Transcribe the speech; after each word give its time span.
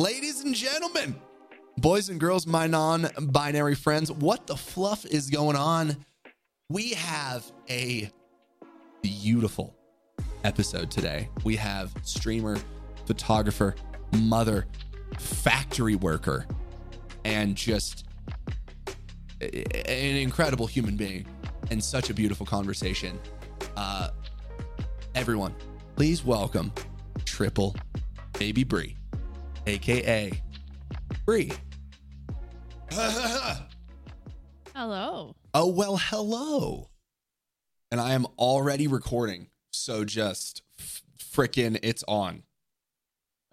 Ladies 0.00 0.40
and 0.44 0.54
gentlemen, 0.54 1.14
boys 1.76 2.08
and 2.08 2.18
girls, 2.18 2.46
my 2.46 2.66
non 2.66 3.06
binary 3.20 3.74
friends, 3.74 4.10
what 4.10 4.46
the 4.46 4.56
fluff 4.56 5.04
is 5.04 5.28
going 5.28 5.56
on? 5.56 5.94
We 6.70 6.92
have 6.94 7.44
a 7.68 8.10
beautiful 9.02 9.76
episode 10.42 10.90
today. 10.90 11.28
We 11.44 11.54
have 11.56 11.92
streamer, 12.02 12.56
photographer, 13.04 13.74
mother, 14.16 14.66
factory 15.18 15.96
worker, 15.96 16.46
and 17.26 17.54
just 17.54 18.06
an 19.42 20.16
incredible 20.16 20.66
human 20.66 20.96
being 20.96 21.26
and 21.70 21.84
such 21.84 22.08
a 22.08 22.14
beautiful 22.14 22.46
conversation. 22.46 23.20
Uh, 23.76 24.08
everyone, 25.14 25.54
please 25.94 26.24
welcome 26.24 26.72
Triple 27.26 27.76
Baby 28.38 28.64
Brie, 28.64 28.96
aka 29.66 30.32
Brie. 31.24 31.52
Hello. 34.74 35.34
Oh, 35.52 35.66
well, 35.66 35.96
hello. 35.96 36.88
And 37.90 38.00
I 38.00 38.12
am 38.12 38.26
already 38.38 38.86
recording. 38.86 39.48
So 39.72 40.04
just 40.04 40.62
f- 40.78 41.02
frickin' 41.18 41.78
it's 41.82 42.04
on. 42.06 42.44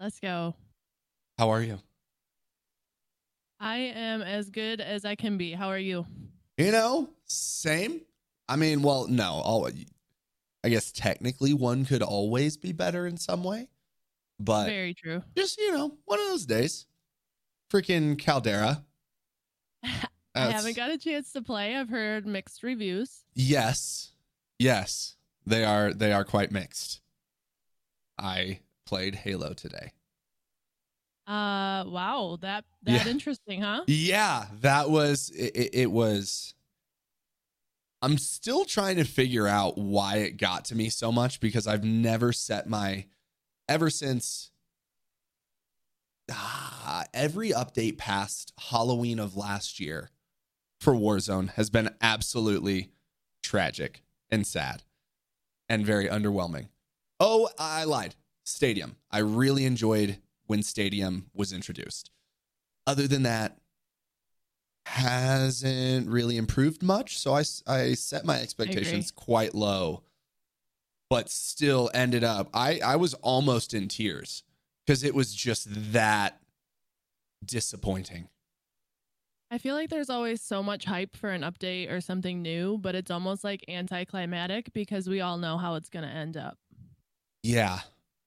Let's 0.00 0.20
go. 0.20 0.54
How 1.38 1.50
are 1.50 1.62
you? 1.62 1.80
I 3.60 3.78
am 3.78 4.22
as 4.22 4.50
good 4.50 4.80
as 4.80 5.04
I 5.04 5.16
can 5.16 5.36
be. 5.36 5.52
How 5.52 5.68
are 5.68 5.78
you? 5.78 6.06
You 6.56 6.70
know, 6.70 7.10
same. 7.24 8.00
I 8.48 8.56
mean, 8.56 8.82
well, 8.82 9.06
no, 9.08 9.32
all, 9.44 9.68
I 10.64 10.68
guess 10.68 10.92
technically 10.92 11.52
one 11.52 11.84
could 11.84 12.02
always 12.02 12.56
be 12.56 12.72
better 12.72 13.06
in 13.06 13.16
some 13.16 13.42
way, 13.44 13.68
but 14.38 14.66
Very 14.66 14.94
true. 14.94 15.22
just, 15.36 15.58
you 15.58 15.72
know, 15.72 15.96
one 16.04 16.20
of 16.20 16.26
those 16.28 16.46
days. 16.46 16.86
Freaking 17.72 18.18
Caldera. 18.18 18.84
I 19.84 20.00
haven't 20.34 20.76
got 20.76 20.90
a 20.90 20.98
chance 20.98 21.32
to 21.32 21.42
play. 21.42 21.76
I've 21.76 21.88
heard 21.88 22.26
mixed 22.26 22.62
reviews. 22.62 23.24
Yes. 23.34 24.12
Yes. 24.58 25.16
They 25.46 25.64
are 25.64 25.92
they 25.92 26.12
are 26.12 26.24
quite 26.24 26.52
mixed. 26.52 27.00
I 28.18 28.60
played 28.86 29.14
Halo 29.16 29.52
today. 29.54 29.92
Uh 31.26 31.84
wow, 31.86 32.38
that 32.40 32.64
that 32.84 33.04
Yeah. 33.04 33.10
interesting, 33.10 33.60
huh? 33.62 33.82
Yeah, 33.86 34.46
that 34.60 34.88
was 34.90 35.30
it, 35.30 35.54
it, 35.54 35.74
it 35.74 35.90
was 35.90 36.54
I'm 38.00 38.16
still 38.16 38.64
trying 38.64 38.96
to 38.96 39.04
figure 39.04 39.46
out 39.48 39.76
why 39.76 40.18
it 40.18 40.36
got 40.36 40.64
to 40.66 40.74
me 40.74 40.88
so 40.88 41.10
much 41.10 41.40
because 41.40 41.66
I've 41.66 41.84
never 41.84 42.32
set 42.32 42.68
my 42.68 43.06
ever 43.68 43.90
since 43.90 44.50
ah, 46.30 47.04
every 47.12 47.50
update 47.50 47.98
past 47.98 48.52
Halloween 48.70 49.18
of 49.18 49.36
last 49.36 49.78
year 49.78 50.10
for 50.80 50.94
Warzone 50.94 51.50
has 51.54 51.70
been 51.70 51.90
absolutely 52.00 52.90
tragic 53.42 54.02
and 54.30 54.46
sad 54.46 54.82
and 55.68 55.84
very 55.84 56.06
underwhelming. 56.06 56.68
Oh, 57.20 57.48
I 57.58 57.84
lied. 57.84 58.14
Stadium. 58.44 58.96
I 59.10 59.18
really 59.18 59.64
enjoyed 59.64 60.18
when 60.46 60.62
Stadium 60.62 61.26
was 61.34 61.52
introduced. 61.52 62.10
Other 62.86 63.06
than 63.06 63.24
that, 63.24 63.58
hasn't 64.86 66.08
really 66.08 66.38
improved 66.38 66.82
much. 66.82 67.18
So 67.18 67.34
I, 67.34 67.44
I 67.66 67.92
set 67.92 68.24
my 68.24 68.40
expectations 68.40 69.10
quite 69.10 69.54
low, 69.54 70.02
but 71.10 71.30
still 71.30 71.90
ended 71.94 72.24
up, 72.24 72.48
I, 72.52 72.80
I 72.84 72.96
was 72.96 73.14
almost 73.14 73.74
in 73.74 73.88
tears 73.88 74.42
because 74.86 75.02
it 75.02 75.14
was 75.14 75.34
just 75.34 75.66
that 75.92 76.40
disappointing. 77.44 78.28
I 79.50 79.58
feel 79.58 79.74
like 79.74 79.88
there's 79.88 80.10
always 80.10 80.42
so 80.42 80.62
much 80.62 80.84
hype 80.84 81.16
for 81.16 81.30
an 81.30 81.40
update 81.40 81.90
or 81.90 82.00
something 82.02 82.42
new, 82.42 82.76
but 82.76 82.94
it's 82.94 83.10
almost 83.10 83.44
like 83.44 83.64
anticlimactic 83.68 84.72
because 84.74 85.08
we 85.08 85.20
all 85.22 85.38
know 85.38 85.56
how 85.56 85.74
it's 85.76 85.88
going 85.88 86.04
to 86.06 86.10
end 86.10 86.36
up. 86.36 86.58
Yeah. 87.42 87.80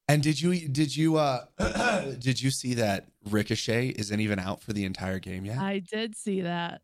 And 0.07 0.23
did 0.23 0.41
you 0.41 0.67
did 0.67 0.95
you 0.95 1.17
uh 1.17 1.45
did 2.19 2.41
you 2.41 2.49
see 2.49 2.73
that 2.73 3.07
Ricochet 3.29 3.89
isn't 3.89 4.19
even 4.19 4.39
out 4.39 4.61
for 4.61 4.73
the 4.73 4.83
entire 4.83 5.19
game 5.19 5.45
yet? 5.45 5.59
I 5.59 5.79
did 5.79 6.15
see 6.15 6.41
that. 6.41 6.81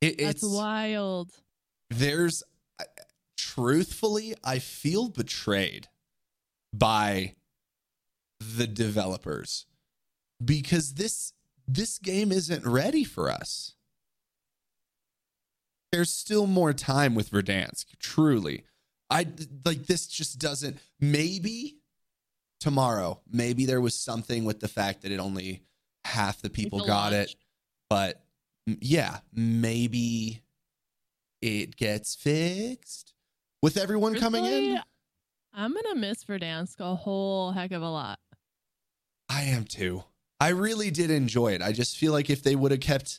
It, 0.00 0.18
That's 0.18 0.42
it's 0.42 0.52
wild. 0.52 1.30
there's 1.90 2.42
truthfully 3.56 4.34
I 4.44 4.58
feel 4.58 5.08
betrayed 5.08 5.88
by 6.72 7.34
the 8.38 8.66
developers 8.66 9.66
because 10.44 10.94
this 10.94 11.32
this 11.66 11.98
game 11.98 12.30
isn't 12.30 12.64
ready 12.66 13.02
for 13.02 13.30
us. 13.30 13.74
There's 15.90 16.12
still 16.12 16.46
more 16.46 16.72
time 16.72 17.14
with 17.14 17.30
Verdansk, 17.30 17.86
truly. 17.98 18.64
I 19.08 19.26
like 19.64 19.86
this 19.86 20.06
just 20.06 20.38
doesn't 20.38 20.78
maybe 21.00 21.78
tomorrow, 22.60 23.20
maybe 23.30 23.66
there 23.66 23.80
was 23.80 23.94
something 23.94 24.44
with 24.44 24.60
the 24.60 24.68
fact 24.68 25.02
that 25.02 25.12
it 25.12 25.18
only 25.20 25.62
half 26.04 26.42
the 26.42 26.50
people 26.50 26.80
got 26.80 27.12
launch. 27.12 27.30
it, 27.30 27.34
but 27.88 28.22
mm, 28.68 28.78
yeah, 28.80 29.18
maybe 29.32 30.42
it 31.40 31.76
gets 31.76 32.14
fixed 32.14 33.15
with 33.66 33.76
everyone 33.76 34.14
coming 34.14 34.44
in. 34.44 34.80
I'm 35.52 35.72
going 35.72 35.86
to 35.90 35.96
miss 35.96 36.22
Verdansk 36.22 36.78
a 36.78 36.94
whole 36.94 37.50
heck 37.50 37.72
of 37.72 37.82
a 37.82 37.88
lot. 37.88 38.20
I 39.28 39.42
am 39.42 39.64
too. 39.64 40.04
I 40.38 40.50
really 40.50 40.92
did 40.92 41.10
enjoy 41.10 41.48
it. 41.48 41.62
I 41.62 41.72
just 41.72 41.96
feel 41.96 42.12
like 42.12 42.30
if 42.30 42.44
they 42.44 42.54
would 42.54 42.70
have 42.70 42.78
kept 42.78 43.18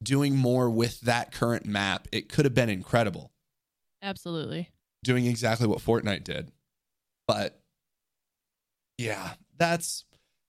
doing 0.00 0.36
more 0.36 0.70
with 0.70 1.00
that 1.00 1.32
current 1.32 1.66
map, 1.66 2.06
it 2.12 2.28
could 2.28 2.44
have 2.44 2.54
been 2.54 2.68
incredible. 2.68 3.32
Absolutely. 4.00 4.70
Doing 5.02 5.26
exactly 5.26 5.66
what 5.66 5.80
Fortnite 5.80 6.22
did. 6.22 6.52
But 7.26 7.60
yeah, 8.98 9.32
that's 9.56 10.04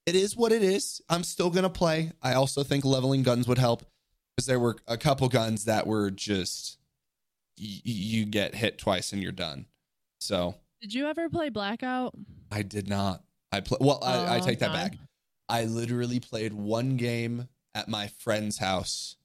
it 0.05 0.13
is 0.13 0.37
what 0.37 0.51
it 0.51 0.61
is. 0.61 1.01
I'm 1.09 1.23
still 1.23 1.49
going 1.49 1.63
to 1.63 1.69
play. 1.69 2.11
I 2.21 2.33
also 2.33 2.61
think 2.61 2.85
leveling 2.85 3.23
guns 3.23 3.47
would 3.47 3.57
help 3.57 3.83
because 4.37 4.45
there 4.45 4.59
were 4.59 4.75
a 4.87 4.95
couple 4.95 5.27
guns 5.27 5.66
that 5.66 5.87
were 5.87 6.11
just 6.11 6.78
y- 7.59 7.81
you 7.84 8.25
get 8.25 8.56
hit 8.56 8.78
twice 8.78 9.12
and 9.14 9.22
you're 9.22 9.31
done. 9.31 9.66
So, 10.20 10.56
Did 10.81 10.94
you 10.94 11.08
ever 11.08 11.30
play 11.30 11.50
Blackout? 11.50 12.16
I 12.52 12.62
did 12.64 12.88
not. 12.90 13.24
I 13.52 13.62
play. 13.62 13.78
Well, 13.81 14.00
I, 14.03 14.36
I 14.36 14.38
Oh, 14.38 14.46
take 14.46 14.59
that 14.59 14.74
back. 14.74 14.96
I 15.47 15.66
literally 15.66 16.20
played 16.20 16.53
one 16.53 16.97
game 16.97 17.47
at 17.74 17.88
my 17.88 18.08
friend's 18.20 18.58
house, 18.59 19.16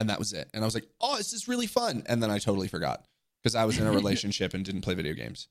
and 0.00 0.08
that 0.10 0.18
was 0.18 0.32
it. 0.32 0.48
And 0.54 0.64
I 0.64 0.66
was 0.66 0.74
like, 0.74 0.88
"Oh, 1.00 1.16
this 1.16 1.32
is 1.32 1.46
really 1.48 1.66
fun," 1.66 2.02
and 2.06 2.22
then 2.22 2.30
I 2.30 2.38
totally 2.38 2.68
forgot 2.68 3.04
because 3.42 3.54
I 3.54 3.64
was 3.64 3.78
in 3.78 3.86
a 3.86 3.92
relationship 4.00 4.54
and 4.54 4.64
didn't 4.64 4.80
play 4.82 4.94
video 4.94 5.12
games. 5.14 5.48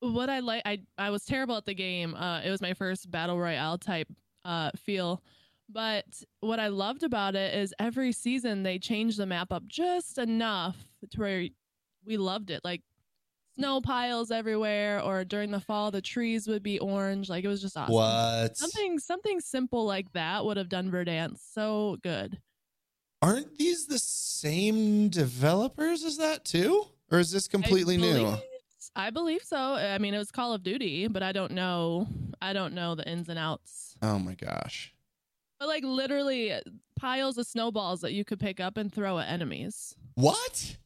what 0.00 0.30
I 0.30 0.40
like, 0.40 0.62
I 0.64 0.80
I 0.96 1.10
was 1.10 1.24
terrible 1.24 1.56
at 1.56 1.66
the 1.66 1.74
game. 1.74 2.14
Uh, 2.14 2.40
it 2.40 2.50
was 2.50 2.60
my 2.62 2.74
first 2.74 3.10
battle 3.10 3.38
royale 3.38 3.78
type 3.78 4.08
uh 4.44 4.70
feel, 4.76 5.22
but 5.72 6.04
what 6.40 6.60
I 6.60 6.68
loved 6.68 7.02
about 7.02 7.34
it 7.34 7.54
is 7.54 7.74
every 7.78 8.12
season 8.12 8.62
they 8.62 8.78
changed 8.78 9.18
the 9.18 9.26
map 9.26 9.52
up 9.52 9.64
just 9.66 10.18
enough 10.18 10.76
to 11.10 11.20
where 11.20 11.48
we 12.04 12.16
loved 12.16 12.50
it. 12.50 12.60
Like 12.64 12.82
snow 13.54 13.80
piles 13.80 14.30
everywhere, 14.30 15.00
or 15.00 15.24
during 15.24 15.50
the 15.50 15.60
fall 15.60 15.90
the 15.90 16.02
trees 16.02 16.46
would 16.48 16.62
be 16.62 16.78
orange. 16.78 17.28
Like 17.28 17.44
it 17.44 17.48
was 17.48 17.62
just 17.62 17.76
awesome. 17.76 17.94
What? 17.94 18.56
Something 18.56 18.98
something 18.98 19.40
simple 19.40 19.84
like 19.84 20.12
that 20.12 20.44
would 20.44 20.56
have 20.56 20.68
done 20.68 20.90
Verdansk 20.90 21.38
so 21.52 21.98
good. 22.02 22.38
Aren't 23.20 23.56
these 23.56 23.86
the 23.86 23.98
same 23.98 25.08
developers 25.08 26.02
as 26.02 26.16
that 26.16 26.44
too, 26.44 26.86
or 27.10 27.20
is 27.20 27.30
this 27.30 27.46
completely 27.46 27.96
new? 27.96 28.36
I 28.96 29.10
believe 29.10 29.42
so. 29.42 29.56
I 29.56 29.98
mean, 29.98 30.12
it 30.12 30.18
was 30.18 30.30
Call 30.30 30.52
of 30.52 30.62
Duty, 30.62 31.06
but 31.06 31.22
I 31.22 31.32
don't 31.32 31.52
know. 31.52 32.08
I 32.42 32.52
don't 32.52 32.74
know 32.74 32.94
the 32.96 33.08
ins 33.08 33.28
and 33.28 33.38
outs. 33.38 33.96
Oh 34.02 34.18
my 34.18 34.34
gosh. 34.34 34.92
But 35.62 35.68
like 35.68 35.84
literally 35.84 36.52
piles 36.98 37.38
of 37.38 37.46
snowballs 37.46 38.00
that 38.00 38.12
you 38.12 38.24
could 38.24 38.40
pick 38.40 38.58
up 38.58 38.76
and 38.76 38.92
throw 38.92 39.20
at 39.20 39.28
enemies. 39.28 39.94
What? 40.16 40.76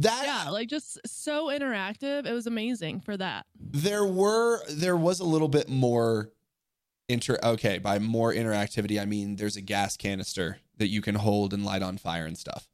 That 0.00 0.24
Yeah, 0.26 0.50
like 0.50 0.68
just 0.68 0.98
so 1.06 1.46
interactive. 1.46 2.26
It 2.26 2.32
was 2.34 2.46
amazing 2.46 3.00
for 3.00 3.16
that. 3.16 3.46
there 3.58 4.04
were 4.04 4.60
there 4.68 4.94
was 4.94 5.20
a 5.20 5.24
little 5.24 5.48
bit 5.48 5.70
more 5.70 6.30
inter 7.08 7.38
okay 7.42 7.78
by 7.78 7.98
more 7.98 8.30
interactivity 8.34 9.00
i 9.00 9.06
mean 9.06 9.36
there's 9.36 9.56
a 9.56 9.60
gas 9.62 9.96
canister 9.96 10.58
that 10.76 10.88
you 10.88 11.00
can 11.00 11.14
hold 11.14 11.54
and 11.54 11.64
light 11.64 11.80
on 11.80 11.96
fire 11.96 12.26
and 12.26 12.36
stuff 12.36 12.68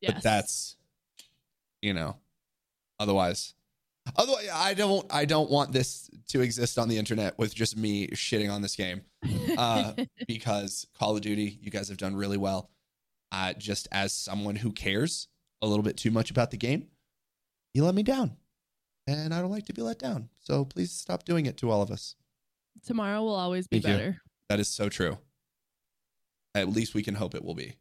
Yes. 0.00 0.12
but 0.14 0.22
that's 0.22 0.76
you 1.82 1.92
know 1.94 2.18
otherwise 3.00 3.54
otherwise 4.16 4.48
i 4.52 4.74
don't 4.74 5.06
i 5.12 5.24
don't 5.24 5.50
want 5.50 5.72
this 5.72 6.10
to 6.28 6.40
exist 6.40 6.78
on 6.78 6.88
the 6.88 6.96
internet 6.98 7.38
with 7.38 7.54
just 7.54 7.76
me 7.76 8.06
shitting 8.08 8.50
on 8.52 8.62
this 8.62 8.76
game 8.76 9.02
uh, 9.56 9.92
because 10.28 10.86
call 10.98 11.14
of 11.16 11.22
duty 11.22 11.58
you 11.62 11.70
guys 11.70 11.88
have 11.88 11.98
done 11.98 12.14
really 12.16 12.36
well 12.36 12.70
uh, 13.32 13.52
just 13.54 13.88
as 13.92 14.12
someone 14.12 14.56
who 14.56 14.72
cares 14.72 15.28
a 15.62 15.66
little 15.66 15.82
bit 15.82 15.96
too 15.96 16.10
much 16.10 16.30
about 16.30 16.50
the 16.50 16.56
game 16.56 16.86
you 17.74 17.84
let 17.84 17.94
me 17.94 18.02
down 18.02 18.36
and 19.06 19.32
i 19.34 19.40
don't 19.40 19.50
like 19.50 19.66
to 19.66 19.72
be 19.74 19.82
let 19.82 19.98
down 19.98 20.28
so 20.38 20.64
please 20.64 20.92
stop 20.92 21.24
doing 21.24 21.46
it 21.46 21.56
to 21.56 21.70
all 21.70 21.82
of 21.82 21.90
us 21.90 22.14
Tomorrow 22.86 23.22
will 23.22 23.34
always 23.34 23.66
be 23.66 23.80
Thank 23.80 23.92
you. 23.92 23.98
better. 23.98 24.16
that 24.48 24.60
is 24.60 24.68
so 24.68 24.88
true 24.88 25.18
At 26.54 26.68
least 26.68 26.94
we 26.94 27.02
can 27.02 27.16
hope 27.16 27.34
it 27.34 27.44
will 27.44 27.54
be. 27.56 27.74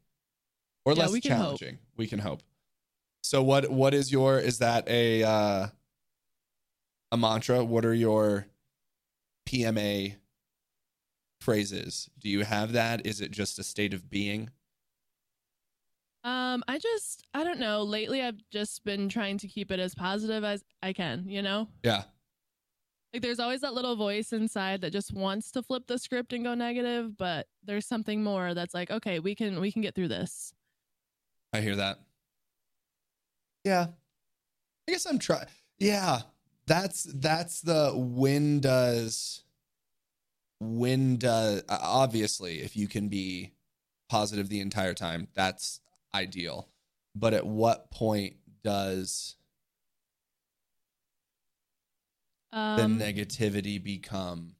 Or 0.86 0.94
Yeah, 0.94 1.04
less 1.04 1.12
we 1.12 1.22
can 1.22 1.32
hope. 1.34 1.60
challenging. 1.60 1.78
We 1.96 2.08
can 2.08 2.20
hope. 2.20 2.42
So 3.22 3.44
what 3.44 3.70
what 3.70 3.94
is 3.94 4.12
your 4.12 4.40
is 4.40 4.58
that 4.60 4.88
a 4.90 5.24
uh 5.24 5.68
a 7.12 7.18
mantra? 7.18 7.64
What 7.64 7.86
are 7.86 7.94
your 7.94 8.48
PMA 9.48 10.16
phrases? 11.40 12.10
Do 12.20 12.30
you 12.30 12.44
have 12.44 12.74
that? 12.74 13.06
Is 13.06 13.22
it 13.22 13.32
just 13.32 13.60
a 13.60 13.64
state 13.64 13.94
of 13.94 14.10
being? 14.10 14.50
Um, 16.24 16.64
I 16.68 16.78
just 16.78 17.24
I 17.34 17.44
don't 17.44 17.60
know. 17.60 17.84
Lately 17.84 18.22
I've 18.22 18.42
just 18.52 18.84
been 18.84 19.08
trying 19.08 19.38
to 19.38 19.48
keep 19.48 19.72
it 19.72 19.80
as 19.80 19.96
positive 19.96 20.44
as 20.44 20.64
I 20.84 20.92
can, 20.92 21.26
you 21.28 21.42
know? 21.42 21.70
Yeah. 21.84 22.04
Like 23.14 23.22
there's 23.22 23.40
always 23.40 23.62
that 23.62 23.74
little 23.74 23.96
voice 23.96 24.34
inside 24.34 24.82
that 24.82 24.92
just 24.92 25.14
wants 25.14 25.52
to 25.52 25.64
flip 25.64 25.88
the 25.88 25.98
script 25.98 26.34
and 26.34 26.44
go 26.44 26.54
negative, 26.54 27.18
but 27.18 27.48
there's 27.64 27.86
something 27.86 28.24
more 28.24 28.54
that's 28.54 28.74
like, 28.74 28.92
okay, 28.92 29.20
we 29.20 29.36
can 29.36 29.62
we 29.62 29.72
can 29.72 29.82
get 29.82 29.96
through 29.96 30.10
this. 30.10 30.54
I 31.54 31.62
hear 31.62 31.78
that. 31.78 32.00
Yeah. 33.64 33.88
I 34.88 34.92
guess 34.92 35.06
I'm 35.06 35.20
trying. 35.20 35.48
Yeah. 35.80 36.22
That's 36.68 37.04
that's 37.04 37.62
the 37.62 37.94
when 37.96 38.60
does 38.60 39.44
when 40.60 41.18
does 41.18 41.64
obviously 41.70 42.62
if 42.62 42.76
you 42.76 42.88
can 42.88 43.08
be 43.08 43.54
positive 44.10 44.50
the 44.50 44.60
entire 44.60 44.94
time, 44.94 45.28
that's 45.34 45.80
ideal. 46.14 46.68
But 47.16 47.34
at 47.34 47.46
what 47.46 47.90
point 47.90 48.36
does 48.64 49.36
the 52.52 52.84
Um 52.84 53.00
negativity 53.00 53.82
become 53.82 54.56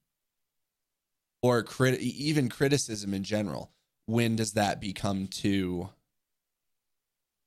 or 1.42 1.64
crit- 1.64 2.00
even 2.00 2.50
criticism 2.50 3.14
in 3.14 3.24
general 3.24 3.72
when 4.06 4.36
does 4.36 4.54
that 4.54 4.80
become 4.82 5.28
too 5.28 5.90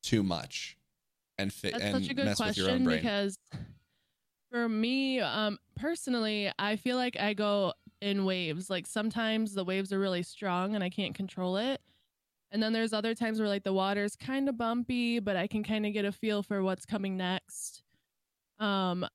too 0.02 0.22
much 0.22 0.76
and 1.38 1.52
fit 1.52 1.74
and 1.74 2.02
such 2.02 2.10
a 2.10 2.14
good 2.14 2.24
mess 2.24 2.40
with 2.40 2.56
your 2.56 2.70
own 2.70 2.84
brain 2.84 2.98
because 2.98 3.38
for 4.50 4.68
me, 4.68 5.20
um, 5.20 5.58
personally, 5.76 6.50
I 6.58 6.76
feel 6.76 6.96
like 6.96 7.18
I 7.18 7.34
go 7.34 7.72
in 8.00 8.24
waves. 8.24 8.70
Like 8.70 8.86
sometimes 8.86 9.54
the 9.54 9.64
waves 9.64 9.92
are 9.92 9.98
really 9.98 10.22
strong 10.22 10.74
and 10.74 10.82
I 10.82 10.90
can't 10.90 11.14
control 11.14 11.56
it. 11.56 11.80
And 12.50 12.62
then 12.62 12.72
there's 12.72 12.92
other 12.92 13.14
times 13.14 13.38
where 13.38 13.48
like 13.48 13.62
the 13.62 13.72
water's 13.72 14.16
kind 14.16 14.48
of 14.48 14.58
bumpy, 14.58 15.20
but 15.20 15.36
I 15.36 15.46
can 15.46 15.62
kind 15.62 15.86
of 15.86 15.92
get 15.92 16.04
a 16.04 16.12
feel 16.12 16.42
for 16.42 16.62
what's 16.62 16.84
coming 16.84 17.16
next. 17.16 17.82
Um, 18.58 19.06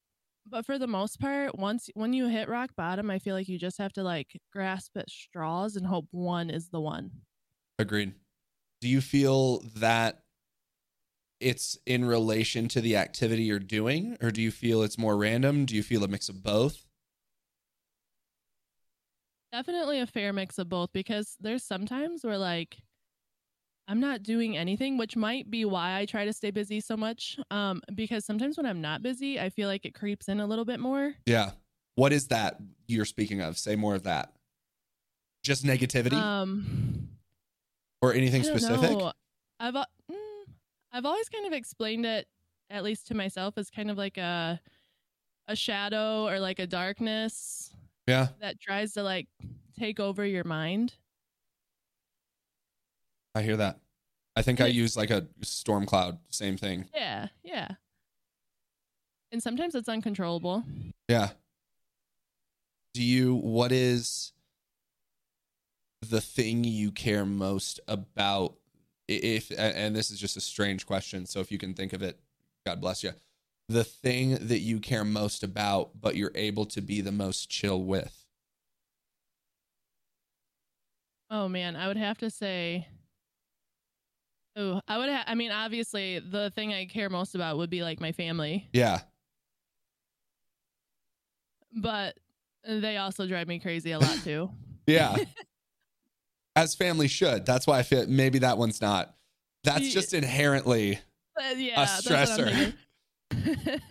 but 0.47 0.65
for 0.65 0.77
the 0.77 0.87
most 0.87 1.19
part, 1.19 1.57
once 1.57 1.89
when 1.95 2.13
you 2.13 2.27
hit 2.27 2.47
rock 2.47 2.71
bottom, 2.77 3.09
I 3.09 3.19
feel 3.19 3.35
like 3.35 3.49
you 3.49 3.57
just 3.57 3.77
have 3.77 3.93
to 3.93 4.03
like 4.03 4.39
grasp 4.53 4.95
at 4.95 5.09
straws 5.09 5.75
and 5.75 5.85
hope 5.87 6.07
one 6.11 6.49
is 6.49 6.69
the 6.69 6.79
one. 6.79 7.11
agreed 7.77 8.13
do 8.81 8.87
you 8.87 9.01
feel 9.01 9.61
that 9.77 10.24
it's 11.45 11.77
in 11.85 12.03
relation 12.03 12.67
to 12.67 12.81
the 12.81 12.97
activity 12.97 13.43
you're 13.43 13.59
doing 13.59 14.17
or 14.21 14.31
do 14.31 14.41
you 14.41 14.49
feel 14.51 14.81
it's 14.81 14.97
more 14.97 15.15
random 15.15 15.65
do 15.65 15.75
you 15.75 15.83
feel 15.83 16.03
a 16.03 16.07
mix 16.07 16.27
of 16.27 16.41
both 16.41 16.85
Definitely 19.51 20.01
a 20.01 20.05
fair 20.05 20.33
mix 20.33 20.57
of 20.57 20.67
both 20.67 20.91
because 20.91 21.37
there's 21.39 21.63
sometimes 21.63 22.25
where 22.25 22.37
like 22.37 22.75
I'm 23.87 24.01
not 24.01 24.21
doing 24.21 24.57
anything, 24.57 24.97
which 24.97 25.15
might 25.15 25.49
be 25.49 25.63
why 25.63 25.97
I 25.97 26.05
try 26.05 26.25
to 26.25 26.33
stay 26.33 26.51
busy 26.51 26.81
so 26.81 26.97
much. 26.97 27.39
Um, 27.51 27.81
because 27.93 28.25
sometimes 28.25 28.57
when 28.57 28.65
I'm 28.65 28.81
not 28.81 29.01
busy, 29.01 29.39
I 29.39 29.49
feel 29.49 29.69
like 29.69 29.85
it 29.85 29.93
creeps 29.93 30.27
in 30.27 30.41
a 30.41 30.45
little 30.45 30.65
bit 30.65 30.79
more. 30.81 31.13
yeah 31.25 31.51
what 31.95 32.11
is 32.11 32.27
that 32.27 32.57
you're 32.87 33.05
speaking 33.05 33.39
of 33.39 33.57
say 33.57 33.77
more 33.77 33.95
of 33.95 34.03
that 34.03 34.33
just 35.43 35.63
negativity 35.63 36.21
Um, 36.21 37.07
or 38.01 38.13
anything 38.13 38.41
I 38.41 38.45
don't 38.47 38.59
specific 38.59 38.97
know. 38.97 39.13
I've 39.61 39.77
I've 40.95 41.05
always 41.05 41.27
kind 41.27 41.45
of 41.45 41.51
explained 41.51 42.05
it, 42.05 42.25
at 42.69 42.81
least 42.81 43.07
to 43.07 43.15
myself, 43.15 43.57
as 43.57 43.69
kind 43.69 43.91
of 43.91 43.97
like 43.97 44.17
a 44.17 44.61
a 45.47 45.55
shadow 45.55 46.25
or 46.27 46.39
like 46.39 46.57
a 46.57 46.65
darkness 46.65 47.71
yeah 48.07 48.29
that 48.39 48.59
tries 48.59 48.93
to 48.93 49.03
like 49.03 49.27
take 49.77 49.99
over 49.99 50.25
your 50.25 50.43
mind. 50.43 50.95
i 53.35 53.41
hear 53.43 53.57
that 53.57 53.79
i 54.35 54.41
think 54.41 54.59
i 54.59 54.65
And 54.65 54.73
use 54.73 54.97
like 54.97 55.11
a 55.11 55.27
storm 55.43 55.85
cloud 55.85 56.17
same 56.29 56.57
thing 56.57 56.85
Yeah, 56.95 57.27
yeah. 57.43 57.75
And 59.31 59.43
sometimes 59.43 59.75
it's 59.75 59.89
uncontrollable. 59.89 60.63
Yeah. 61.09 61.31
Do 62.93 63.03
you, 63.03 63.35
what 63.35 63.71
is 63.73 64.31
the 66.01 66.21
thing 66.21 66.63
you 66.63 66.91
care 66.91 67.25
most 67.25 67.81
about? 67.87 68.55
If, 69.07 69.51
and 69.57 69.95
this 69.95 70.09
is 70.11 70.19
just 70.19 70.35
a 70.37 70.41
strange 70.41 70.85
question. 70.85 71.25
So 71.25 71.39
if 71.39 71.51
you 71.51 71.57
can 71.57 71.73
think 71.73 71.93
of 71.93 72.01
it, 72.01 72.19
God 72.65 72.81
bless 72.81 73.03
you. 73.03 73.11
The 73.69 73.83
thing 73.83 74.37
that 74.47 74.59
you 74.59 74.79
care 74.79 75.03
most 75.03 75.43
about, 75.43 75.99
but 75.99 76.15
you're 76.15 76.31
able 76.35 76.65
to 76.67 76.81
be 76.81 77.01
the 77.01 77.11
most 77.11 77.49
chill 77.49 77.83
with. 77.83 78.25
Oh 81.29 81.47
man, 81.47 81.75
I 81.75 81.87
would 81.87 81.97
have 81.97 82.17
to 82.19 82.29
say. 82.29 82.87
Oh, 84.55 84.79
I 84.87 84.97
would. 84.97 85.09
Ha- 85.09 85.25
I 85.27 85.35
mean, 85.35 85.51
obviously, 85.51 86.19
the 86.19 86.51
thing 86.55 86.73
I 86.73 86.85
care 86.85 87.09
most 87.09 87.35
about 87.35 87.57
would 87.57 87.69
be 87.69 87.83
like 87.83 87.99
my 87.99 88.11
family, 88.11 88.69
Yeah. 88.71 89.01
but 91.73 92.17
they 92.67 92.97
also 92.97 93.27
drive 93.27 93.47
me 93.47 93.59
crazy 93.59 93.91
a 93.91 93.99
lot 93.99 94.17
too. 94.23 94.49
Yeah. 94.87 95.15
As 96.55 96.75
family 96.75 97.07
should. 97.07 97.45
That's 97.45 97.67
why 97.67 97.79
I 97.79 97.83
feel 97.83 98.07
maybe 98.07 98.39
that 98.39 98.57
one's 98.57 98.81
not. 98.81 99.13
That's 99.63 99.91
just 99.91 100.13
inherently, 100.13 100.99
But 101.35 101.57
yeah, 101.57 101.75
that's 101.75 102.07
stressor. 102.07 102.73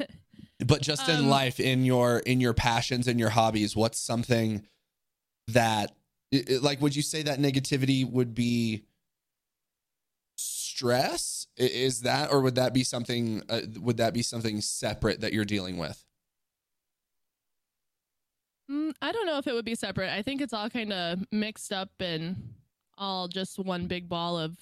but 0.66 0.80
just 0.80 1.08
in 1.08 1.16
Um, 1.20 1.28
life 1.28 1.60
in 1.60 1.84
your 1.84 2.20
in 2.20 2.40
your 2.40 2.54
passions 2.54 3.08
and 3.08 3.18
your 3.18 3.30
hobbies 3.30 3.74
what's 3.74 3.98
something 3.98 4.66
that 5.48 5.94
like 6.62 6.80
would 6.80 6.94
you 6.96 7.02
say 7.02 7.22
that 7.22 7.38
negativity 7.38 8.08
would 8.08 8.34
be 8.34 8.84
stress 10.36 11.46
is 11.56 12.02
that 12.02 12.32
or 12.32 12.40
would 12.40 12.54
that 12.54 12.72
be 12.72 12.84
something 12.84 13.42
uh, 13.48 13.60
would 13.80 13.96
that 13.98 14.14
be 14.14 14.22
something 14.22 14.60
separate 14.60 15.20
that 15.20 15.32
you're 15.32 15.44
dealing 15.44 15.76
with 15.76 16.04
Mm, 18.70 18.92
I 19.02 19.12
don't 19.12 19.26
know 19.26 19.38
if 19.38 19.46
it 19.46 19.52
would 19.52 19.64
be 19.64 19.74
separate. 19.74 20.10
I 20.10 20.22
think 20.22 20.40
it's 20.40 20.52
all 20.52 20.70
kind 20.70 20.92
of 20.92 21.24
mixed 21.30 21.72
up 21.72 21.90
and 22.00 22.36
all 22.96 23.28
just 23.28 23.58
one 23.58 23.86
big 23.86 24.08
ball 24.08 24.38
of. 24.38 24.56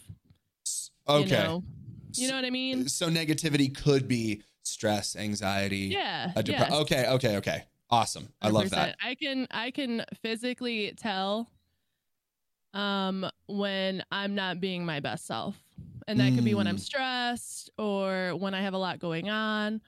S- 0.66 0.90
You 1.09 1.14
okay 1.16 1.30
know, 1.44 1.64
you 2.14 2.28
know 2.28 2.37
what 2.37 2.44
I 2.44 2.50
mean? 2.50 2.88
so 2.88 3.09
negativity 3.09 3.75
could 3.75 4.06
be 4.09 4.42
stress 4.64 5.16
anxiety 5.16 5.88
Yeah. 5.92 6.30
a 6.37 6.42
depre- 6.42 6.49
yes. 6.71 6.73
okay 6.73 7.06
okay 7.09 7.37
okay 7.38 7.64
awesome 7.90 8.32
i 8.40 8.49
love 8.49 8.66
100%. 8.66 8.71
that 8.71 8.97
I 9.02 9.14
can 9.16 9.47
I 9.50 9.73
can 9.73 10.04
physically 10.23 10.92
tell 10.97 11.50
um 12.75 13.28
when 13.49 14.02
I'm 14.12 14.35
not 14.35 14.61
being 14.61 14.85
my 14.87 15.00
best 15.00 15.26
self. 15.26 15.56
And 16.09 16.18
that 16.21 16.35
could 16.35 16.44
be 16.44 16.54
when 16.54 16.66
I'm 16.66 16.76
Mm. 16.76 16.80
stressed 16.80 17.71
or 17.78 18.35
when 18.37 18.54
I 18.54 18.62
have 18.62 18.75
a 18.75 18.78
lot 18.78 18.99
going 18.99 19.28
on 19.30 19.80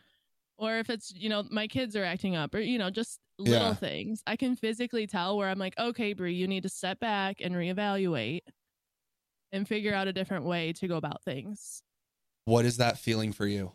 or 0.56 0.78
if 0.78 0.88
it's, 0.90 1.12
you 1.14 1.28
know, 1.28 1.44
my 1.50 1.66
kids 1.66 1.96
are 1.96 2.04
acting 2.04 2.36
up 2.36 2.54
or 2.54 2.60
you 2.60 2.78
know, 2.78 2.90
just 2.90 3.20
little 3.38 3.74
Yeah. 3.74 3.76
things. 3.76 4.22
I 4.26 4.36
can 4.36 4.56
physically 4.56 5.06
tell 5.06 5.36
where 5.36 5.48
I'm 5.50 5.58
like, 5.58 5.78
"Okay, 5.78 6.12
Brie, 6.12 6.34
you 6.34 6.46
need 6.48 6.62
to 6.64 6.68
step 6.68 7.00
back 7.00 7.40
and 7.40 7.54
reevaluate 7.54 8.42
and 9.52 9.68
figure 9.68 9.94
out 9.94 10.08
a 10.08 10.12
different 10.12 10.44
way 10.44 10.72
to 10.74 10.88
go 10.88 10.96
about 10.96 11.22
things." 11.22 11.82
what 12.46 12.64
is 12.64 12.76
that 12.76 12.98
feeling 12.98 13.32
for 13.32 13.46
you 13.46 13.72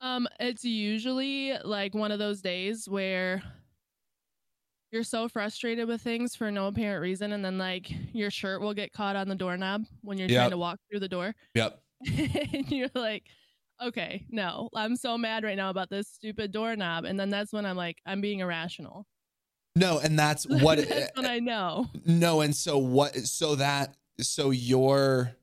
Um, 0.00 0.26
it's 0.40 0.64
usually 0.64 1.56
like 1.58 1.94
one 1.94 2.10
of 2.10 2.18
those 2.18 2.42
days 2.42 2.88
where 2.88 3.42
you're 4.90 5.02
so 5.04 5.28
frustrated 5.28 5.88
with 5.88 6.02
things 6.02 6.36
for 6.36 6.50
no 6.50 6.66
apparent 6.66 7.00
reason, 7.00 7.32
and 7.32 7.44
then 7.44 7.56
like 7.58 7.90
your 8.14 8.30
shirt 8.30 8.60
will 8.60 8.74
get 8.74 8.92
caught 8.92 9.16
on 9.16 9.28
the 9.28 9.34
doorknob 9.34 9.86
when 10.02 10.18
you're 10.18 10.28
Yep. 10.28 10.28
trying 10.28 10.50
to 10.50 10.58
walk 10.58 10.78
through 10.90 11.00
the 11.00 11.08
door, 11.08 11.34
yep 11.54 11.82
and 12.06 12.70
you're 12.72 12.90
like, 12.94 13.28
"Okay, 13.86 14.26
no, 14.30 14.68
I'm 14.74 14.96
so 14.96 15.16
mad 15.18 15.44
right 15.44 15.56
now 15.56 15.70
about 15.70 15.90
this 15.90 16.08
stupid 16.08 16.52
doorknob," 16.52 17.04
and 17.04 17.18
then 17.18 17.30
that's 17.30 17.52
when 17.52 17.66
I'm 17.66 17.76
like, 17.76 17.98
I'm 18.06 18.20
being 18.20 18.40
irrational. 18.40 19.06
no 19.74 19.98
and 19.98 20.18
that's 20.18 20.46
what 20.46 20.78
that's 20.88 21.16
when 21.16 21.26
I 21.26 21.38
know. 21.38 21.88
No, 22.04 22.40
and 22.40 22.54
so 22.54 22.78
what? 22.78 23.16
So 23.16 23.54
that 23.56 23.94
so 24.20 24.50
your 24.50 25.36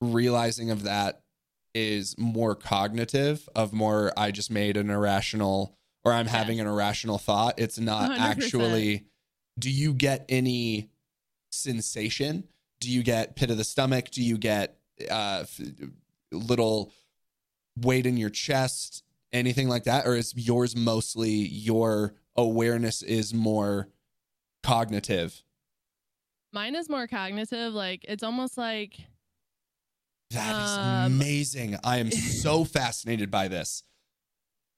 realizing 0.00 0.70
of 0.70 0.82
that 0.84 1.22
is 1.74 2.14
more 2.18 2.54
cognitive 2.54 3.48
of 3.54 3.72
more. 3.72 4.12
I 4.16 4.30
just 4.30 4.50
made 4.50 4.76
an 4.76 4.90
irrational, 4.90 5.76
or 6.04 6.12
I'm 6.12 6.26
having 6.26 6.60
an 6.60 6.66
irrational 6.66 7.18
thought. 7.18 7.54
It's 7.58 7.78
not 7.78 8.10
100%. 8.10 8.18
actually. 8.18 9.06
Do 9.58 9.70
you 9.70 9.94
get 9.94 10.24
any 10.28 10.90
sensation? 11.50 12.44
Do 12.80 12.90
you 12.90 13.02
get 13.02 13.36
pit 13.36 13.50
of 13.50 13.56
the 13.56 13.64
stomach? 13.64 14.10
Do 14.10 14.22
you 14.22 14.36
get 14.36 14.76
uh, 15.10 15.44
little 16.32 16.92
weight 17.76 18.06
in 18.06 18.16
your 18.16 18.30
chest? 18.30 19.02
Anything 19.32 19.68
like 19.68 19.84
that, 19.84 20.06
or 20.06 20.14
is 20.14 20.32
yours 20.36 20.76
mostly 20.76 21.30
your 21.32 22.14
awareness 22.36 23.02
is 23.02 23.34
more 23.34 23.88
cognitive? 24.62 25.42
Mine 26.52 26.76
is 26.76 26.88
more 26.88 27.08
cognitive. 27.08 27.74
Like 27.74 28.04
it's 28.08 28.22
almost 28.22 28.56
like 28.56 28.98
That 30.30 30.64
is 30.64 30.78
Um, 30.78 31.12
amazing. 31.12 31.76
I 31.82 31.98
am 31.98 32.10
so 32.12 32.64
fascinated 32.64 33.30
by 33.30 33.48
this. 33.48 33.82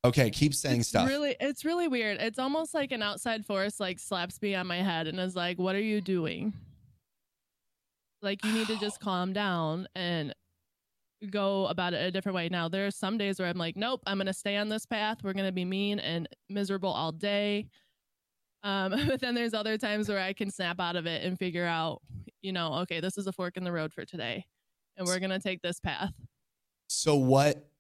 Okay, 0.05 0.31
keep 0.31 0.55
saying 0.55 0.81
it's 0.81 0.89
stuff. 0.89 1.09
Really, 1.09 1.37
it's 1.41 1.65
really 1.65 1.89
weird. 1.89 2.19
It's 2.21 2.39
almost 2.39 2.73
like 2.75 2.93
an 2.93 3.03
outside 3.03 3.45
force 3.45 3.79
like 3.81 3.99
slaps 3.99 4.41
me 4.41 4.55
on 4.55 4.67
my 4.67 4.77
head 4.79 5.07
and 5.07 5.19
is 5.21 5.35
like, 5.37 5.59
"What 5.59 5.75
are 5.75 5.81
you 5.83 6.01
doing?" 6.01 6.53
Like 8.23 8.43
you 8.45 8.53
need 8.53 8.69
to 8.69 8.79
just 8.79 9.01
calm 9.01 9.33
down 9.33 9.87
and 9.95 10.35
go 11.31 11.67
about 11.67 11.95
it 11.95 12.05
a 12.05 12.11
different 12.11 12.37
way. 12.37 12.49
Now 12.49 12.69
there 12.69 12.87
are 12.87 12.91
some 12.91 13.17
days 13.19 13.39
where 13.39 13.49
I'm 13.49 13.57
like, 13.59 13.77
"Nope, 13.77 14.03
I'm 14.07 14.19
gonna 14.19 14.33
stay 14.35 14.57
on 14.57 14.69
this 14.69 14.85
path. 14.87 15.19
We're 15.25 15.33
gonna 15.33 15.53
be 15.53 15.65
mean 15.65 15.99
and 15.99 16.29
miserable 16.49 16.91
all 16.91 17.13
day." 17.13 17.69
Um, 18.63 18.91
but 19.09 19.21
then 19.21 19.35
there's 19.35 19.55
other 19.55 19.79
times 19.79 20.09
where 20.09 20.19
I 20.21 20.33
can 20.33 20.51
snap 20.51 20.81
out 20.81 20.97
of 20.97 21.07
it 21.07 21.25
and 21.25 21.39
figure 21.39 21.65
out, 21.67 22.03
you 22.43 22.53
know, 22.53 22.75
okay, 22.81 23.01
this 23.01 23.17
is 23.19 23.27
a 23.27 23.33
fork 23.33 23.57
in 23.57 23.65
the 23.65 23.73
road 23.73 23.93
for 23.93 24.05
today, 24.05 24.45
and 24.97 25.07
we're 25.07 25.19
gonna 25.21 25.41
take 25.41 25.63
this 25.63 25.81
path. 25.81 26.13
so 26.89 27.15
what 27.17 27.71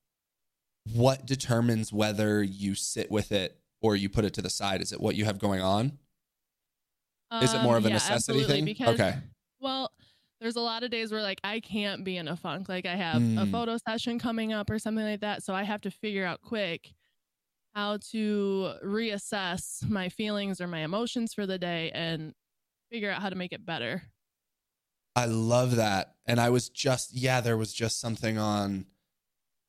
what 0.94 1.26
determines 1.26 1.92
whether 1.92 2.42
you 2.42 2.74
sit 2.74 3.10
with 3.10 3.32
it 3.32 3.58
or 3.80 3.96
you 3.96 4.08
put 4.08 4.24
it 4.24 4.32
to 4.34 4.42
the 4.42 4.50
side? 4.50 4.80
Is 4.80 4.92
it 4.92 5.00
what 5.00 5.16
you 5.16 5.24
have 5.24 5.38
going 5.38 5.60
on? 5.60 5.98
Is 7.42 7.52
it 7.52 7.62
more 7.62 7.72
Um, 7.76 7.78
of 7.78 7.86
a 7.86 7.88
yeah, 7.88 7.94
necessity 7.94 8.44
thing? 8.44 8.64
Because, 8.64 8.94
okay. 8.94 9.18
Well, 9.58 9.90
there's 10.40 10.56
a 10.56 10.60
lot 10.60 10.82
of 10.82 10.90
days 10.90 11.10
where 11.12 11.22
like 11.22 11.40
I 11.42 11.60
can't 11.60 12.04
be 12.04 12.16
in 12.16 12.28
a 12.28 12.36
funk. 12.36 12.68
Like 12.68 12.86
I 12.86 12.94
have 12.96 13.22
a 13.22 13.46
Mm. 13.46 13.50
photo 13.50 13.76
session 13.88 14.18
coming 14.18 14.52
up 14.52 14.68
or 14.70 14.78
something 14.78 15.04
like 15.04 15.20
that. 15.20 15.42
So 15.42 15.54
I 15.54 15.62
have 15.62 15.80
to 15.82 15.90
figure 15.90 16.26
out 16.26 16.42
quick 16.42 16.92
how 17.74 17.98
to 18.10 18.74
reassess 18.84 19.88
my 19.88 20.08
feelings 20.08 20.60
or 20.60 20.66
my 20.66 20.80
emotions 20.80 21.32
for 21.34 21.46
the 21.46 21.58
day 21.58 21.90
and 21.92 22.34
figure 22.90 23.10
out 23.10 23.22
how 23.22 23.28
to 23.30 23.36
make 23.36 23.52
it 23.52 23.64
better. 23.66 24.02
I 25.14 25.24
love 25.26 25.76
that. 25.76 26.16
And 26.26 26.38
I 26.40 26.50
was 26.50 26.68
just, 26.68 27.14
yeah, 27.14 27.40
there 27.40 27.56
was 27.56 27.72
just 27.72 27.98
something 28.00 28.36
on 28.36 28.86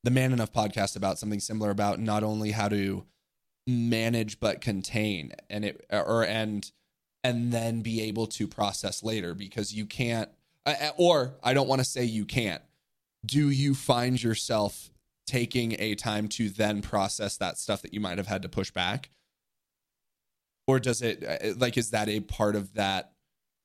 the 0.04 0.12
Man 0.12 0.34
Enough 0.34 0.52
podcast 0.54 0.96
about 0.96 1.18
something 1.20 1.40
similar 1.40 1.70
about 1.70 2.00
not 2.00 2.24
only 2.24 2.52
how 2.52 2.68
to 2.70 3.06
manage 3.66 4.40
but 4.40 4.62
contain 4.62 5.34
and 5.50 5.66
it 5.66 5.86
or 5.90 6.24
and 6.26 6.72
and 7.24 7.52
then 7.52 7.82
be 7.82 8.02
able 8.02 8.26
to 8.26 8.48
process 8.48 9.04
later 9.04 9.34
because 9.34 9.74
you 9.74 9.86
can't 9.86 10.30
or 10.98 11.36
I 11.44 11.54
don't 11.54 11.68
want 11.68 11.80
to 11.80 11.86
say 11.86 12.04
you 12.04 12.26
can't. 12.26 12.62
Do 13.26 13.50
you 13.50 13.74
find 13.74 14.22
yourself 14.22 14.92
taking 15.26 15.76
a 15.80 15.96
time 15.96 16.28
to 16.30 16.50
then 16.50 16.82
process 16.82 17.38
that 17.38 17.58
stuff 17.58 17.82
that 17.82 17.94
you 17.94 18.00
might 18.00 18.18
have 18.18 18.28
had 18.28 18.42
to 18.44 18.50
push 18.50 18.72
back? 18.72 19.10
Or 20.66 20.80
does 20.80 21.02
it 21.02 21.24
uh, 21.24 21.54
like 21.58 21.78
is 21.78 21.92
that 21.92 22.10
a 22.10 22.20
part 22.20 22.56
of 22.56 22.74
that 22.74 23.12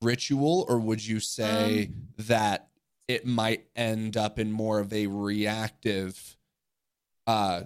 ritual 0.01 0.67
or 0.69 0.79
would 0.79 1.05
you 1.05 1.21
say 1.21 1.91
that 2.19 2.69
it 3.09 3.25
might 3.25 3.67
end 3.77 4.17
up 4.17 4.39
in 4.39 4.51
more 4.51 4.81
of 4.81 4.93
a 4.93 5.07
reactive 5.07 6.37
uh 7.27 7.63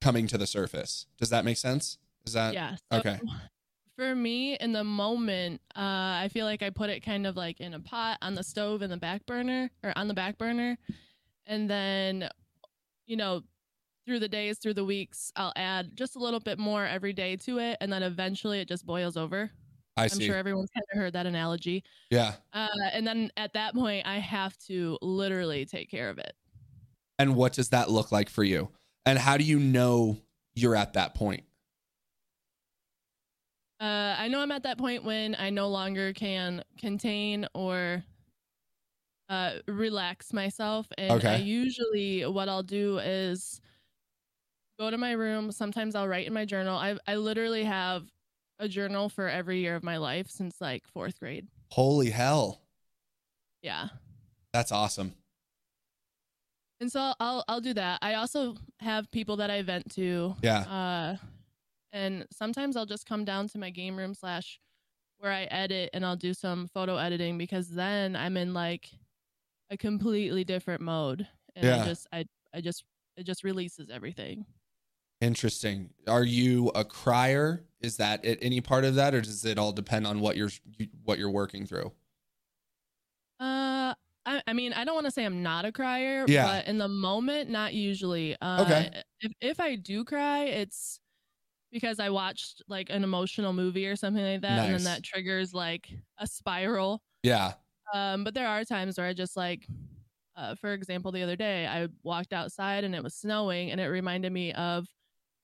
coming 0.00 0.28
to 0.28 0.38
the 0.38 0.46
surface 0.46 1.06
does 1.18 1.30
that 1.30 1.44
make 1.44 1.56
sense 1.56 1.98
is 2.26 2.32
that 2.34 2.54
yeah. 2.54 2.76
So 2.90 2.98
okay. 2.98 3.20
For 3.96 4.14
me, 4.14 4.56
in 4.56 4.72
the 4.72 4.84
moment, 4.84 5.62
uh, 5.74 6.20
I 6.20 6.28
feel 6.32 6.44
like 6.44 6.62
I 6.62 6.68
put 6.70 6.90
it 6.90 7.00
kind 7.00 7.26
of 7.26 7.34
like 7.36 7.60
in 7.60 7.72
a 7.72 7.80
pot 7.80 8.18
on 8.20 8.34
the 8.34 8.42
stove 8.42 8.82
in 8.82 8.90
the 8.90 8.98
back 8.98 9.24
burner 9.24 9.70
or 9.82 9.92
on 9.96 10.06
the 10.06 10.14
back 10.14 10.36
burner. 10.36 10.76
And 11.46 11.68
then, 11.70 12.28
you 13.06 13.16
know, 13.16 13.42
through 14.04 14.18
the 14.20 14.28
days, 14.28 14.58
through 14.58 14.74
the 14.74 14.84
weeks, 14.84 15.32
I'll 15.34 15.52
add 15.56 15.96
just 15.96 16.14
a 16.14 16.18
little 16.18 16.40
bit 16.40 16.58
more 16.58 16.84
every 16.84 17.12
day 17.14 17.36
to 17.36 17.58
it. 17.58 17.78
And 17.80 17.90
then 17.92 18.02
eventually 18.02 18.60
it 18.60 18.68
just 18.68 18.84
boils 18.84 19.16
over. 19.16 19.50
i 19.96 20.04
I'm 20.04 20.20
sure 20.20 20.36
everyone's 20.36 20.70
kind 20.74 20.84
of 20.92 20.98
heard 20.98 21.12
that 21.14 21.24
analogy. 21.26 21.82
yeah 22.10 22.34
Uh, 22.52 22.68
and 22.92 23.06
then 23.06 23.30
at 23.38 23.54
that 23.54 23.74
point, 23.74 24.06
I 24.06 24.18
have 24.18 24.58
to 24.66 24.98
literally 25.00 25.64
take 25.64 25.90
care 25.90 26.10
of 26.10 26.18
it. 26.18 26.34
and 27.18 27.34
what 27.34 27.54
does 27.54 27.70
that 27.70 27.90
look 27.90 28.12
like 28.12 28.28
for 28.28 28.44
you 28.44 28.68
and 29.06 29.18
how 29.18 29.38
do 29.38 29.44
you 29.44 29.58
know 29.58 30.18
you're 30.54 30.76
at 30.76 30.92
that 30.92 31.14
point 31.14 31.44
Uh, 33.80 34.16
I 34.18 34.28
know 34.28 34.40
I'm 34.40 34.52
at 34.52 34.62
that 34.62 34.78
point 34.78 35.04
when 35.04 35.36
I 35.38 35.50
no 35.50 35.68
longer 35.68 36.12
can 36.12 36.62
contain 36.78 37.46
or 37.54 38.02
uh, 39.28 39.52
relax 39.68 40.32
myself. 40.32 40.86
And 40.96 41.20
I 41.26 41.36
usually, 41.36 42.24
what 42.24 42.48
I'll 42.48 42.62
do 42.62 42.98
is 42.98 43.60
go 44.78 44.90
to 44.90 44.96
my 44.96 45.12
room. 45.12 45.52
Sometimes 45.52 45.94
I'll 45.94 46.08
write 46.08 46.26
in 46.26 46.32
my 46.32 46.44
journal. 46.44 46.78
I, 46.78 46.96
I 47.06 47.16
literally 47.16 47.64
have 47.64 48.04
a 48.58 48.68
journal 48.68 49.08
for 49.10 49.28
every 49.28 49.60
year 49.60 49.76
of 49.76 49.82
my 49.82 49.98
life 49.98 50.30
since 50.30 50.60
like 50.60 50.86
fourth 50.86 51.20
grade. 51.20 51.46
holy 51.72 52.08
hell 52.08 52.62
Yeah. 53.62 53.88
that's 54.54 54.72
awesome 54.72 55.12
And 56.80 56.90
so 56.92 57.12
I'll 57.20 57.42
I'll 57.48 57.60
do 57.60 57.72
that. 57.74 57.98
I 58.02 58.14
also 58.14 58.54
have 58.80 59.10
people 59.10 59.36
that 59.38 59.50
I 59.50 59.62
vent 59.62 59.90
to. 59.94 60.34
yeah 60.42 60.60
Uh, 60.60 61.16
and 61.96 62.26
sometimes 62.32 62.76
I'll 62.76 62.86
just 62.86 63.06
come 63.06 63.24
down 63.24 63.48
to 63.50 63.58
my 63.58 63.70
game 63.70 63.96
room 63.96 64.14
slash 64.14 64.60
where 65.18 65.32
I 65.32 65.44
edit 65.44 65.90
and 65.94 66.04
I'll 66.06 66.16
do 66.16 66.34
some 66.34 66.68
photo 66.68 66.96
editing 66.98 67.38
because 67.38 67.70
then 67.70 68.16
I'm 68.16 68.36
in 68.36 68.54
like 68.54 68.90
a 69.70 69.76
completely 69.76 70.44
different 70.44 70.82
mode 70.82 71.28
and 71.56 71.66
Yeah. 71.66 71.76
I 71.82 71.84
just 71.86 72.06
I 72.12 72.26
I 72.54 72.60
just 72.62 72.84
it 73.16 73.24
just 73.24 73.44
releases 73.44 73.90
everything. 73.90 74.46
interesting 75.20 75.90
are 76.06 76.24
you 76.24 76.68
a 76.74 76.84
crier 76.84 77.64
is 77.80 77.96
that 77.96 78.22
it, 78.24 78.38
any 78.42 78.60
part 78.60 78.84
of 78.84 78.94
that 78.96 79.14
or 79.14 79.20
does 79.22 79.44
it 79.46 79.58
all 79.58 79.72
depend 79.72 80.06
on 80.06 80.20
what 80.20 80.36
you're 80.36 80.50
you, 80.78 80.88
what 81.04 81.18
you're 81.18 81.30
working 81.30 81.64
through 81.66 81.90
Uh 83.40 83.94
I, 84.28 84.42
I 84.48 84.52
mean, 84.54 84.72
I 84.72 84.84
don't 84.84 84.94
want 84.96 85.04
to 85.04 85.10
say 85.12 85.24
I'm 85.24 85.42
not 85.44 85.64
a 85.64 85.70
crier, 85.70 86.24
Yeah. 86.26 86.46
but 86.46 86.66
in 86.66 86.78
the 86.78 86.88
moment, 86.88 87.48
not 87.48 87.74
usually. 87.74 88.36
Uh, 88.40 88.62
Okay. 88.62 89.02
If, 89.20 89.32
if 89.40 89.60
I 89.60 89.76
do 89.76 90.04
cry, 90.04 90.44
it's 90.46 90.98
because 91.72 92.00
I 92.00 92.10
watched 92.10 92.62
like 92.68 92.90
an 92.90 93.04
emotional 93.04 93.52
movie 93.52 93.86
or 93.86 93.96
something 93.96 94.22
like 94.22 94.42
that, 94.42 94.58
and 94.66 94.74
then 94.74 94.84
that 94.84 95.02
triggers 95.02 95.52
like 95.52 95.88
a 96.18 96.26
spiral. 96.26 97.02
yeah 97.22 97.54
Um, 97.92 98.24
but 98.24 98.34
there 98.34 98.48
are 98.48 98.64
times 98.64 98.98
where 98.98 99.06
I 99.06 99.12
just 99.12 99.36
like, 99.36 99.66
uh, 100.36 100.54
for 100.54 100.72
example, 100.72 101.12
the 101.12 101.22
other 101.22 101.36
day 101.36 101.66
I 101.66 101.88
walked 102.02 102.32
outside 102.32 102.84
and 102.84 102.94
it 102.94 103.02
was 103.02 103.14
snowing, 103.14 103.70
and 103.70 103.80
it 103.80 103.86
reminded 103.86 104.32
me 104.32 104.52
of 104.52 104.86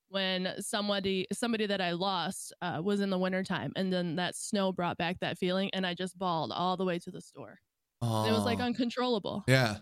when 0.09 0.55
somebody 0.61 1.27
somebody 1.33 1.67
that 1.67 1.81
I 1.81 1.93
lost 1.93 2.53
uh, 2.63 2.81
was 2.83 3.01
in 3.01 3.11
the 3.11 3.19
wintertime, 3.19 3.73
and 3.77 3.93
then 3.93 4.17
that 4.17 4.37
snow 4.37 4.73
brought 4.73 4.99
back 4.99 5.21
that 5.21 5.39
feeling, 5.39 5.71
and 5.73 5.87
I 5.87 5.95
just 5.95 6.19
bawled 6.19 6.53
all 6.53 6.77
the 6.77 6.85
way 6.85 6.99
to 7.01 7.11
the 7.11 7.21
store. 7.21 7.59
And 8.03 8.29
it 8.29 8.33
was 8.33 8.45
like 8.45 8.59
uncontrollable, 8.59 9.45
yeah 9.47 9.79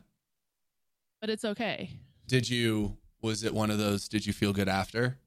but 1.20 1.30
it's 1.30 1.44
okay. 1.44 1.90
Did 2.26 2.49
you 2.49 2.97
was 3.23 3.44
it 3.44 3.54
one 3.54 3.70
of 3.70 3.78
those 3.78 4.09
did 4.09 4.26
you 4.26 4.32
feel 4.32 4.52
good 4.52 4.68
after? 4.68 5.18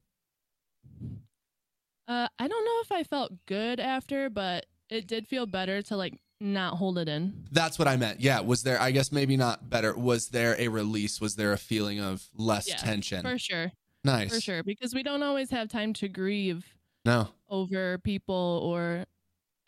Uh, 2.07 2.27
I 2.37 2.47
don't 2.47 2.65
know 2.65 2.79
if 2.81 2.91
I 2.91 3.03
felt 3.03 3.31
good 3.45 3.79
after, 3.79 4.29
but 4.29 4.65
it 4.89 5.07
did 5.07 5.27
feel 5.27 5.45
better 5.45 5.81
to 5.83 5.95
like 5.97 6.19
not 6.41 6.75
hold 6.75 6.97
it 6.97 7.07
in. 7.07 7.45
That's 7.51 7.79
what 7.79 7.87
I 7.87 7.95
meant. 7.95 8.19
Yeah, 8.19 8.41
was 8.41 8.63
there 8.63 8.79
I 8.81 8.91
guess 8.91 9.11
maybe 9.11 9.37
not 9.37 9.69
better. 9.69 9.95
Was 9.95 10.27
there 10.29 10.55
a 10.59 10.67
release? 10.67 11.21
Was 11.21 11.35
there 11.35 11.53
a 11.53 11.57
feeling 11.57 12.01
of 12.01 12.27
less 12.35 12.67
Yeah, 12.67 12.75
tension? 12.77 13.21
For 13.21 13.37
sure, 13.37 13.71
nice. 14.03 14.33
for 14.33 14.41
sure, 14.41 14.63
because 14.63 14.93
we 14.93 15.03
don't 15.03 15.23
always 15.23 15.49
have 15.51 15.69
time 15.69 15.93
to 15.93 16.09
grieve 16.09 16.65
No. 17.05 17.29
over 17.47 17.97
people 17.99 18.59
or 18.63 19.05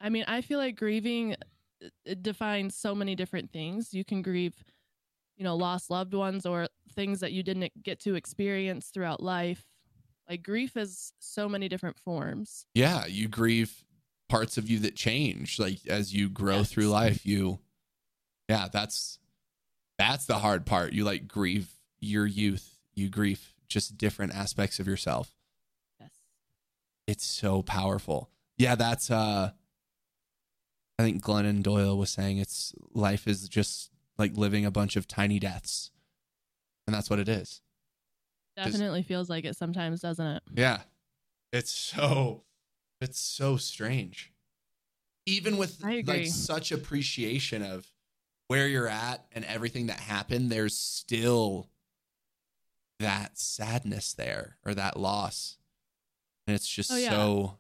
I 0.01 0.09
mean, 0.09 0.25
I 0.27 0.41
feel 0.41 0.59
like 0.59 0.75
grieving 0.75 1.31
it- 1.79 1.93
it 2.03 2.23
defines 2.23 2.75
so 2.75 2.93
many 2.93 3.15
different 3.15 3.51
things. 3.51 3.93
You 3.93 4.03
can 4.03 4.21
grieve, 4.21 4.61
you 5.37 5.43
know, 5.45 5.55
lost 5.55 5.89
loved 5.89 6.13
ones 6.13 6.45
or 6.45 6.67
things 6.93 7.19
that 7.21 7.31
you 7.31 7.43
didn't 7.43 7.81
get 7.83 7.99
to 8.01 8.15
experience 8.15 8.89
throughout 8.89 9.21
life. 9.23 9.63
Like 10.29 10.41
grief 10.43 10.75
is 10.75 11.13
so 11.19 11.47
many 11.47 11.67
different 11.69 11.99
forms. 11.99 12.65
Yeah, 12.73 13.05
you 13.05 13.27
grieve 13.27 13.83
parts 14.27 14.57
of 14.57 14.67
you 14.69 14.79
that 14.79 14.95
change 14.95 15.59
like 15.59 15.85
as 15.87 16.13
you 16.13 16.29
grow 16.29 16.57
Yes. 16.57 16.71
through 16.71 16.87
life. 16.87 17.25
You 17.25 17.59
Yeah, 18.49 18.67
that's 18.71 19.19
that's 19.97 20.25
the 20.25 20.39
hard 20.39 20.65
part. 20.65 20.93
You 20.93 21.03
like 21.03 21.27
grieve 21.27 21.69
your 21.99 22.25
youth. 22.25 22.77
You 22.95 23.09
grieve 23.09 23.53
just 23.67 23.97
different 23.97 24.33
aspects 24.33 24.79
of 24.79 24.87
yourself. 24.87 25.35
Yes. 25.99 26.11
It's 27.07 27.25
so 27.25 27.61
powerful. 27.61 28.29
Yeah, 28.57 28.75
that's 28.75 29.11
uh 29.11 29.51
I 30.97 31.03
think 31.03 31.21
Glennon 31.23 31.61
Doyle 31.61 31.97
was 31.97 32.09
saying 32.09 32.37
it's 32.37 32.73
life 32.93 33.27
is 33.27 33.47
just 33.49 33.91
like 34.17 34.35
living 34.37 34.65
a 34.65 34.71
bunch 34.71 34.95
of 34.95 35.07
tiny 35.07 35.39
deaths. 35.39 35.91
And 36.87 36.95
that's 36.95 37.09
what 37.09 37.19
it 37.19 37.27
is. 37.27 37.61
Definitely 38.55 39.03
feels 39.03 39.29
like 39.29 39.45
it 39.45 39.55
sometimes, 39.55 40.01
doesn't 40.01 40.25
it? 40.25 40.43
Yeah. 40.55 40.81
It's 41.51 41.71
so 41.71 42.43
it's 43.01 43.19
so 43.19 43.57
strange. 43.57 44.31
Even 45.25 45.57
with 45.57 45.81
like 46.05 46.27
such 46.27 46.71
appreciation 46.71 47.63
of 47.63 47.87
where 48.47 48.67
you're 48.67 48.87
at 48.87 49.25
and 49.31 49.43
everything 49.45 49.87
that 49.87 49.99
happened, 49.99 50.51
there's 50.51 50.77
still 50.77 51.69
that 52.99 53.37
sadness 53.37 54.13
there 54.13 54.57
or 54.65 54.73
that 54.75 54.97
loss. 54.97 55.57
And 56.47 56.55
it's 56.55 56.67
just 56.67 56.91
Oh, 56.91 56.97
yeah. 56.97 57.09
so 57.09 57.57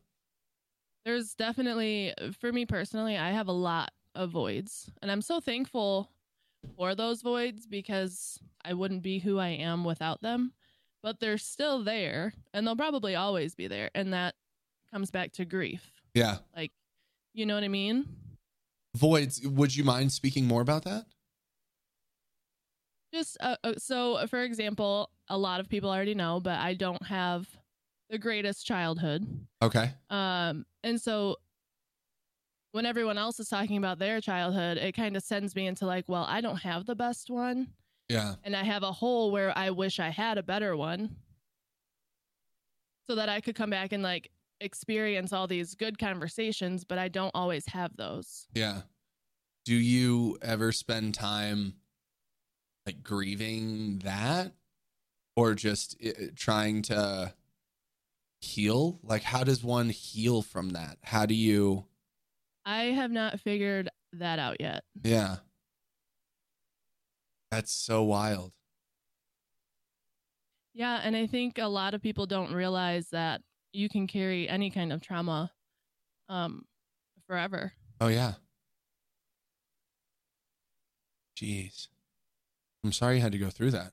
there's 1.05 1.33
definitely 1.35 2.13
for 2.39 2.51
me 2.51 2.65
personally, 2.65 3.17
I 3.17 3.31
have 3.31 3.47
a 3.47 3.53
lot 3.53 3.91
of 4.13 4.29
voids, 4.29 4.89
and 5.01 5.11
I'm 5.11 5.21
so 5.21 5.39
thankful 5.39 6.09
for 6.77 6.95
those 6.95 7.21
voids 7.21 7.65
because 7.67 8.39
I 8.63 8.73
wouldn't 8.73 9.03
be 9.03 9.19
who 9.19 9.37
I 9.39 9.49
am 9.49 9.83
without 9.83 10.21
them. 10.21 10.53
But 11.05 11.19
they're 11.19 11.37
still 11.37 11.83
there, 11.83 12.33
and 12.51 12.65
they'll 12.65 12.75
probably 12.75 13.13
always 13.13 13.53
be 13.53 13.67
there, 13.67 13.91
and 13.93 14.11
that 14.13 14.33
comes 14.91 15.11
back 15.11 15.33
to 15.33 15.45
grief. 15.45 16.01
Yeah. 16.15 16.37
Like, 16.55 16.71
you 17.31 17.45
know 17.45 17.53
what 17.53 17.63
I 17.63 17.67
mean? 17.67 18.07
Voids. 18.97 19.39
Would 19.45 19.75
you 19.75 19.83
mind 19.83 20.11
speaking 20.11 20.47
more 20.47 20.61
about 20.61 20.83
that? 20.85 21.05
Just 23.13 23.37
uh, 23.39 23.55
uh, 23.63 23.73
so, 23.77 24.25
for 24.25 24.41
example, 24.41 25.11
a 25.29 25.37
lot 25.37 25.59
of 25.59 25.69
people 25.69 25.91
already 25.91 26.15
know, 26.15 26.39
but 26.39 26.57
I 26.57 26.73
don't 26.73 27.05
have 27.05 27.47
the 28.09 28.17
greatest 28.17 28.65
childhood. 28.65 29.27
Okay. 29.61 29.91
Um, 30.09 30.65
and 30.83 30.99
so 30.99 31.35
when 32.71 32.87
everyone 32.87 33.19
else 33.19 33.39
is 33.39 33.47
talking 33.47 33.77
about 33.77 33.99
their 33.99 34.21
childhood, 34.21 34.79
it 34.79 34.93
kind 34.93 35.15
of 35.15 35.21
sends 35.21 35.55
me 35.55 35.67
into 35.67 35.85
like, 35.85 36.09
well, 36.09 36.25
I 36.27 36.41
don't 36.41 36.57
have 36.57 36.87
the 36.87 36.95
best 36.95 37.29
one. 37.29 37.67
Yeah. 38.09 38.35
And 38.43 38.55
I 38.55 38.63
have 38.63 38.83
a 38.83 38.91
hole 38.91 39.31
where 39.31 39.55
I 39.57 39.71
wish 39.71 39.99
I 39.99 40.09
had 40.09 40.37
a 40.37 40.43
better 40.43 40.75
one 40.75 41.15
so 43.07 43.15
that 43.15 43.29
I 43.29 43.41
could 43.41 43.55
come 43.55 43.69
back 43.69 43.91
and 43.91 44.03
like 44.03 44.31
experience 44.59 45.33
all 45.33 45.47
these 45.47 45.75
good 45.75 45.97
conversations, 45.97 46.83
but 46.83 46.97
I 46.97 47.07
don't 47.07 47.31
always 47.33 47.65
have 47.67 47.95
those. 47.97 48.47
Yeah. 48.53 48.81
Do 49.65 49.75
you 49.75 50.37
ever 50.41 50.71
spend 50.71 51.13
time 51.15 51.75
like 52.85 53.01
grieving 53.03 53.99
that 54.03 54.53
or 55.35 55.55
just 55.55 55.97
uh, 56.05 56.11
trying 56.35 56.83
to 56.83 57.33
heal? 58.41 58.99
Like, 59.03 59.23
how 59.23 59.43
does 59.43 59.63
one 59.63 59.89
heal 59.89 60.41
from 60.41 60.71
that? 60.71 60.97
How 61.03 61.25
do 61.25 61.33
you? 61.33 61.85
I 62.65 62.85
have 62.85 63.11
not 63.11 63.39
figured 63.39 63.89
that 64.13 64.39
out 64.39 64.57
yet. 64.59 64.83
Yeah. 65.03 65.37
That's 67.51 67.71
so 67.71 68.03
wild. 68.03 68.51
Yeah. 70.73 70.99
And 71.03 71.15
I 71.15 71.25
think 71.27 71.57
a 71.57 71.67
lot 71.67 71.93
of 71.93 72.01
people 72.01 72.25
don't 72.25 72.53
realize 72.53 73.09
that 73.11 73.41
you 73.71 73.87
can 73.89 74.07
carry 74.07 74.47
any 74.49 74.69
kind 74.69 74.91
of 74.91 75.01
trauma 75.01 75.51
um, 76.29 76.65
forever. 77.27 77.73
Oh, 78.01 78.07
yeah. 78.07 78.33
Jeez. 81.37 81.87
I'm 82.83 82.91
sorry 82.91 83.15
you 83.17 83.21
had 83.21 83.31
to 83.33 83.37
go 83.37 83.49
through 83.49 83.71
that. 83.71 83.91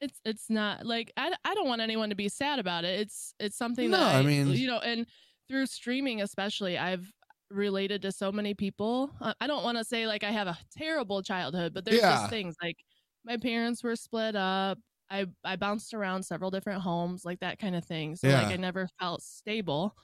it's 0.00 0.20
it's 0.24 0.50
not 0.50 0.84
like 0.84 1.12
I, 1.16 1.32
I 1.44 1.54
don't 1.54 1.68
want 1.68 1.80
anyone 1.80 2.10
to 2.10 2.14
be 2.16 2.28
sad 2.28 2.58
about 2.58 2.84
it 2.84 3.00
it's 3.00 3.32
it's 3.38 3.56
something 3.56 3.90
No, 3.90 3.96
that 3.98 4.16
I 4.16 4.18
I, 4.18 4.22
mean- 4.22 4.48
you 4.48 4.66
know 4.66 4.78
and 4.80 5.06
through 5.48 5.66
streaming 5.66 6.20
especially 6.20 6.76
i've 6.76 7.10
related 7.50 8.02
to 8.02 8.12
so 8.12 8.32
many 8.32 8.54
people. 8.54 9.10
Uh, 9.20 9.34
i 9.40 9.46
don't 9.46 9.64
want 9.64 9.78
to 9.78 9.84
say 9.84 10.06
like 10.06 10.24
i 10.24 10.30
have 10.30 10.46
a 10.48 10.58
terrible 10.76 11.22
childhood 11.22 11.74
but 11.74 11.84
there's 11.84 12.00
Yeah. 12.00 12.10
just 12.10 12.28
things 12.28 12.56
like 12.62 12.76
my 13.24 13.36
parents 13.38 13.82
were 13.82 13.96
split 13.96 14.36
up. 14.36 14.78
I 15.10 15.26
i 15.44 15.56
bounced 15.56 15.94
around 15.94 16.24
several 16.24 16.50
different 16.50 16.82
homes 16.82 17.24
like 17.24 17.40
that 17.40 17.58
kind 17.58 17.76
of 17.76 17.84
thing. 17.84 18.16
So 18.16 18.28
Yeah. 18.28 18.42
like 18.42 18.50
i 18.52 18.56
never 18.56 18.88
felt 19.00 19.22
stable. 19.22 19.96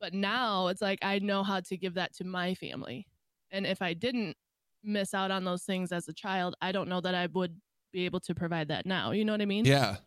But 0.00 0.14
now 0.14 0.68
it's 0.68 0.82
like 0.82 1.00
i 1.02 1.18
know 1.20 1.42
how 1.44 1.60
to 1.60 1.76
give 1.76 1.94
that 1.94 2.14
to 2.16 2.24
my 2.24 2.54
family. 2.54 3.06
And 3.50 3.66
if 3.66 3.82
i 3.82 3.94
didn't 3.94 4.36
miss 4.84 5.14
out 5.14 5.30
on 5.30 5.44
those 5.44 5.64
things 5.64 5.92
as 5.92 6.08
a 6.08 6.14
child 6.14 6.54
i 6.62 6.72
don't 6.72 6.88
know 6.88 7.00
that 7.02 7.14
i 7.14 7.26
would 7.26 7.60
be 7.92 8.04
able 8.06 8.20
to 8.20 8.34
provide 8.34 8.68
that 8.68 8.86
now. 8.86 9.12
You 9.12 9.24
know 9.24 9.32
what 9.32 9.42
i 9.42 9.46
mean? 9.46 9.64
Yeah. 9.66 9.98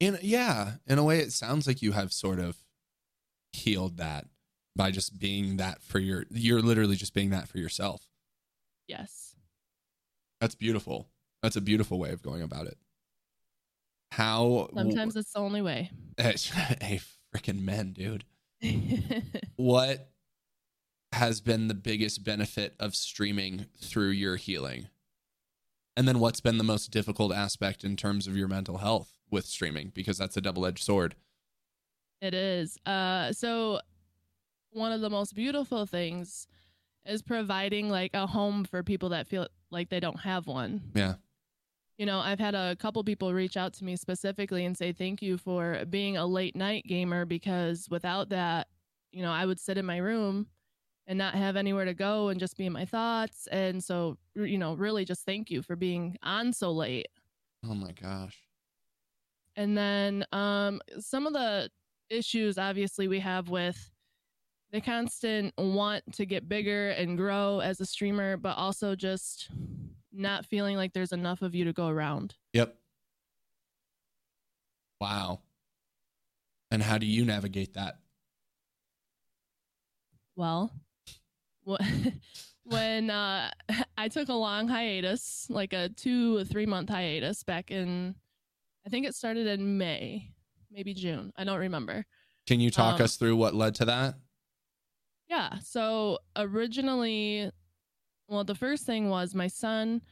In 0.00 0.18
yeah, 0.22 0.76
in 0.86 0.98
a 0.98 1.04
way 1.04 1.20
it 1.20 1.32
sounds 1.32 1.66
like 1.66 1.80
you 1.82 1.92
have 1.92 2.12
sort 2.12 2.38
of 2.40 2.58
healed 3.52 3.98
that 3.98 4.26
by 4.74 4.90
just 4.90 5.18
being 5.18 5.56
that 5.58 5.82
for 5.82 5.98
your 5.98 6.24
you're 6.30 6.62
literally 6.62 6.96
just 6.96 7.14
being 7.14 7.30
that 7.30 7.48
for 7.48 7.58
yourself. 7.58 8.06
Yes. 8.88 9.34
That's 10.40 10.54
beautiful. 10.54 11.08
That's 11.42 11.56
a 11.56 11.60
beautiful 11.60 11.98
way 11.98 12.10
of 12.10 12.22
going 12.22 12.42
about 12.42 12.66
it. 12.66 12.78
How 14.12 14.68
Sometimes 14.74 15.16
it's 15.16 15.32
the 15.32 15.38
only 15.38 15.62
way. 15.62 15.90
hey 16.18 17.00
freaking 17.34 17.62
men, 17.62 17.92
dude. 17.92 18.24
What 19.56 20.10
has 21.12 21.40
been 21.40 21.68
the 21.68 21.74
biggest 21.74 22.24
benefit 22.24 22.74
of 22.80 22.96
streaming 22.96 23.66
through 23.80 24.10
your 24.10 24.36
healing? 24.36 24.88
And 25.96 26.08
then 26.08 26.18
what's 26.18 26.40
been 26.40 26.58
the 26.58 26.64
most 26.64 26.90
difficult 26.90 27.32
aspect 27.32 27.84
in 27.84 27.96
terms 27.96 28.26
of 28.26 28.36
your 28.36 28.48
mental 28.48 28.78
health 28.78 29.12
with 29.30 29.44
streaming 29.44 29.92
because 29.94 30.18
that's 30.18 30.36
a 30.36 30.40
double-edged 30.40 30.82
sword. 30.82 31.14
it 32.20 32.34
is. 32.34 32.78
Uh 32.86 33.32
so 33.32 33.80
one 34.72 34.92
of 34.92 35.00
the 35.00 35.10
most 35.10 35.34
beautiful 35.34 35.86
things 35.86 36.46
is 37.04 37.22
providing 37.22 37.88
like 37.88 38.12
a 38.14 38.26
home 38.26 38.64
for 38.64 38.82
people 38.82 39.10
that 39.10 39.26
feel 39.26 39.48
like 39.70 39.88
they 39.88 40.00
don't 40.00 40.20
have 40.20 40.46
one. 40.46 40.82
Yeah. 40.94 41.14
You 41.98 42.06
know, 42.06 42.20
I've 42.20 42.38
had 42.38 42.54
a 42.54 42.76
couple 42.76 43.04
people 43.04 43.32
reach 43.32 43.56
out 43.56 43.74
to 43.74 43.84
me 43.84 43.96
specifically 43.96 44.64
and 44.64 44.76
say 44.76 44.92
thank 44.92 45.22
you 45.22 45.36
for 45.36 45.84
being 45.88 46.16
a 46.16 46.26
late 46.26 46.56
night 46.56 46.84
gamer 46.86 47.24
because 47.24 47.86
without 47.90 48.30
that, 48.30 48.68
you 49.10 49.22
know, 49.22 49.30
I 49.30 49.46
would 49.46 49.60
sit 49.60 49.78
in 49.78 49.84
my 49.84 49.98
room 49.98 50.46
and 51.06 51.18
not 51.18 51.34
have 51.34 51.56
anywhere 51.56 51.84
to 51.84 51.94
go 51.94 52.28
and 52.28 52.40
just 52.40 52.56
be 52.56 52.66
in 52.66 52.72
my 52.72 52.84
thoughts. 52.84 53.46
And 53.48 53.82
so, 53.82 54.16
you 54.34 54.58
know, 54.58 54.74
really 54.74 55.04
just 55.04 55.24
thank 55.24 55.50
you 55.50 55.62
for 55.62 55.76
being 55.76 56.16
on 56.22 56.52
so 56.52 56.70
late. 56.72 57.08
Oh 57.64 57.74
my 57.74 57.92
gosh. 57.92 58.38
And 59.56 59.76
then 59.76 60.24
um, 60.32 60.80
some 60.98 61.26
of 61.26 61.34
the 61.34 61.68
issues, 62.08 62.56
obviously, 62.58 63.06
we 63.08 63.20
have 63.20 63.48
with 63.48 63.91
the 64.72 64.80
constant 64.80 65.52
want 65.58 66.02
to 66.14 66.24
get 66.26 66.48
bigger 66.48 66.90
and 66.90 67.16
grow 67.16 67.60
as 67.60 67.80
a 67.80 67.86
streamer, 67.86 68.36
but 68.36 68.56
also 68.56 68.94
just 68.94 69.48
not 70.12 70.46
feeling 70.46 70.76
like 70.76 70.92
there's 70.92 71.12
enough 71.12 71.42
of 71.42 71.54
you 71.54 71.64
to 71.64 71.72
go 71.72 71.88
around. 71.88 72.34
Yep. 72.54 72.74
Wow. 75.00 75.40
And 76.70 76.82
how 76.82 76.96
do 76.96 77.06
you 77.06 77.24
navigate 77.24 77.74
that? 77.74 77.96
Well, 80.36 80.72
when 82.64 83.10
uh, 83.10 83.50
I 83.98 84.08
took 84.08 84.28
a 84.30 84.34
long 84.34 84.68
hiatus, 84.68 85.46
like 85.50 85.74
a 85.74 85.90
two 85.90 86.38
or 86.38 86.44
three 86.44 86.66
month 86.66 86.88
hiatus 86.88 87.42
back 87.42 87.70
in, 87.70 88.14
I 88.86 88.88
think 88.88 89.06
it 89.06 89.14
started 89.14 89.46
in 89.46 89.76
May, 89.76 90.30
maybe 90.70 90.94
June. 90.94 91.32
I 91.36 91.44
don't 91.44 91.58
remember. 91.58 92.06
Can 92.46 92.58
you 92.58 92.70
talk 92.70 92.96
Um, 93.00 93.02
us 93.04 93.16
through 93.16 93.36
what 93.36 93.54
led 93.54 93.74
to 93.76 93.84
that? 93.84 94.14
Yeah. 95.32 95.58
So 95.60 96.18
originally, 96.36 97.50
well, 98.28 98.44
the 98.44 98.54
first 98.54 98.84
thing 98.84 99.08
was 99.08 99.34
my 99.34 99.46
son 99.46 100.02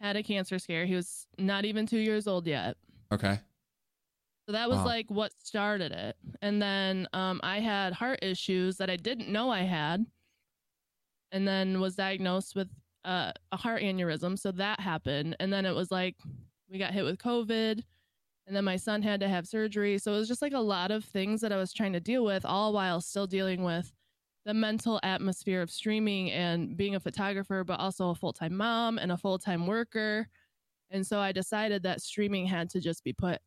had 0.00 0.16
a 0.16 0.22
cancer 0.22 0.58
scare. 0.58 0.86
He 0.86 0.94
was 0.94 1.26
not 1.38 1.66
even 1.66 1.86
two 1.86 1.98
years 1.98 2.26
old 2.26 2.46
yet. 2.46 2.78
Okay. 3.12 3.38
So 4.46 4.52
that 4.52 4.70
was 4.70 4.78
Wow. 4.78 4.86
like 4.86 5.10
what 5.10 5.34
started 5.34 5.92
it. 5.92 6.16
And 6.40 6.62
then 6.62 7.06
um, 7.12 7.40
I 7.42 7.60
had 7.60 7.92
heart 7.92 8.20
issues 8.22 8.78
that 8.78 8.88
I 8.88 8.96
didn't 8.96 9.28
know 9.28 9.50
I 9.50 9.64
had, 9.64 10.06
and 11.30 11.46
then 11.46 11.78
was 11.78 11.94
diagnosed 11.94 12.56
with 12.56 12.70
uh, 13.04 13.32
a 13.52 13.58
heart 13.58 13.82
aneurysm. 13.82 14.38
So 14.38 14.50
that 14.52 14.80
happened. 14.80 15.36
And 15.40 15.52
then 15.52 15.66
it 15.66 15.74
was 15.74 15.90
like 15.90 16.16
we 16.70 16.78
got 16.78 16.94
hit 16.94 17.04
with 17.04 17.18
COVID, 17.18 17.82
and 18.46 18.56
then 18.56 18.64
my 18.64 18.76
son 18.76 19.02
had 19.02 19.20
to 19.20 19.28
have 19.28 19.46
surgery. 19.46 19.98
So 19.98 20.14
it 20.14 20.18
was 20.18 20.28
just 20.28 20.40
like 20.40 20.54
a 20.54 20.58
lot 20.58 20.90
of 20.90 21.04
things 21.04 21.42
that 21.42 21.52
I 21.52 21.58
was 21.58 21.74
trying 21.74 21.92
to 21.92 22.00
deal 22.00 22.24
with, 22.24 22.46
all 22.46 22.72
while 22.72 23.02
still 23.02 23.26
dealing 23.26 23.62
with 23.62 23.92
the 24.44 24.54
mental 24.54 25.00
atmosphere 25.02 25.62
of 25.62 25.70
streaming 25.70 26.30
and 26.30 26.76
being 26.76 26.94
a 26.94 27.00
photographer, 27.00 27.64
but 27.64 27.80
also 27.80 28.10
a 28.10 28.14
full 28.14 28.32
time 28.32 28.56
mom 28.56 28.98
and 28.98 29.10
a 29.12 29.16
full 29.16 29.38
time 29.38 29.66
worker. 29.66 30.28
And 30.90 31.06
so 31.06 31.18
I 31.18 31.32
decided 31.32 31.82
that 31.82 32.02
streaming 32.02 32.46
had 32.46 32.70
to 32.70 32.80
just 32.80 33.02
be 33.04 33.12
put 33.12 33.40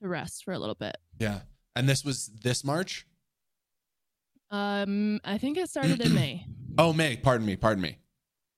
to 0.00 0.08
rest 0.08 0.44
for 0.44 0.52
a 0.52 0.58
little 0.58 0.74
bit. 0.74 0.96
Yeah. 1.18 1.40
And 1.76 1.88
this 1.88 2.04
was 2.04 2.30
this 2.42 2.64
March? 2.64 3.06
Um, 4.50 5.20
I 5.24 5.38
think 5.38 5.58
it 5.58 5.68
started 5.68 6.00
in 6.00 6.14
May. 6.14 6.46
Oh, 6.80 6.92
May. 6.92 7.16
Pardon 7.16 7.44
me. 7.44 7.56
Pardon 7.56 7.82
me. 7.82 7.98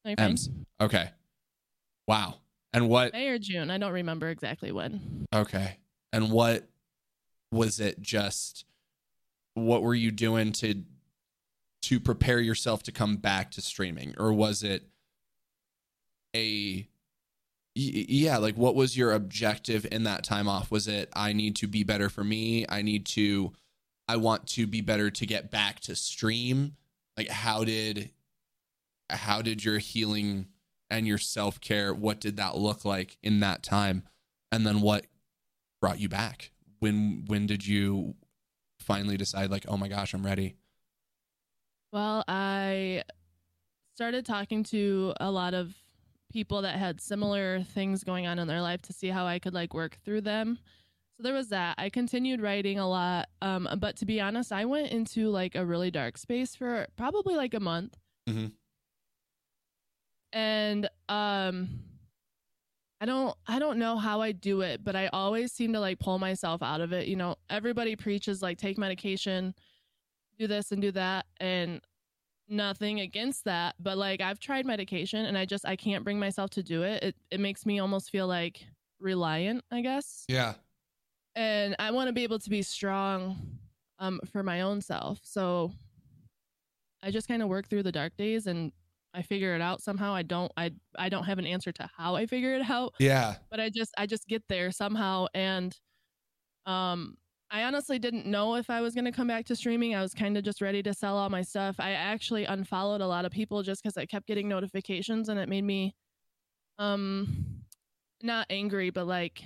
No, 0.04 0.10
you're 0.10 0.16
fine. 0.18 0.26
Ems. 0.32 0.50
Okay. 0.78 1.08
Wow. 2.06 2.34
And 2.74 2.86
what? 2.90 3.14
May 3.14 3.28
or 3.28 3.38
June. 3.38 3.70
I 3.70 3.78
don't 3.78 3.94
remember 3.94 4.28
exactly 4.28 4.72
when. 4.72 5.24
Okay. 5.34 5.78
And 6.12 6.30
what 6.30 6.68
was 7.50 7.80
it 7.80 8.02
just 8.02 8.66
what 9.54 9.82
were 9.82 9.94
you 9.94 10.10
doing 10.10 10.52
to 10.52 10.82
to 11.82 11.98
prepare 11.98 12.40
yourself 12.40 12.82
to 12.84 12.92
come 12.92 13.16
back 13.16 13.50
to 13.52 13.60
streaming 13.60 14.14
or 14.18 14.32
was 14.32 14.62
it 14.62 14.88
a 16.34 16.86
yeah, 17.74 18.36
like 18.38 18.56
what 18.56 18.74
was 18.74 18.96
your 18.96 19.12
objective 19.12 19.86
in 19.90 20.02
that 20.02 20.24
time 20.24 20.48
off? 20.48 20.70
Was 20.70 20.88
it 20.88 21.08
I 21.14 21.32
need 21.32 21.56
to 21.56 21.68
be 21.68 21.84
better 21.84 22.08
for 22.08 22.24
me? 22.24 22.66
I 22.68 22.82
need 22.82 23.06
to 23.06 23.52
I 24.08 24.16
want 24.16 24.46
to 24.48 24.66
be 24.66 24.80
better 24.80 25.10
to 25.10 25.26
get 25.26 25.50
back 25.50 25.80
to 25.80 25.94
stream? 25.94 26.76
Like 27.16 27.28
how 27.28 27.64
did 27.64 28.10
how 29.08 29.40
did 29.40 29.64
your 29.64 29.78
healing 29.78 30.48
and 30.90 31.06
your 31.06 31.18
self-care 31.18 31.94
what 31.94 32.20
did 32.20 32.36
that 32.36 32.56
look 32.56 32.84
like 32.84 33.16
in 33.22 33.40
that 33.40 33.62
time? 33.62 34.02
And 34.50 34.66
then 34.66 34.80
what 34.80 35.06
brought 35.80 36.00
you 36.00 36.08
back? 36.08 36.50
When 36.80 37.24
when 37.28 37.46
did 37.46 37.66
you 37.66 38.16
finally 38.80 39.16
decide 39.16 39.50
like, 39.50 39.64
oh 39.68 39.76
my 39.76 39.88
gosh, 39.88 40.12
I'm 40.12 40.26
ready? 40.26 40.56
Well, 41.92 42.24
I 42.29 43.03
started 43.94 44.24
talking 44.24 44.62
to 44.64 45.12
a 45.20 45.31
lot 45.31 45.55
of 45.55 45.74
people 46.33 46.62
that 46.62 46.79
had 46.79 47.00
similar 47.00 47.62
things 47.62 48.05
going 48.05 48.26
on 48.26 48.38
in 48.38 48.46
their 48.46 48.62
life 48.62 48.81
to 48.83 48.92
see 48.92 49.09
how 49.09 49.26
I 49.26 49.38
could 49.38 49.55
like 49.55 49.74
work 49.74 49.98
through 50.05 50.20
them. 50.20 50.59
So 51.16 51.24
there 51.24 51.35
was 51.35 51.48
that. 51.48 51.74
I 51.76 51.90
continued 51.90 52.40
writing 52.40 52.79
a 52.79 52.88
lot. 52.88 53.29
Um, 53.42 53.68
but 53.79 53.96
to 53.96 54.07
be 54.07 54.20
honest, 54.20 54.53
I 54.53 54.64
went 54.64 54.92
into 54.92 55.29
like 55.29 55.55
a 55.55 55.66
really 55.66 55.90
dark 55.90 56.16
space 56.16 56.55
for 56.55 56.87
probably 56.96 57.35
like 57.35 57.55
a 57.55 57.61
month. 57.61 57.96
Mm-hmm. 58.29 58.46
And 60.33 60.88
um 61.09 61.68
I 63.00 63.07
don't 63.07 63.37
I 63.46 63.59
don't 63.59 63.79
know 63.79 63.96
how 63.96 64.20
I 64.20 64.33
do 64.33 64.61
it, 64.61 64.85
but 64.85 64.94
I 64.94 65.09
always 65.09 65.53
seem 65.53 65.72
to 65.72 65.81
like 65.81 65.98
pull 65.98 66.18
myself 66.18 66.62
out 66.62 66.81
of 66.81 66.92
it. 66.92 67.09
You 67.09 67.16
know, 67.16 67.37
everybody 67.48 67.96
preaches 67.96 68.40
like 68.40 68.59
take 68.59 68.79
medication, 68.79 69.55
do 70.40 70.46
this 70.46 70.72
and 70.72 70.81
do 70.81 70.90
that 70.92 71.26
and 71.38 71.81
nothing 72.48 73.00
against 73.00 73.44
that, 73.44 73.76
but 73.79 73.96
like 73.98 74.20
I've 74.20 74.40
tried 74.40 74.66
medication 74.66 75.26
and 75.26 75.37
I 75.38 75.44
just 75.44 75.64
I 75.66 75.76
can't 75.76 76.03
bring 76.03 76.18
myself 76.18 76.50
to 76.50 76.62
do 76.62 76.83
it. 76.83 77.03
It 77.05 77.16
it 77.31 77.40
makes 77.40 77.64
me 77.66 77.79
almost 77.79 78.11
feel 78.11 78.26
like 78.26 78.64
reliant, 78.98 79.62
I 79.70 79.83
guess. 79.83 80.24
Yeah. 80.29 80.55
And 81.37 81.76
I 81.79 81.90
want 81.92 82.09
to 82.09 82.12
be 82.12 82.24
able 82.24 82.38
to 82.40 82.50
be 82.50 82.62
strong 82.62 83.37
um 83.98 84.18
for 84.33 84.42
my 84.42 84.62
own 84.62 84.81
self. 84.81 85.20
So 85.22 85.72
I 87.03 87.11
just 87.11 87.29
kind 87.29 87.42
of 87.42 87.48
work 87.48 87.68
through 87.68 87.83
the 87.85 87.92
dark 87.92 88.16
days 88.16 88.46
and 88.46 88.72
I 89.12 89.22
figure 89.22 89.55
it 89.55 89.61
out 89.61 89.83
somehow. 89.83 90.14
I 90.14 90.22
don't 90.22 90.50
I 90.57 90.72
I 90.98 91.09
don't 91.11 91.24
have 91.24 91.38
an 91.38 91.46
answer 91.46 91.72
to 91.72 91.88
how 91.96 92.14
I 92.16 92.26
figure 92.26 92.55
it 92.55 92.68
out, 92.68 92.94
Yeah. 92.98 93.37
but 93.50 93.61
I 93.61 93.68
just 93.68 93.92
I 93.98 94.07
just 94.07 94.26
get 94.26 94.42
there 94.48 94.70
somehow 94.72 95.26
and 95.35 95.79
um 96.66 97.16
I 97.50 97.64
honestly 97.64 97.98
didn't 97.98 98.26
know 98.26 98.54
if 98.54 98.70
I 98.70 98.80
was 98.80 98.94
going 98.94 99.06
to 99.06 99.12
come 99.12 99.26
back 99.26 99.44
to 99.46 99.56
streaming. 99.56 99.94
I 99.94 100.02
was 100.02 100.14
kind 100.14 100.36
of 100.36 100.44
just 100.44 100.60
ready 100.60 100.82
to 100.84 100.94
sell 100.94 101.16
all 101.16 101.28
my 101.30 101.42
stuff. 101.42 101.76
I 101.80 101.92
actually 101.92 102.44
unfollowed 102.44 103.00
a 103.00 103.06
lot 103.06 103.24
of 103.24 103.32
people 103.32 103.62
just 103.62 103.82
cuz 103.82 103.96
I 103.96 104.06
kept 104.06 104.26
getting 104.26 104.48
notifications 104.48 105.28
and 105.28 105.38
it 105.40 105.48
made 105.48 105.64
me 105.64 105.94
um 106.78 107.64
not 108.22 108.46
angry 108.50 108.90
but 108.90 109.06
like 109.06 109.44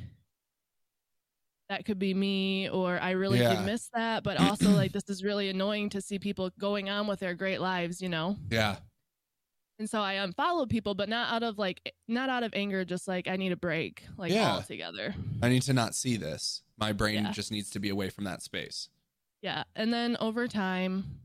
that 1.68 1.84
could 1.86 1.98
be 1.98 2.12
me 2.12 2.68
or 2.68 3.00
I 3.00 3.12
really 3.12 3.40
Yeah. 3.40 3.52
did 3.56 3.60
miss 3.60 3.88
that, 3.94 4.22
but 4.22 4.36
also 4.38 4.72
like 4.72 4.92
this 4.92 5.08
is 5.08 5.24
really 5.24 5.48
annoying 5.48 5.88
to 5.90 6.00
see 6.00 6.18
people 6.18 6.50
going 6.58 6.90
on 6.90 7.06
with 7.06 7.20
their 7.20 7.34
great 7.34 7.60
lives, 7.60 8.02
you 8.02 8.08
know. 8.08 8.36
Yeah. 8.50 8.76
And 9.78 9.90
so 9.90 10.00
I 10.00 10.14
unfollowed 10.14 10.70
people, 10.70 10.94
but 10.94 11.08
not 11.08 11.32
out 11.32 11.42
of 11.42 11.58
like 11.58 11.94
not 12.06 12.28
out 12.28 12.42
of 12.44 12.52
anger, 12.54 12.84
just 12.84 13.08
like 13.08 13.26
I 13.26 13.36
need 13.36 13.50
a 13.52 13.56
break, 13.56 14.04
like 14.16 14.30
Yeah. 14.32 14.52
altogether. 14.52 15.14
I 15.42 15.48
need 15.48 15.62
to 15.62 15.72
not 15.72 15.94
see 15.94 16.16
this. 16.16 16.62
My 16.76 16.92
brain 16.92 17.24
Yeah. 17.24 17.32
just 17.32 17.50
needs 17.50 17.70
to 17.70 17.80
be 17.80 17.88
away 17.88 18.08
from 18.10 18.24
that 18.24 18.40
space. 18.42 18.88
Yeah. 19.42 19.64
And 19.74 19.92
then 19.92 20.16
over 20.20 20.46
time, 20.46 21.20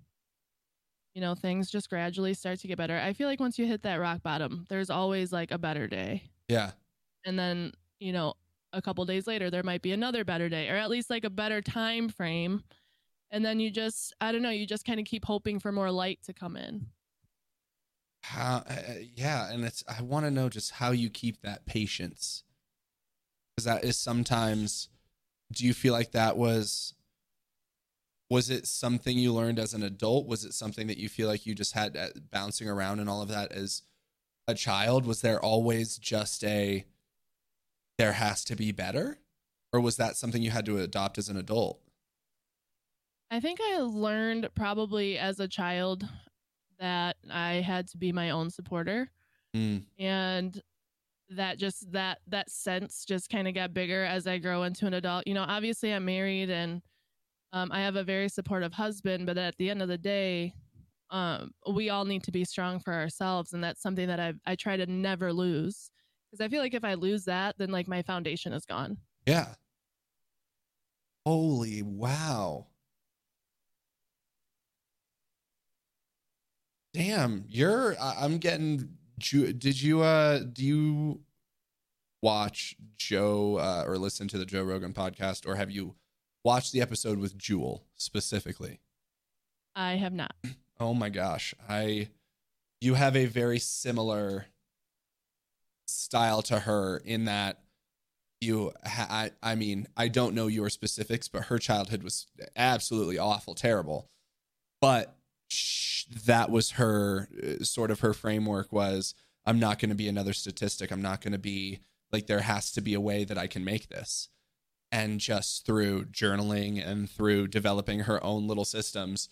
you 1.13 1.21
know, 1.21 1.35
things 1.35 1.69
just 1.69 1.89
gradually 1.89 2.33
start 2.33 2.59
to 2.59 2.67
get 2.67 2.77
better. 2.77 2.97
I 2.97 3.13
feel 3.13 3.27
like 3.27 3.39
once 3.39 3.59
you 3.59 3.65
hit 3.65 3.83
that 3.83 3.95
rock 3.95 4.23
bottom, 4.23 4.65
there's 4.69 4.89
always 4.89 5.31
like 5.31 5.51
a 5.51 5.57
better 5.57 5.87
day. 5.87 6.23
Yeah. 6.47 6.71
And 7.25 7.37
then, 7.37 7.73
you 7.99 8.13
know, 8.13 8.33
a 8.73 8.81
couple 8.81 9.03
days 9.05 9.25
later 9.27 9.49
there 9.49 9.63
might 9.63 9.81
be 9.81 9.91
another 9.91 10.23
better 10.23 10.47
day 10.49 10.69
or 10.69 10.75
at 10.75 10.89
least 10.89 11.09
like 11.09 11.23
a 11.23 11.29
better 11.29 11.61
time 11.61 12.09
frame. 12.09 12.63
And 13.31 13.45
then 13.45 13.59
you 13.59 13.69
just 13.69 14.13
I 14.19 14.31
don't 14.31 14.41
know, 14.41 14.49
you 14.49 14.65
just 14.65 14.85
kind 14.85 14.99
of 14.99 15.05
keep 15.05 15.25
hoping 15.25 15.59
for 15.59 15.71
more 15.71 15.91
light 15.91 16.19
to 16.23 16.33
come 16.33 16.55
in. 16.55 16.87
How 18.21 18.63
uh, 18.67 18.75
yeah, 19.15 19.51
and 19.51 19.63
it's 19.63 19.83
I 19.87 20.01
want 20.01 20.25
to 20.25 20.31
know 20.31 20.49
just 20.49 20.71
how 20.71 20.91
you 20.91 21.09
keep 21.09 21.41
that 21.41 21.65
patience. 21.65 22.43
Cuz 23.57 23.65
that 23.65 23.83
is 23.83 23.97
sometimes 23.97 24.89
do 25.51 25.65
you 25.65 25.73
feel 25.73 25.93
like 25.93 26.11
that 26.11 26.37
was 26.37 26.93
was 28.29 28.49
it 28.49 28.67
something 28.67 29.17
you 29.17 29.33
learned 29.33 29.57
as 29.57 29.73
an 29.73 29.81
adult? 29.81 30.27
Was 30.27 30.45
it 30.45 30.53
something 30.53 30.85
that 30.87 30.99
you 30.99 31.09
feel 31.09 31.27
like 31.27 31.47
you 31.47 31.55
just 31.55 31.73
had 31.73 31.97
uh, 31.97 32.09
bouncing 32.31 32.69
around 32.69 32.99
and 32.99 33.09
all 33.09 33.23
of 33.23 33.29
that 33.29 33.51
as 33.51 33.81
a 34.47 34.53
child? 34.53 35.05
Was 35.05 35.21
there 35.21 35.43
always 35.43 35.97
just 35.97 36.43
a 36.43 36.85
there 37.97 38.13
has 38.13 38.43
to 38.45 38.55
be 38.55 38.71
better? 38.71 39.19
Or 39.73 39.79
was 39.79 39.97
that 39.97 40.15
something 40.15 40.41
you 40.41 40.51
had 40.51 40.65
to 40.65 40.79
adopt 40.79 41.17
as 41.17 41.29
an 41.29 41.37
adult? 41.37 41.79
I 43.31 43.39
think 43.39 43.59
I 43.61 43.77
learned 43.79 44.49
probably 44.55 45.17
as 45.17 45.39
a 45.39 45.47
child 45.47 46.07
that 46.79 47.17
I 47.31 47.55
had 47.55 47.87
to 47.89 47.97
be 47.97 48.11
my 48.11 48.31
own 48.31 48.49
supporter 48.49 49.11
Mm, 49.55 49.85
and 49.97 50.61
that 51.29 51.57
just 51.59 51.91
that 51.91 52.19
that 52.27 52.49
sense 52.49 53.05
just 53.05 53.29
kind 53.29 53.47
of 53.47 53.53
got 53.53 53.73
bigger 53.73 54.03
as 54.03 54.27
I 54.27 54.39
grow 54.39 54.63
into 54.63 54.87
an 54.87 54.93
adult. 54.95 55.27
You 55.27 55.33
know, 55.35 55.45
obviously 55.47 55.93
I'm 55.93 56.05
married 56.05 56.49
and 56.49 56.81
um, 57.53 57.71
I 57.71 57.81
have 57.81 57.95
a 57.95 58.03
very 58.03 58.29
supportive 58.29 58.73
husband, 58.73 59.25
but 59.25 59.37
at 59.37 59.57
the 59.57 59.69
end 59.69 59.81
of 59.81 59.87
the 59.89 59.97
day, 59.97 60.53
um, 61.11 61.51
we 61.73 61.89
all 61.89 62.05
need 62.05 62.23
to 62.23 62.31
be 62.31 62.45
strong 62.45 62.79
for 62.79 62.93
ourselves, 62.93 63.53
and 63.53 63.63
that's 63.63 63.81
something 63.81 64.07
that 64.07 64.19
I 64.19 64.33
I 64.45 64.55
try 64.55 64.77
to 64.77 64.87
never 64.87 65.33
lose 65.33 65.91
because 66.31 66.43
I 66.45 66.49
feel 66.49 66.61
like 66.61 66.75
if 66.75 66.85
I 66.85 66.95
lose 66.95 67.25
that, 67.25 67.57
then 67.59 67.71
like 67.71 67.87
my 67.87 68.03
foundation 68.03 68.53
is 68.53 68.65
gone. 68.65 68.99
yeah. 69.25 69.55
Holy 71.25 71.81
wow. 71.81 72.68
Damn, 76.93 77.45
you're 77.47 77.95
I'm 77.99 78.37
getting 78.37 78.89
did 79.19 79.81
you 79.81 80.01
uh 80.01 80.39
do 80.39 80.63
you 80.63 81.21
watch 82.21 82.75
Joe 82.97 83.57
uh, 83.57 83.83
or 83.85 83.97
listen 83.97 84.27
to 84.29 84.37
the 84.37 84.45
Joe 84.45 84.63
Rogan 84.63 84.93
podcast 84.93 85.47
or 85.47 85.55
have 85.55 85.71
you 85.71 85.95
watched 86.43 86.73
the 86.73 86.81
episode 86.81 87.19
with 87.19 87.37
Jewel 87.37 87.85
specifically? 87.95 88.79
I 89.75 89.93
have 89.93 90.13
not. 90.13 90.33
Oh 90.81 90.93
my 90.93 91.09
gosh. 91.09 91.53
I 91.67 92.07
you 92.79 92.93
have 92.93 93.17
a 93.17 93.25
very 93.25 93.59
similar 93.59 94.45
style 95.89 96.41
to 96.43 96.59
her 96.59 97.01
in 97.03 97.25
that 97.25 97.59
you 98.39 98.71
I, 98.85 99.31
I 99.43 99.55
mean, 99.55 99.87
I 99.97 100.07
don't 100.07 100.33
know 100.33 100.47
your 100.47 100.69
specifics, 100.69 101.27
but 101.27 101.45
her 101.45 101.59
childhood 101.59 102.01
was 102.01 102.27
absolutely 102.55 103.17
awful, 103.17 103.55
terrible. 103.55 104.09
But 104.79 105.18
that 106.25 106.49
was 106.49 106.71
her 106.71 107.29
uh, 107.41 107.63
sort 107.63 107.91
of 107.91 107.99
her 107.99 108.13
framework 108.13 108.71
was 108.71 109.13
I'm 109.45 109.59
not 109.59 109.79
going 109.79 109.89
to 109.89 109.95
be 109.95 110.07
another 110.07 110.33
statistic. 110.33 110.91
I'm 110.91 111.01
not 111.01 111.21
going 111.21 111.33
to 111.33 111.39
be 111.39 111.79
like 112.11 112.27
there 112.27 112.41
has 112.41 112.71
to 112.73 112.81
be 112.81 112.93
a 112.93 113.01
way 113.01 113.23
that 113.23 113.37
I 113.37 113.47
can 113.47 113.63
make 113.63 113.89
this. 113.89 114.29
And 114.91 115.19
just 115.19 115.65
through 115.65 116.05
journaling 116.05 116.85
and 116.85 117.09
through 117.09 117.47
developing 117.47 118.01
her 118.01 118.23
own 118.23 118.47
little 118.47 118.65
systems 118.65 119.29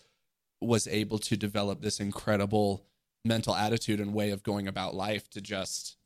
was 0.60 0.86
able 0.86 1.18
to 1.18 1.36
develop 1.36 1.80
this 1.80 2.00
incredible 2.00 2.84
mental 3.24 3.54
attitude 3.54 4.00
and 4.00 4.14
way 4.14 4.30
of 4.30 4.42
going 4.42 4.68
about 4.68 4.94
life 4.94 5.28
to 5.30 5.40
just 5.40 5.96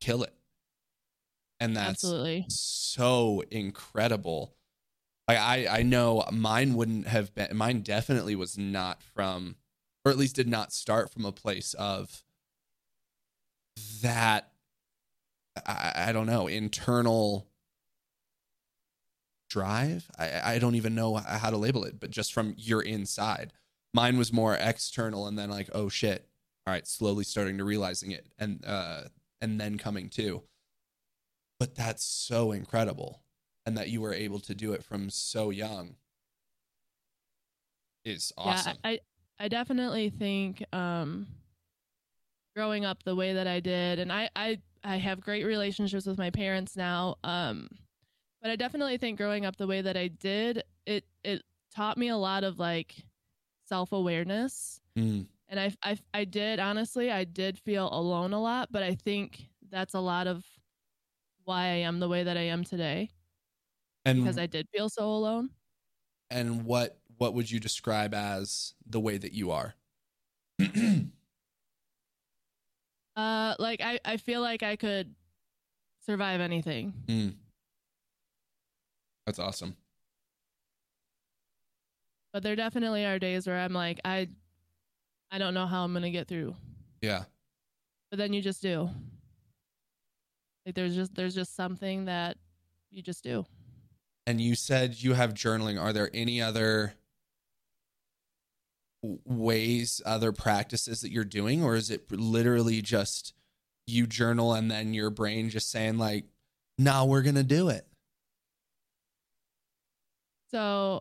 kill 0.00 0.22
it. 0.22 0.34
And 1.58 1.76
that's 1.76 2.04
Absolutely. 2.04 2.46
so 2.48 3.42
incredible. 3.50 4.54
Like 5.28 5.38
I, 5.38 5.66
I 5.78 5.82
know 5.82 6.24
mine 6.32 6.74
wouldn't 6.74 7.06
have 7.06 7.34
been 7.34 7.54
mine 7.56 7.82
definitely 7.82 8.34
was 8.34 8.56
not 8.56 9.02
from 9.02 9.56
or 10.04 10.12
at 10.12 10.18
least 10.18 10.36
did 10.36 10.48
not 10.48 10.72
start 10.72 11.10
from 11.10 11.24
a 11.24 11.32
place 11.32 11.74
of 11.74 12.22
that 14.02 14.50
I, 15.66 15.92
I 16.08 16.12
don't 16.12 16.26
know, 16.26 16.46
internal 16.46 17.46
drive. 19.48 20.08
I, 20.18 20.54
I 20.54 20.58
don't 20.58 20.76
even 20.76 20.94
know 20.94 21.16
how 21.16 21.50
to 21.50 21.56
label 21.56 21.84
it, 21.84 21.98
but 21.98 22.10
just 22.10 22.32
from 22.32 22.54
your 22.56 22.82
inside. 22.82 23.52
Mine 23.92 24.16
was 24.16 24.32
more 24.32 24.54
external 24.54 25.26
and 25.26 25.38
then 25.38 25.50
like, 25.50 25.68
oh 25.72 25.88
shit. 25.88 26.26
All 26.66 26.74
right, 26.74 26.86
slowly 26.86 27.24
starting 27.24 27.58
to 27.58 27.64
realizing 27.64 28.10
it 28.12 28.26
and 28.38 28.64
uh 28.64 29.02
and 29.40 29.60
then 29.60 29.78
coming 29.78 30.08
to. 30.10 30.42
But 31.58 31.74
that's 31.74 32.04
so 32.04 32.52
incredible. 32.52 33.22
And 33.66 33.76
that 33.76 33.88
you 33.88 34.00
were 34.00 34.14
able 34.14 34.40
to 34.40 34.54
do 34.54 34.72
it 34.72 34.84
from 34.84 35.10
so 35.10 35.50
young 35.50 35.96
is 38.04 38.32
awesome. 38.38 38.78
Yeah, 38.84 38.90
I 38.90 39.00
I 39.40 39.48
definitely 39.48 40.10
think 40.10 40.62
um 40.72 41.26
growing 42.54 42.84
up 42.84 43.02
the 43.04 43.14
way 43.14 43.32
that 43.34 43.46
I 43.46 43.60
did 43.60 43.98
and 43.98 44.12
I 44.12 44.28
I 44.34 44.60
I 44.82 44.96
have 44.96 45.20
great 45.20 45.44
relationships 45.44 46.06
with 46.06 46.18
my 46.18 46.30
parents 46.30 46.76
now 46.76 47.16
um 47.22 47.68
but 48.42 48.50
I 48.50 48.56
definitely 48.56 48.98
think 48.98 49.18
growing 49.18 49.46
up 49.46 49.56
the 49.56 49.66
way 49.66 49.82
that 49.82 49.96
I 49.96 50.08
did 50.08 50.64
it 50.86 51.06
it 51.24 51.44
taught 51.74 51.98
me 51.98 52.08
a 52.08 52.16
lot 52.16 52.44
of 52.44 52.58
like 52.58 52.96
self-awareness. 53.66 54.80
Mm, 54.96 55.30
and 55.48 55.60
I 55.60 55.74
I 55.82 55.98
I 56.14 56.24
did 56.24 56.60
honestly 56.60 57.10
I 57.10 57.24
did 57.24 57.58
feel 57.58 57.88
alone 57.92 58.32
a 58.32 58.40
lot 58.42 58.72
but 58.72 58.82
I 58.84 58.94
think 58.96 59.50
that's 59.70 59.94
a 59.94 60.00
lot 60.00 60.26
of 60.26 60.46
why 61.44 61.64
I 61.64 61.76
am 61.86 62.00
the 62.00 62.08
way 62.08 62.24
that 62.24 62.36
I 62.36 62.42
am 62.42 62.64
today. 62.64 63.10
And 64.04 64.18
because 64.22 64.38
I 64.38 64.46
did 64.46 64.68
feel 64.72 64.88
so 64.88 65.04
alone. 65.10 65.50
And 66.30 66.64
what 66.64 66.99
what 67.20 67.34
would 67.34 67.50
you 67.50 67.60
describe 67.60 68.14
as 68.14 68.72
the 68.88 68.98
way 68.98 69.18
that 69.18 69.32
you 69.34 69.50
are? 69.50 69.74
Uh, 73.16 73.54
like 73.58 73.82
I, 73.82 73.98
I 74.04 74.16
feel 74.16 74.40
like 74.40 74.62
I 74.62 74.76
could 74.76 75.14
survive 76.06 76.40
anything. 76.40 76.94
Mm. 77.06 77.34
That's 79.26 79.38
awesome. 79.38 79.76
But 82.32 82.44
there 82.44 82.56
definitely 82.56 83.04
are 83.04 83.18
days 83.18 83.46
where 83.46 83.58
I'm 83.58 83.74
like, 83.74 84.00
I 84.06 84.28
I 85.30 85.36
don't 85.38 85.52
know 85.52 85.66
how 85.66 85.84
I'm 85.84 85.92
gonna 85.92 86.10
get 86.10 86.28
through. 86.28 86.54
Yeah. 87.02 87.24
But 88.10 88.18
then 88.18 88.32
you 88.32 88.40
just 88.40 88.62
do. 88.62 88.88
Like 90.64 90.76
there's 90.76 90.94
just 90.94 91.14
there's 91.14 91.34
just 91.34 91.56
something 91.56 92.06
that 92.06 92.38
you 92.90 93.02
just 93.02 93.22
do. 93.22 93.44
And 94.26 94.40
you 94.40 94.54
said 94.54 95.02
you 95.02 95.12
have 95.12 95.34
journaling. 95.34 95.78
Are 95.78 95.92
there 95.92 96.10
any 96.14 96.40
other 96.40 96.94
ways, 99.02 100.00
other 100.04 100.32
practices 100.32 101.00
that 101.00 101.10
you're 101.10 101.24
doing, 101.24 101.62
or 101.64 101.74
is 101.74 101.90
it 101.90 102.10
literally 102.10 102.82
just 102.82 103.34
you 103.86 104.06
journal 104.06 104.52
and 104.54 104.70
then 104.70 104.94
your 104.94 105.10
brain 105.10 105.50
just 105.50 105.70
saying 105.70 105.98
like, 105.98 106.26
"No, 106.78 107.04
we're 107.06 107.22
gonna 107.22 107.42
do 107.42 107.68
it"? 107.68 107.86
So 110.50 111.00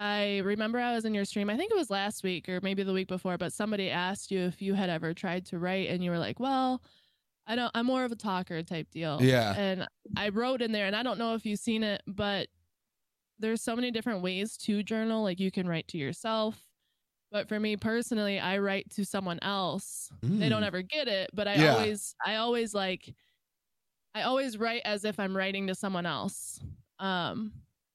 I 0.00 0.38
remember 0.38 0.78
I 0.78 0.94
was 0.94 1.04
in 1.04 1.14
your 1.14 1.24
stream. 1.24 1.50
I 1.50 1.56
think 1.56 1.72
it 1.72 1.76
was 1.76 1.90
last 1.90 2.22
week 2.22 2.48
or 2.48 2.60
maybe 2.62 2.82
the 2.82 2.92
week 2.92 3.08
before, 3.08 3.36
but 3.38 3.52
somebody 3.52 3.90
asked 3.90 4.30
you 4.30 4.40
if 4.40 4.62
you 4.62 4.74
had 4.74 4.90
ever 4.90 5.12
tried 5.14 5.46
to 5.46 5.58
write 5.58 5.88
and 5.88 6.04
you 6.04 6.10
were 6.10 6.18
like, 6.18 6.38
"Well, 6.38 6.82
I 7.46 7.56
don't 7.56 7.70
I'm 7.74 7.86
more 7.86 8.04
of 8.04 8.12
a 8.12 8.16
talker 8.16 8.62
type 8.62 8.90
deal." 8.90 9.18
Yeah. 9.20 9.54
And 9.56 9.88
I 10.16 10.28
wrote 10.28 10.62
in 10.62 10.72
there 10.72 10.86
and 10.86 10.94
I 10.94 11.02
don't 11.02 11.18
know 11.18 11.34
if 11.34 11.44
you've 11.46 11.60
seen 11.60 11.82
it, 11.82 12.02
but 12.06 12.48
there's 13.38 13.62
so 13.62 13.76
many 13.76 13.90
different 13.90 14.22
ways 14.22 14.56
to 14.58 14.82
journal. 14.82 15.22
Like 15.22 15.40
you 15.40 15.50
can 15.50 15.68
write 15.68 15.88
to 15.88 15.98
yourself. 15.98 16.70
But 17.30 17.48
for 17.48 17.60
me 17.60 17.76
personally, 17.76 18.40
I 18.40 18.58
write 18.58 18.90
to 18.92 19.04
someone 19.04 19.38
else. 19.42 20.12
They 20.38 20.48
don't 20.48 20.62
Mm. 20.62 20.64
ever 20.64 20.82
get 20.82 21.08
it, 21.08 21.30
but 21.34 21.48
I 21.48 21.58
Yeah. 21.58 21.60
always 21.60 22.14
I 22.24 22.36
always 22.36 22.74
like 22.74 23.14
I 24.14 24.22
always 24.22 24.58
write 24.58 24.82
as 24.84 25.04
if 25.04 25.18
I'm 25.20 25.36
writing 25.36 25.66
to 25.68 25.74
someone 25.74 26.06
else. 26.06 26.60
Um 26.98 27.52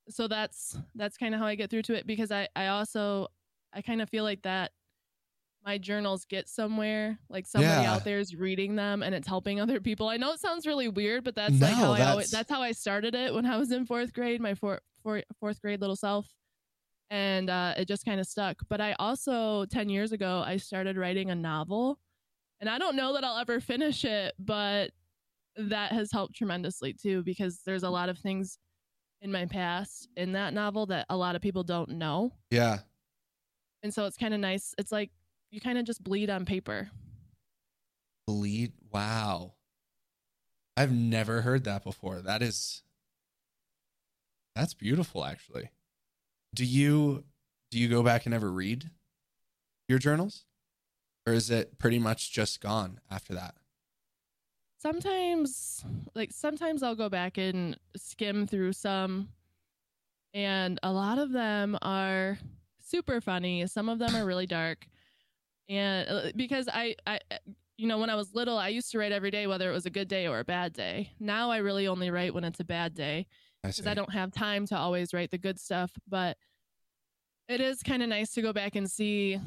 so 0.10 0.27
that's 0.27 0.77
that's 0.95 1.17
kind 1.17 1.34
of 1.34 1.39
how 1.39 1.47
I 1.47 1.56
get 1.56 1.69
through 1.69 1.84
to 1.84 1.93
it 1.95 2.06
because 2.08 2.32
I 2.32 2.47
I 2.56 2.67
also 2.67 3.27
I 3.73 3.82
kind 3.82 4.01
of 4.01 4.10
feel 4.10 4.23
like 4.23 4.43
that 4.43 4.71
my 5.65 5.78
journals 5.78 6.26
get 6.26 6.49
somewhere 6.49 7.17
like 7.30 7.47
somebody 7.47 7.84
Yeah. 7.84 7.93
out 7.93 8.04
there 8.04 8.19
is 8.19 8.36
reading 8.36 8.76
them 8.76 9.02
and 9.02 9.15
it's 9.15 9.28
helping 9.28 9.62
other 9.62 9.80
people. 9.80 10.10
I 10.10 10.17
know 10.17 10.32
it 10.34 10.39
sounds 10.39 10.67
really 10.67 10.89
weird, 10.89 11.23
but 11.23 11.36
that's 11.36 11.54
like 11.60 11.71
No, 11.71 11.76
how 11.78 11.91
I 11.93 11.97
that's- 11.99 12.12
always 12.12 12.32
that's 12.32 12.49
how 12.52 12.62
I 12.62 12.71
started 12.73 13.15
it 13.15 13.34
when 13.34 13.45
I 13.45 13.58
was 13.58 13.71
in 13.71 13.86
4th 13.86 14.13
grade, 14.13 14.41
my 14.41 14.56
four, 14.56 14.82
four, 15.04 15.23
fourth 15.39 15.62
grade 15.62 15.80
little 15.80 15.95
self. 15.95 16.28
And 17.10 17.49
uh, 17.49 17.76
it 17.78 17.88
just 17.88 18.06
kind 18.06 18.19
of 18.19 18.26
stuck. 18.26 18.58
But 18.67 18.82
I 18.82 18.93
also 18.99 19.65
10 19.65 19.88
years 19.89 20.12
ago 20.12 20.43
I 20.45 20.58
started 20.58 20.97
writing 20.97 21.30
a 21.30 21.36
novel. 21.36 21.99
And 22.60 22.69
I 22.69 22.78
don't 22.78 22.95
know 22.95 23.13
that 23.13 23.23
I'll 23.23 23.38
ever 23.38 23.60
finish 23.60 24.04
it, 24.06 24.34
but 24.39 24.91
that 25.56 25.91
has 25.91 26.12
helped 26.12 26.36
tremendously 26.36 26.93
too 26.93 27.21
because 27.23 27.62
there's 27.65 27.84
a 27.84 27.89
lot 27.89 28.10
of 28.10 28.17
things 28.17 28.58
in 29.21 29.32
my 29.32 29.45
past 29.45 30.10
in 30.17 30.34
that 30.34 30.54
novel 30.54 30.88
that 30.88 31.06
a 31.10 31.15
lot 31.15 31.36
of 31.36 31.41
people 31.41 31.63
don't 31.63 31.89
know. 31.89 32.34
Yeah. 32.49 32.80
And 33.84 33.93
so 33.93 34.06
it's 34.06 34.17
kind 34.17 34.34
of 34.34 34.39
nice. 34.39 34.73
It's 34.78 34.91
like 34.91 35.12
you 35.53 35.61
kind 35.61 35.77
of 35.77 35.85
just 35.85 36.03
bleed 36.03 36.31
on 36.31 36.45
paper. 36.45 36.89
Bleed. 38.25 38.73
Wow. 38.91 39.53
I've 40.75 40.91
never 40.91 41.41
heard 41.41 41.63
that 41.65 41.83
before. 41.83 42.21
That 42.21 42.41
is 42.41 42.81
that's 44.55 44.73
beautiful 44.73 45.23
actually. 45.23 45.69
Do 46.55 46.65
you 46.65 47.23
do 47.69 47.77
you 47.77 47.87
go 47.87 48.01
back 48.01 48.25
and 48.25 48.33
ever 48.33 48.51
read 48.51 48.89
your 49.87 49.99
journals? 49.99 50.45
Or 51.27 51.33
is 51.33 51.51
it 51.51 51.77
pretty 51.77 51.99
much 51.99 52.31
just 52.31 52.59
gone 52.59 52.99
after 53.11 53.35
that? 53.35 53.53
Sometimes 54.79 55.85
like 56.15 56.31
sometimes 56.33 56.81
I'll 56.81 56.95
go 56.95 57.09
back 57.09 57.37
and 57.37 57.77
skim 57.95 58.47
through 58.47 58.73
some 58.73 59.29
and 60.33 60.79
a 60.81 60.91
lot 60.91 61.19
of 61.19 61.31
them 61.31 61.77
are 61.83 62.39
super 62.81 63.21
funny. 63.21 63.67
Some 63.67 63.87
of 63.87 63.99
them 63.99 64.15
are 64.15 64.25
really 64.25 64.47
dark. 64.47 64.87
And 65.69 66.10
uh, 66.10 66.32
because 66.36 66.67
I 66.71 66.95
I 67.08 67.19
you 67.78 67.88
know, 67.88 67.97
when 67.97 68.10
I 68.10 68.15
was 68.15 68.34
little, 68.34 68.58
I 68.58 68.67
used 68.69 68.91
to 68.91 68.99
write 68.99 69.12
every 69.12 69.32
day 69.32 69.47
whether 69.47 69.69
it 69.69 69.73
was 69.73 69.86
a 69.86 69.89
good 69.89 70.08
day 70.08 70.28
or 70.28 70.39
a 70.39 70.45
bad 70.45 70.73
day. 70.73 71.12
Now 71.19 71.49
I 71.49 71.58
really 71.58 71.88
only 71.88 72.12
write 72.12 72.34
when 72.34 72.43
it's 72.43 72.60
a 72.60 72.65
bad 72.65 72.93
day. 72.93 73.28
I 73.63 73.69
because 73.69 73.88
I 73.88 73.93
don't 73.93 74.13
have 74.13 74.32
time 74.32 74.65
to 74.67 74.78
always 74.78 75.13
write 75.13 75.32
the 75.32 75.38
good 75.38 75.60
stuff. 75.60 75.91
But 76.08 76.38
it 77.47 77.62
is 77.62 77.82
kind 77.82 78.04
of 78.04 78.10
nice 78.10 78.32
to 78.34 78.41
go 78.41 78.54
back 78.54 78.76
and 78.76 78.89
see 78.89 79.39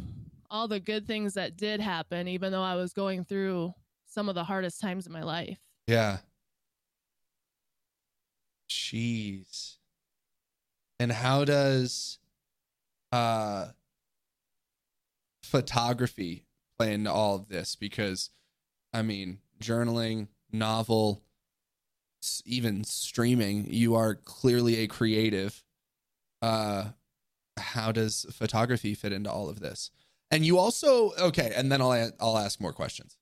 all 0.50 0.68
the 0.68 0.80
good 0.80 1.06
things 1.06 1.34
that 1.34 1.56
did 1.56 1.80
happen, 1.80 2.28
even 2.28 2.52
though 2.52 2.62
I 2.62 2.76
was 2.76 2.92
going 2.92 3.24
through 3.24 3.72
some 4.06 4.28
of 4.28 4.34
the 4.34 4.44
hardest 4.44 4.80
times 4.80 5.06
in 5.06 5.12
my 5.12 5.22
life. 5.22 5.58
Yeah. 5.86 6.18
Jeez. 8.68 9.76
And 10.98 11.12
how 11.12 11.44
does 11.44 12.18
uh 13.12 13.68
photography 15.46 16.44
play 16.78 16.92
into 16.92 17.12
all 17.12 17.36
of 17.36 17.48
this? 17.48 17.76
Because 17.76 18.30
I 18.92 19.02
mean, 19.02 19.38
journaling, 19.60 20.28
novel, 20.52 21.22
even 22.44 22.84
streaming, 22.84 23.66
you 23.72 23.94
are 23.94 24.14
clearly 24.14 24.76
a 24.76 24.86
creative. 24.86 25.62
Uh 26.42 26.86
how 27.58 27.90
does 27.90 28.26
photography 28.32 28.94
fit 28.94 29.12
into 29.12 29.30
all 29.30 29.48
of 29.48 29.60
this? 29.60 29.90
And 30.30 30.44
you 30.44 30.58
also 30.58 31.12
okay, 31.18 31.52
and 31.54 31.70
then 31.70 31.80
I'll 31.80 32.10
I'll 32.20 32.38
ask 32.38 32.60
more 32.60 32.72
questions. 32.72 33.16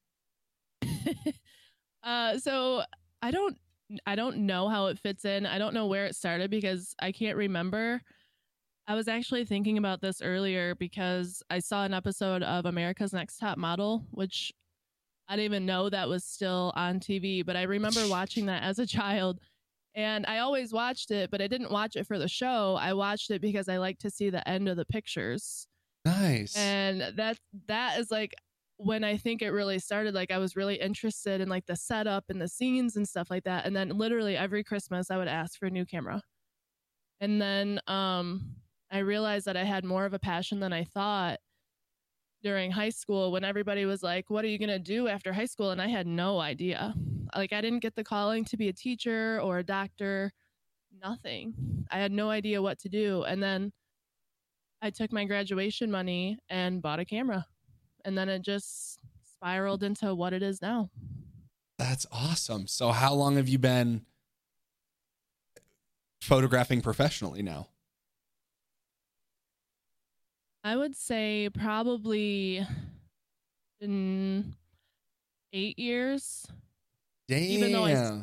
uh, 2.02 2.38
so 2.38 2.82
I 3.22 3.30
don't, 3.30 3.56
I 4.06 4.16
don't 4.16 4.38
know 4.38 4.68
how 4.68 4.86
it 4.86 4.98
fits 4.98 5.24
in. 5.24 5.46
I 5.46 5.58
don't 5.58 5.74
know 5.74 5.86
where 5.86 6.06
it 6.06 6.16
started 6.16 6.50
because 6.50 6.94
I 7.00 7.12
can't 7.12 7.36
remember. 7.36 8.02
I 8.86 8.94
was 8.94 9.08
actually 9.08 9.44
thinking 9.46 9.78
about 9.78 10.00
this 10.00 10.20
earlier 10.20 10.74
because 10.74 11.42
I 11.48 11.58
saw 11.58 11.84
an 11.84 11.94
episode 11.94 12.42
of 12.42 12.66
America's 12.66 13.12
Next 13.12 13.38
Top 13.38 13.56
Model, 13.56 14.04
which 14.10 14.52
I 15.26 15.36
didn't 15.36 15.46
even 15.46 15.66
know 15.66 15.88
that 15.88 16.08
was 16.08 16.24
still 16.24 16.72
on 16.76 17.00
TV, 17.00 17.44
but 17.44 17.56
I 17.56 17.62
remember 17.62 18.06
watching 18.08 18.46
that 18.46 18.62
as 18.62 18.78
a 18.78 18.86
child. 18.86 19.40
And 19.94 20.26
I 20.26 20.38
always 20.40 20.72
watched 20.72 21.10
it, 21.10 21.30
but 21.30 21.40
I 21.40 21.46
didn't 21.46 21.70
watch 21.70 21.96
it 21.96 22.06
for 22.06 22.18
the 22.18 22.28
show. 22.28 22.76
I 22.78 22.92
watched 22.92 23.30
it 23.30 23.40
because 23.40 23.68
I 23.68 23.78
like 23.78 23.98
to 24.00 24.10
see 24.10 24.28
the 24.28 24.46
end 24.48 24.68
of 24.68 24.76
the 24.76 24.84
pictures 24.84 25.66
Nice. 26.04 26.54
and 26.54 27.00
that 27.16 27.38
that 27.66 27.98
is 27.98 28.10
like 28.10 28.34
when 28.76 29.04
i 29.04 29.16
think 29.16 29.40
it 29.40 29.48
really 29.50 29.78
started 29.78 30.12
like 30.14 30.30
i 30.30 30.36
was 30.36 30.54
really 30.54 30.74
interested 30.74 31.40
in 31.40 31.48
like 31.48 31.64
the 31.64 31.76
setup 31.76 32.24
and 32.28 32.38
the 32.42 32.48
scenes 32.48 32.96
and 32.96 33.08
stuff 33.08 33.30
like 33.30 33.44
that 33.44 33.64
and 33.64 33.74
then 33.74 33.88
literally 33.90 34.36
every 34.36 34.62
christmas 34.62 35.10
i 35.10 35.16
would 35.16 35.28
ask 35.28 35.58
for 35.58 35.64
a 35.64 35.70
new 35.70 35.86
camera 35.86 36.20
and 37.20 37.40
then 37.40 37.80
um 37.86 38.54
i 38.94 38.98
realized 38.98 39.46
that 39.46 39.56
i 39.56 39.64
had 39.64 39.84
more 39.84 40.04
of 40.04 40.14
a 40.14 40.18
passion 40.18 40.60
than 40.60 40.72
i 40.72 40.84
thought 40.84 41.38
during 42.42 42.70
high 42.70 42.90
school 42.90 43.32
when 43.32 43.44
everybody 43.44 43.84
was 43.84 44.02
like 44.02 44.30
what 44.30 44.44
are 44.44 44.48
you 44.48 44.58
going 44.58 44.68
to 44.68 44.78
do 44.78 45.08
after 45.08 45.32
high 45.32 45.44
school 45.44 45.70
and 45.70 45.80
i 45.82 45.88
had 45.88 46.06
no 46.06 46.40
idea 46.40 46.94
like 47.36 47.52
i 47.52 47.60
didn't 47.60 47.80
get 47.80 47.94
the 47.94 48.04
calling 48.04 48.44
to 48.44 48.56
be 48.56 48.68
a 48.68 48.72
teacher 48.72 49.40
or 49.42 49.58
a 49.58 49.64
doctor 49.64 50.32
nothing 51.02 51.54
i 51.90 51.98
had 51.98 52.12
no 52.12 52.30
idea 52.30 52.62
what 52.62 52.78
to 52.78 52.88
do 52.88 53.22
and 53.24 53.42
then 53.42 53.72
I 54.84 54.90
took 54.90 55.12
my 55.12 55.24
graduation 55.24 55.90
money 55.90 56.36
and 56.50 56.82
bought 56.82 57.00
a 57.00 57.06
camera. 57.06 57.46
And 58.04 58.18
then 58.18 58.28
it 58.28 58.42
just 58.42 58.98
spiraled 59.32 59.82
into 59.82 60.14
what 60.14 60.34
it 60.34 60.42
is 60.42 60.60
now. 60.60 60.90
That's 61.78 62.04
awesome. 62.12 62.66
So, 62.66 62.90
how 62.90 63.14
long 63.14 63.36
have 63.36 63.48
you 63.48 63.58
been 63.58 64.04
photographing 66.20 66.82
professionally 66.82 67.40
now? 67.42 67.68
I 70.64 70.76
would 70.76 70.96
say 70.96 71.50
probably 71.52 72.66
in 73.80 74.54
eight 75.52 75.78
years. 75.78 76.46
Damn. 77.28 77.42
Even 77.42 77.72
though 77.72 77.84
I- 77.84 78.22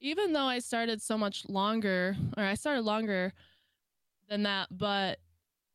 Even 0.00 0.32
though 0.34 0.44
I 0.44 0.58
started 0.58 1.00
so 1.00 1.16
much 1.16 1.48
longer, 1.48 2.14
or 2.36 2.44
I 2.44 2.54
started 2.54 2.82
longer 2.82 3.32
than 4.28 4.42
that, 4.44 4.68
but 4.70 5.18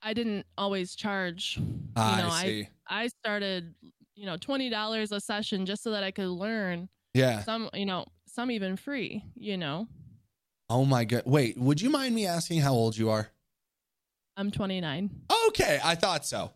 I 0.01 0.13
didn't 0.13 0.45
always 0.57 0.95
charge. 0.95 1.59
Ah, 1.95 2.15
I 2.15 2.21
know, 2.21 2.29
I- 2.29 2.43
see. 2.45 2.69
I 2.87 3.07
started, 3.07 3.73
you 4.15 4.25
know, 4.25 4.37
$20 4.37 5.11
a 5.11 5.19
session 5.19 5.65
just 5.65 5.83
so 5.83 5.91
that 5.91 6.03
I 6.03 6.11
could 6.11 6.27
learn 6.29 6.89
yeah. 7.13 7.41
some, 7.43 7.69
you 7.73 7.85
know, 7.85 8.05
some 8.27 8.51
even 8.51 8.77
free, 8.77 9.23
you 9.35 9.57
know. 9.57 9.87
Oh 10.69 10.85
my 10.85 11.03
god. 11.05 11.23
Wait, 11.25 11.57
would 11.57 11.81
you 11.81 11.89
mind 11.89 12.13
me 12.13 12.27
asking 12.27 12.61
how 12.61 12.73
old 12.73 12.95
you 12.95 13.09
are? 13.09 13.31
I'm 14.39 14.51
29. 14.51 15.09
Okay, 15.49 15.79
I 15.83 15.95
thought 15.95 16.25
so. 16.25 16.53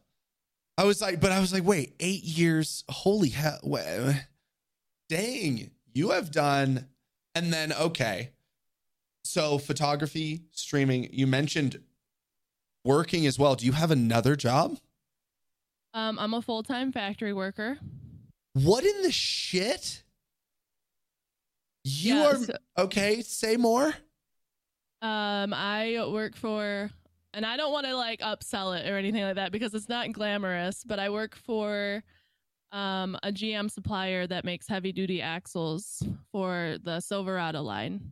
I 0.78 0.86
was 0.86 1.02
like, 1.02 1.20
but 1.20 1.34
I 1.34 1.40
was 1.42 1.52
like, 1.52 1.66
wait, 1.66 1.94
eight 2.00 2.24
years. 2.24 2.86
Holy 2.90 3.28
hell. 3.30 3.60
wa- 3.62 4.14
Dang. 5.10 5.70
You 5.94 6.12
have 6.12 6.32
done, 6.32 6.88
and 7.36 7.52
then, 7.52 7.74
okay. 7.74 8.32
So, 9.26 9.58
photography, 9.58 10.44
streaming, 10.52 11.10
you 11.12 11.28
mentioned 11.28 11.82
working 12.86 13.26
as 13.28 13.38
well. 13.38 13.56
Do 13.56 13.66
you 13.66 13.74
have 13.74 13.92
another 13.92 14.36
job? 14.38 14.78
Um, 15.94 16.18
I'm 16.18 16.34
a 16.34 16.42
full 16.42 16.64
time 16.64 16.92
factory 16.94 17.34
worker. 17.34 17.78
What 18.54 18.86
in 18.86 19.02
the 19.04 19.12
shit? 19.12 20.04
You 21.84 22.16
Yeah, 22.16 22.28
are 22.28 22.36
so- 22.38 22.54
okay. 22.78 23.22
Say 23.22 23.58
more. 23.58 23.94
Um, 25.02 25.54
I 25.54 26.04
work 26.10 26.36
for 26.38 26.90
and 27.34 27.46
I 27.46 27.58
don't 27.58 27.72
want 27.72 27.86
to 27.86 27.96
like 27.96 28.20
upsell 28.22 28.80
it 28.80 28.88
or 28.88 28.98
anything 28.98 29.24
like 29.24 29.36
that 29.36 29.52
because 29.52 29.74
it's 29.74 29.90
not 29.90 30.12
glamorous, 30.12 30.84
but 30.84 31.00
I 31.00 31.10
work 31.10 31.36
for 31.36 32.04
um, 32.72 33.18
a 33.24 33.32
GM 33.32 33.70
supplier 33.70 34.28
that 34.28 34.46
makes 34.46 34.68
heavy 34.68 34.92
duty 34.92 35.22
axles 35.22 36.02
for 36.32 36.78
the 36.84 37.00
Silverado 37.00 37.62
line. 37.62 38.12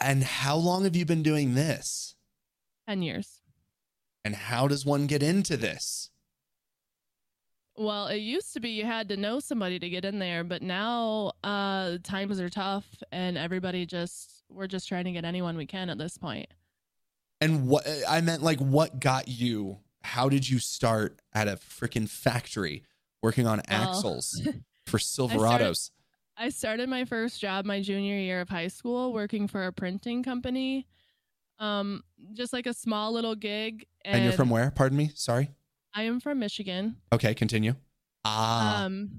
And 0.00 0.22
how 0.22 0.56
long 0.56 0.84
have 0.84 0.96
you 0.96 1.04
been 1.04 1.22
doing 1.22 1.54
this? 1.54 2.14
10 2.88 3.02
years. 3.02 3.42
And 4.24 4.34
how 4.34 4.68
does 4.68 4.84
one 4.84 5.06
get 5.06 5.22
into 5.22 5.56
this? 5.56 6.10
Well, 7.78 8.06
it 8.06 8.16
used 8.18 8.54
to 8.54 8.60
be 8.60 8.70
you 8.70 8.86
had 8.86 9.08
to 9.10 9.18
know 9.18 9.38
somebody 9.38 9.78
to 9.78 9.88
get 9.90 10.06
in 10.06 10.18
there, 10.18 10.44
but 10.44 10.62
now 10.62 11.32
uh 11.44 11.98
times 12.02 12.40
are 12.40 12.48
tough 12.48 12.86
and 13.12 13.36
everybody 13.36 13.84
just 13.84 14.44
we're 14.48 14.66
just 14.66 14.88
trying 14.88 15.04
to 15.04 15.12
get 15.12 15.26
anyone 15.26 15.56
we 15.56 15.66
can 15.66 15.90
at 15.90 15.98
this 15.98 16.16
point. 16.16 16.48
And 17.40 17.68
what 17.68 17.86
I 18.08 18.20
meant 18.20 18.42
like 18.42 18.58
what 18.60 18.98
got 19.00 19.28
you? 19.28 19.78
How 20.02 20.28
did 20.28 20.48
you 20.48 20.58
start 20.58 21.20
at 21.34 21.48
a 21.48 21.56
freaking 21.56 22.08
factory 22.08 22.84
working 23.22 23.46
on 23.46 23.60
Well, 23.68 23.82
axles 23.82 24.40
for 24.86 24.98
Silverados? 24.98 25.90
I 26.36 26.50
started 26.50 26.88
my 26.88 27.04
first 27.04 27.40
job 27.40 27.64
my 27.64 27.80
junior 27.80 28.16
year 28.16 28.40
of 28.40 28.48
high 28.48 28.68
school 28.68 29.12
working 29.12 29.48
for 29.48 29.66
a 29.66 29.72
printing 29.72 30.22
company. 30.22 30.86
Um 31.58 32.02
just 32.34 32.52
like 32.52 32.66
a 32.66 32.74
small 32.74 33.12
little 33.12 33.34
gig 33.34 33.86
And, 34.04 34.22
you're 34.24 34.32
from 34.32 34.50
where? 34.50 34.70
Pardon 34.70 34.96
me. 34.98 35.10
Sorry. 35.14 35.50
I 35.94 36.02
am 36.02 36.20
from 36.20 36.38
Michigan. 36.38 36.96
Okay, 37.12 37.34
continue. 37.34 37.74
Ah, 38.24 38.84
Um, 38.84 39.10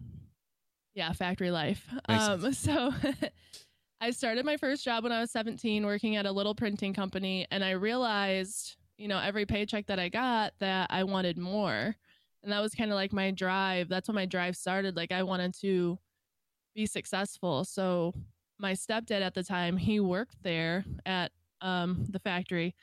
yeah, 0.94 1.12
factory 1.14 1.50
life. 1.50 1.84
Makes 2.08 2.24
Um, 2.24 2.54
so 2.54 2.94
I 4.00 4.12
started 4.12 4.46
my 4.46 4.58
first 4.58 4.86
job 4.86 5.04
when 5.04 5.12
I 5.12 5.20
was 5.20 5.32
17, 5.32 5.86
working 5.86 6.16
at 6.16 6.26
a 6.26 6.32
little 6.32 6.54
printing 6.54 6.94
company, 6.94 7.48
and 7.50 7.64
I 7.64 7.72
realized, 7.72 8.76
you 8.98 9.08
know, 9.08 9.20
every 9.20 9.46
paycheck 9.46 9.88
that 9.88 10.00
I 10.00 10.10
got 10.10 10.54
that 10.60 10.88
I 10.92 11.04
wanted 11.04 11.38
more, 11.38 11.96
and 12.44 12.52
that 12.52 12.60
was 12.62 12.76
kind 12.76 12.92
of 12.92 12.96
like 12.96 13.12
my 13.12 13.32
drive. 13.32 13.90
That's 13.90 14.08
when 14.08 14.16
my 14.16 14.26
drive 14.26 14.56
started. 14.56 14.96
Like 14.96 15.12
I 15.12 15.24
wanted 15.24 15.56
to 15.62 15.98
be 16.76 16.86
successful. 16.86 17.66
So 17.66 18.14
my 18.60 18.74
stepdad 18.74 19.22
at 19.22 19.34
the 19.34 19.44
time, 19.44 19.78
he 19.78 20.00
worked 20.00 20.42
there 20.44 20.86
at 21.06 21.32
um, 21.62 22.06
the 22.10 22.20
factory, 22.20 22.76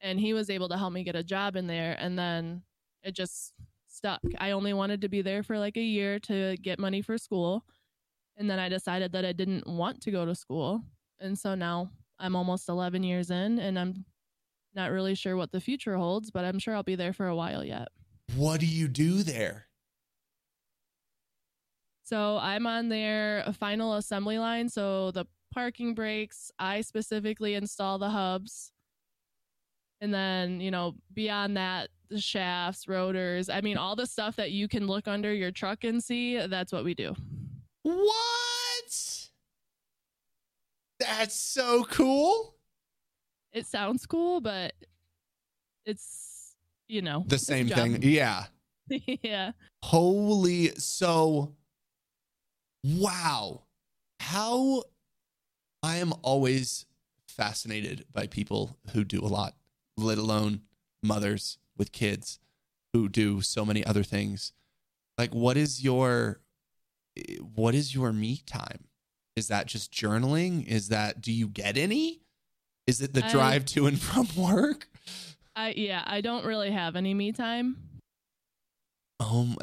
and 0.00 0.20
he 0.20 0.32
was 0.34 0.50
able 0.50 0.68
to 0.68 0.78
help 0.78 0.92
me 0.92 1.02
get 1.02 1.16
a 1.16 1.24
job 1.24 1.56
in 1.56 1.66
there, 1.66 1.96
and 1.98 2.16
then 2.16 2.62
it 3.02 3.16
just 3.16 3.54
stuck. 3.88 4.20
I 4.38 4.52
only 4.52 4.72
wanted 4.72 5.00
to 5.00 5.08
be 5.08 5.20
there 5.20 5.42
for 5.42 5.58
like 5.58 5.76
a 5.76 5.82
year 5.82 6.20
to 6.20 6.56
get 6.58 6.78
money 6.78 7.02
for 7.02 7.18
school. 7.18 7.64
And 8.40 8.48
then 8.48 8.58
I 8.58 8.70
decided 8.70 9.12
that 9.12 9.26
I 9.26 9.32
didn't 9.32 9.66
want 9.66 10.00
to 10.00 10.10
go 10.10 10.24
to 10.24 10.34
school. 10.34 10.82
And 11.20 11.38
so 11.38 11.54
now 11.54 11.90
I'm 12.18 12.34
almost 12.34 12.70
11 12.70 13.02
years 13.02 13.30
in 13.30 13.58
and 13.58 13.78
I'm 13.78 14.06
not 14.74 14.90
really 14.90 15.14
sure 15.14 15.36
what 15.36 15.52
the 15.52 15.60
future 15.60 15.98
holds, 15.98 16.30
but 16.30 16.46
I'm 16.46 16.58
sure 16.58 16.74
I'll 16.74 16.82
be 16.82 16.94
there 16.94 17.12
for 17.12 17.26
a 17.26 17.36
while 17.36 17.62
yet. 17.62 17.88
what 18.36 18.58
do 18.58 18.66
you 18.66 18.88
do 18.88 19.22
there? 19.22 19.66
So 22.02 22.38
I'm 22.38 22.66
on 22.66 22.88
their 22.88 23.44
final 23.58 23.96
assembly 23.96 24.38
line. 24.38 24.70
So 24.70 25.10
the 25.10 25.26
parking 25.52 25.94
brakes, 25.94 26.50
I 26.58 26.80
specifically 26.80 27.54
install 27.56 27.98
the 27.98 28.08
hubs. 28.08 28.72
And 30.00 30.14
then, 30.14 30.60
you 30.60 30.70
know, 30.70 30.94
beyond 31.12 31.58
that, 31.58 31.90
the 32.08 32.20
shafts, 32.20 32.88
rotors, 32.88 33.50
I 33.50 33.60
mean, 33.60 33.76
all 33.76 33.96
the 33.96 34.06
stuff 34.06 34.36
that 34.36 34.50
you 34.50 34.66
can 34.66 34.86
look 34.86 35.06
under 35.06 35.30
your 35.30 35.50
truck 35.50 35.84
and 35.84 36.02
see, 36.02 36.38
that's 36.46 36.72
what 36.72 36.84
we 36.84 36.94
do. 36.94 37.14
What? 37.82 39.28
That's 40.98 41.34
so 41.34 41.84
cool. 41.84 42.54
It 43.52 43.66
sounds 43.66 44.06
cool, 44.06 44.40
but 44.40 44.74
it's, 45.84 46.54
you 46.88 47.02
know, 47.02 47.24
The 47.26 47.38
same 47.38 47.68
thing. 47.68 48.02
Yeah. 48.02 48.44
yeah. 49.22 49.52
Holy 49.82 50.68
so 50.76 51.54
wow. 52.84 53.62
How 54.20 54.84
I 55.82 55.96
am 55.96 56.12
always 56.22 56.86
fascinated 57.26 58.04
by 58.12 58.26
people 58.26 58.76
who 58.92 59.04
do 59.04 59.20
a 59.20 59.26
lot, 59.26 59.54
let 59.96 60.18
alone 60.18 60.60
mothers 61.02 61.58
with 61.76 61.92
kids 61.92 62.38
who 62.92 63.08
do 63.08 63.40
so 63.40 63.64
many 63.64 63.84
other 63.84 64.02
things. 64.02 64.52
Like 65.16 65.34
what 65.34 65.56
is 65.56 65.82
your 65.82 66.40
what 67.54 67.74
is 67.74 67.94
your 67.94 68.12
me 68.12 68.40
time? 68.46 68.84
Is 69.36 69.48
that 69.48 69.66
just 69.66 69.92
journaling? 69.92 70.66
Is 70.66 70.88
that 70.88 71.20
do 71.20 71.32
you 71.32 71.48
get 71.48 71.76
any? 71.76 72.20
Is 72.86 73.00
it 73.00 73.14
the 73.14 73.24
I- 73.24 73.30
drive 73.30 73.64
to 73.66 73.86
and 73.86 74.00
from 74.00 74.28
work? 74.36 74.88
I, 75.56 75.74
yeah, 75.76 76.02
I 76.06 76.20
don't 76.20 76.44
really 76.44 76.70
have 76.70 76.96
any 76.96 77.12
me 77.12 77.32
time. 77.32 77.76
Um, 79.18 79.56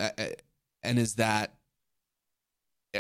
and 0.84 1.00
is 1.00 1.16
that 1.16 1.54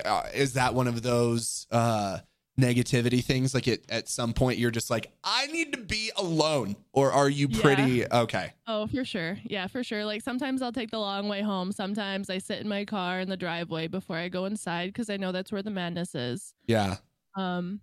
uh, 0.04 0.24
that 0.54 0.74
one 0.74 0.88
of 0.88 1.02
those 1.02 1.68
uh 1.72 2.20
negativity 2.60 3.24
things? 3.24 3.54
Like 3.54 3.68
it 3.68 3.86
at 3.90 4.10
some 4.10 4.34
point 4.34 4.58
you're 4.58 4.72
just 4.72 4.90
like, 4.90 5.12
I 5.24 5.48
need 5.48 5.74
to 5.74 5.80
be 5.82 6.12
alone, 6.18 6.76
or 6.92 7.12
are 7.12 7.30
you 7.30 7.48
Yeah. 7.50 7.62
pretty 7.62 8.06
okay? 8.12 8.54
Oh, 8.66 8.88
for 8.88 9.06
sure. 9.06 9.38
Yeah, 9.44 9.68
for 9.68 9.84
sure. 9.84 10.04
Like 10.06 10.22
sometimes 10.22 10.62
I'll 10.62 10.72
take 10.72 10.92
the 10.92 11.00
long 11.00 11.28
way 11.30 11.42
home. 11.42 11.72
Sometimes 11.72 12.30
I 12.30 12.38
sit 12.40 12.60
in 12.60 12.68
my 12.68 12.84
car 12.86 13.20
in 13.20 13.30
the 13.30 13.38
driveway 13.38 13.88
before 13.88 14.18
I 14.18 14.28
go 14.30 14.46
inside 14.46 14.88
because 14.88 15.10
I 15.10 15.18
know 15.18 15.32
that's 15.32 15.52
where 15.52 15.64
the 15.64 15.72
madness 15.72 16.16
is. 16.16 16.54
Yeah, 16.66 16.98
Um, 17.36 17.80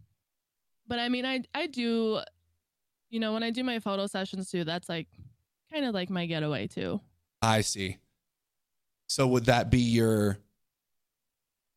but 0.86 0.98
I 0.98 1.08
mean, 1.08 1.24
I 1.24 1.42
I 1.54 1.66
do, 1.68 2.20
you 3.10 3.20
know, 3.20 3.32
when 3.32 3.42
I 3.42 3.50
do 3.50 3.64
my 3.64 3.78
photo 3.78 4.06
sessions 4.06 4.50
too, 4.50 4.64
that's 4.64 4.88
like 4.88 5.06
kind 5.72 5.84
of 5.86 5.94
like 5.94 6.10
my 6.10 6.26
getaway 6.26 6.66
too. 6.66 7.00
I 7.40 7.60
see. 7.62 7.98
So 9.06 9.26
would 9.28 9.44
that 9.46 9.70
be 9.70 9.78
your? 9.78 10.38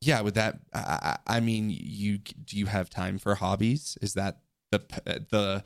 Yeah, 0.01 0.21
would 0.21 0.35
that? 0.35 0.59
I, 0.73 1.17
I 1.27 1.37
I 1.37 1.39
mean, 1.39 1.69
you 1.69 2.19
do 2.19 2.57
you 2.57 2.67
have 2.67 2.89
time 2.89 3.17
for 3.17 3.35
hobbies? 3.35 3.97
Is 4.01 4.13
that 4.13 4.39
the 4.71 4.81
uh, 5.05 5.19
the 5.29 5.63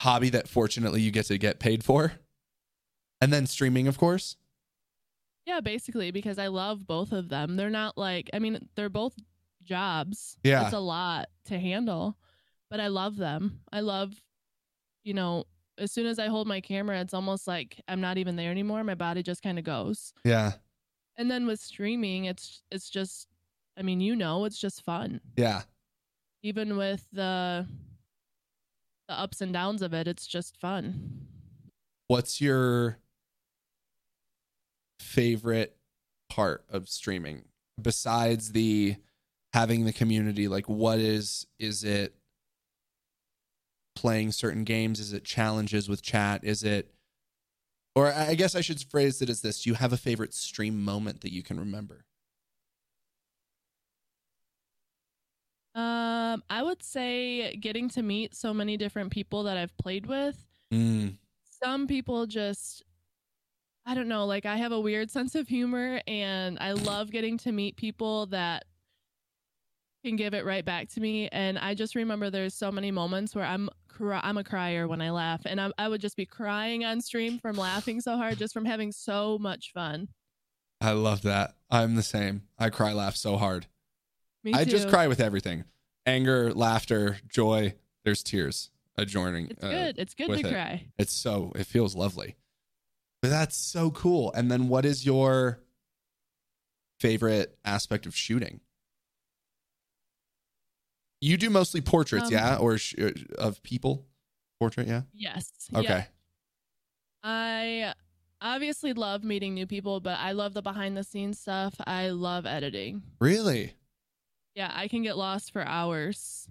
hobby 0.00 0.30
that 0.30 0.48
fortunately 0.48 1.00
you 1.00 1.10
get 1.10 1.26
to 1.26 1.38
get 1.38 1.60
paid 1.60 1.84
for? 1.84 2.12
And 3.20 3.32
then 3.32 3.46
streaming, 3.46 3.86
of 3.86 3.98
course. 3.98 4.36
Yeah, 5.46 5.60
basically 5.60 6.10
because 6.10 6.38
I 6.38 6.48
love 6.48 6.86
both 6.86 7.12
of 7.12 7.28
them. 7.28 7.56
They're 7.56 7.70
not 7.70 7.96
like 7.96 8.30
I 8.34 8.38
mean, 8.38 8.68
they're 8.74 8.88
both 8.88 9.14
jobs. 9.62 10.36
Yeah. 10.42 10.64
It's 10.64 10.72
a 10.74 10.80
lot 10.80 11.28
to 11.46 11.58
handle, 11.58 12.16
but 12.70 12.80
I 12.80 12.88
love 12.88 13.16
them. 13.16 13.60
I 13.72 13.80
love 13.80 14.12
you 15.04 15.14
know, 15.14 15.44
as 15.78 15.90
soon 15.90 16.06
as 16.06 16.18
I 16.18 16.26
hold 16.28 16.46
my 16.46 16.60
camera, 16.60 17.00
it's 17.00 17.14
almost 17.14 17.48
like 17.48 17.80
I'm 17.88 18.00
not 18.00 18.18
even 18.18 18.36
there 18.36 18.50
anymore. 18.50 18.84
My 18.84 18.94
body 18.94 19.22
just 19.22 19.42
kind 19.42 19.58
of 19.58 19.64
goes. 19.64 20.12
Yeah, 20.24 20.52
And 21.16 21.30
then 21.30 21.46
with 21.46 21.60
streaming, 21.60 22.26
it's 22.26 22.62
it's 22.70 22.88
just 22.90 23.28
I 23.76 23.82
mean, 23.82 24.00
you 24.00 24.14
know, 24.16 24.44
it's 24.44 24.58
just 24.60 24.84
fun. 24.84 25.20
yeah. 25.36 25.62
Even 26.44 26.76
with 26.76 27.06
the 27.12 27.66
the 29.08 29.14
ups 29.18 29.40
and 29.40 29.52
downs 29.52 29.80
of 29.82 29.92
it, 29.94 30.06
it's 30.08 30.26
just 30.26 30.56
fun. 30.56 31.26
what's 32.08 32.40
your 32.40 32.98
favorite 35.00 35.76
part 36.30 36.64
of 36.70 36.88
streaming 36.88 37.44
besides 37.80 38.52
the 38.52 38.96
having 39.52 39.84
the 39.84 39.92
community 39.92 40.48
like 40.48 40.68
what 40.68 40.98
is 40.98 41.46
is 41.58 41.84
it 41.84 42.14
playing 43.94 44.32
certain 44.32 44.64
games 44.64 44.98
is 45.00 45.12
it 45.12 45.24
challenges 45.24 45.88
with 45.88 46.00
chat 46.02 46.42
is 46.44 46.62
it 46.62 46.90
or 47.94 48.10
i 48.12 48.34
guess 48.34 48.54
i 48.54 48.60
should 48.62 48.80
phrase 48.80 49.20
it 49.20 49.28
as 49.28 49.42
this 49.42 49.62
do 49.62 49.70
you 49.70 49.74
have 49.74 49.92
a 49.92 49.96
favorite 49.98 50.32
stream 50.32 50.82
moment 50.82 51.20
that 51.20 51.32
you 51.32 51.42
can 51.42 51.58
remember 51.60 52.04
Um, 55.74 56.42
I 56.50 56.62
would 56.62 56.82
say 56.82 57.56
getting 57.56 57.88
to 57.90 58.02
meet 58.02 58.34
so 58.34 58.52
many 58.52 58.76
different 58.76 59.10
people 59.10 59.44
that 59.44 59.56
I've 59.56 59.76
played 59.78 60.06
with. 60.06 60.36
mm, 60.72 61.16
Some 61.62 61.86
people 61.86 62.26
just 62.26 62.82
I 63.84 63.94
don't 63.94 64.06
know, 64.08 64.26
like 64.26 64.46
I 64.46 64.56
have 64.58 64.70
a 64.70 64.80
weird 64.80 65.10
sense 65.10 65.34
of 65.34 65.48
humor 65.48 66.00
and 66.06 66.56
I 66.60 66.72
love 66.72 67.10
getting 67.10 67.36
to 67.38 67.50
meet 67.52 67.76
people 67.76 68.26
that 68.26 68.64
can 70.04 70.14
give 70.16 70.34
it 70.34 70.44
right 70.44 70.64
back 70.64 70.88
to 70.90 71.00
me. 71.00 71.28
And 71.32 71.58
I 71.58 71.74
just 71.74 71.94
remember 71.96 72.30
there's 72.30 72.54
so 72.54 72.70
many 72.70 72.90
moments 72.92 73.34
where 73.34 73.44
I'm 73.44 73.68
cry- 73.88 74.20
I'm 74.22 74.38
a 74.38 74.44
crier 74.44 74.86
when 74.86 75.00
I 75.00 75.10
laugh. 75.10 75.42
And 75.46 75.60
I, 75.60 75.70
I 75.78 75.88
would 75.88 76.00
just 76.00 76.16
be 76.16 76.26
crying 76.26 76.84
on 76.84 77.00
stream 77.00 77.38
from 77.38 77.56
laughing 77.56 78.00
so 78.00 78.16
hard 78.16 78.38
just 78.38 78.52
from 78.54 78.64
having 78.64 78.92
so 78.92 79.36
much 79.40 79.72
fun. 79.72 80.08
i 80.80 80.92
love 80.92 81.22
that. 81.22 81.54
I'm 81.70 81.94
the 81.96 82.02
same. 82.02 82.42
I 82.58 82.70
cry 82.70 82.92
laugh 82.92 83.16
so 83.16 83.36
hard 83.36 83.66
Me 84.44 84.52
i 84.54 84.64
too. 84.64 84.70
just 84.70 84.88
cry 84.88 85.06
with 85.08 85.20
everything 85.20 85.64
anger 86.06 86.52
laughter 86.52 87.18
joy 87.28 87.74
there's 88.04 88.22
tears 88.22 88.70
adjoining 88.98 89.46
It's 89.50 89.62
uh, 89.64 89.70
good. 89.70 89.98
It's 89.98 90.14
good 90.14 90.28
to 90.28 90.48
it. 90.48 90.52
cry. 90.52 90.86
It's 90.98 91.12
so 91.14 91.52
it 91.54 91.64
feels 91.66 91.94
lovely. 91.94 92.36
But 93.22 93.30
that's 93.30 93.56
so 93.56 93.90
cool. 93.90 94.32
And 94.34 94.50
then 94.50 94.68
what 94.68 94.84
is 94.84 95.06
your 95.06 95.60
favorite 97.00 97.56
aspect 97.64 98.04
of 98.04 98.14
shooting? 98.14 98.60
You 101.20 101.36
do 101.36 101.48
mostly 101.50 101.80
portraits, 101.80 102.26
Um, 102.26 102.32
yeah, 102.32 102.56
or 102.56 102.78
sh- 102.78 102.96
uh, 103.00 103.10
of 103.38 103.62
people? 103.62 104.04
Portrait, 104.58 104.88
yeah. 104.88 105.02
Yes. 105.14 105.50
Okay. 105.74 105.84
Yeah. 105.88 106.04
I 107.22 107.94
obviously 108.40 108.92
love 108.92 109.22
meeting 109.22 109.54
new 109.54 109.66
people, 109.66 110.00
but 110.00 110.18
I 110.18 110.32
love 110.32 110.52
the 110.54 110.62
behind 110.62 110.96
the 110.96 111.04
scenes 111.04 111.38
stuff. 111.38 111.74
I 111.86 112.10
love 112.10 112.44
editing. 112.44 113.02
Really? 113.20 113.74
Yeah, 114.54 114.70
I 114.74 114.88
can 114.88 115.02
get 115.02 115.16
lost 115.16 115.52
for 115.52 115.62
hours. 115.62 116.48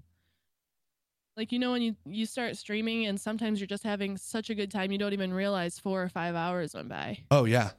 Like 1.37 1.51
you 1.51 1.59
know 1.59 1.71
when 1.71 1.81
you 1.81 1.95
you 2.05 2.25
start 2.25 2.57
streaming 2.57 3.05
and 3.05 3.19
sometimes 3.19 3.59
you're 3.59 3.67
just 3.67 3.83
having 3.83 4.17
such 4.17 4.49
a 4.49 4.55
good 4.55 4.69
time 4.69 4.91
you 4.91 4.97
don't 4.97 5.13
even 5.13 5.33
realize 5.33 5.79
4 5.79 6.03
or 6.03 6.09
5 6.09 6.35
hours 6.35 6.73
went 6.73 6.89
by. 6.89 7.19
Oh 7.31 7.45
yeah. 7.45 7.71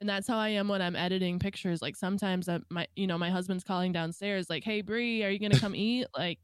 And 0.00 0.08
that's 0.08 0.26
how 0.26 0.38
I 0.38 0.48
am 0.50 0.68
when 0.68 0.80
I'm 0.80 0.96
editing 0.96 1.38
pictures. 1.38 1.82
Like 1.82 1.94
sometimes 1.94 2.48
I, 2.48 2.60
my 2.68 2.86
you 2.96 3.06
know 3.06 3.18
my 3.18 3.30
husband's 3.30 3.64
calling 3.64 3.92
downstairs 3.92 4.50
like, 4.50 4.64
"Hey 4.64 4.80
Brie, 4.80 5.22
are 5.24 5.30
you 5.30 5.38
going 5.38 5.52
to 5.52 5.60
come 5.60 5.74
eat?" 5.76 6.06
Like 6.16 6.38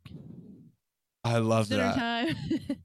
I 1.24 1.38
love 1.38 1.68
dinner 1.68 1.82
that. 1.82 1.94
time. 1.96 2.36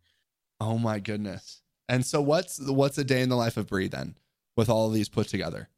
Oh 0.64 0.78
my 0.78 1.00
goodness. 1.00 1.64
And 1.90 2.06
so 2.06 2.22
what's 2.22 2.60
what's 2.62 2.96
a 3.00 3.04
day 3.04 3.22
in 3.24 3.30
the 3.30 3.36
life 3.36 3.58
of 3.58 3.66
Brie 3.66 3.88
then 3.88 4.16
with 4.56 4.70
all 4.70 4.86
of 4.88 4.94
these 4.94 5.10
put 5.10 5.28
together? 5.28 5.70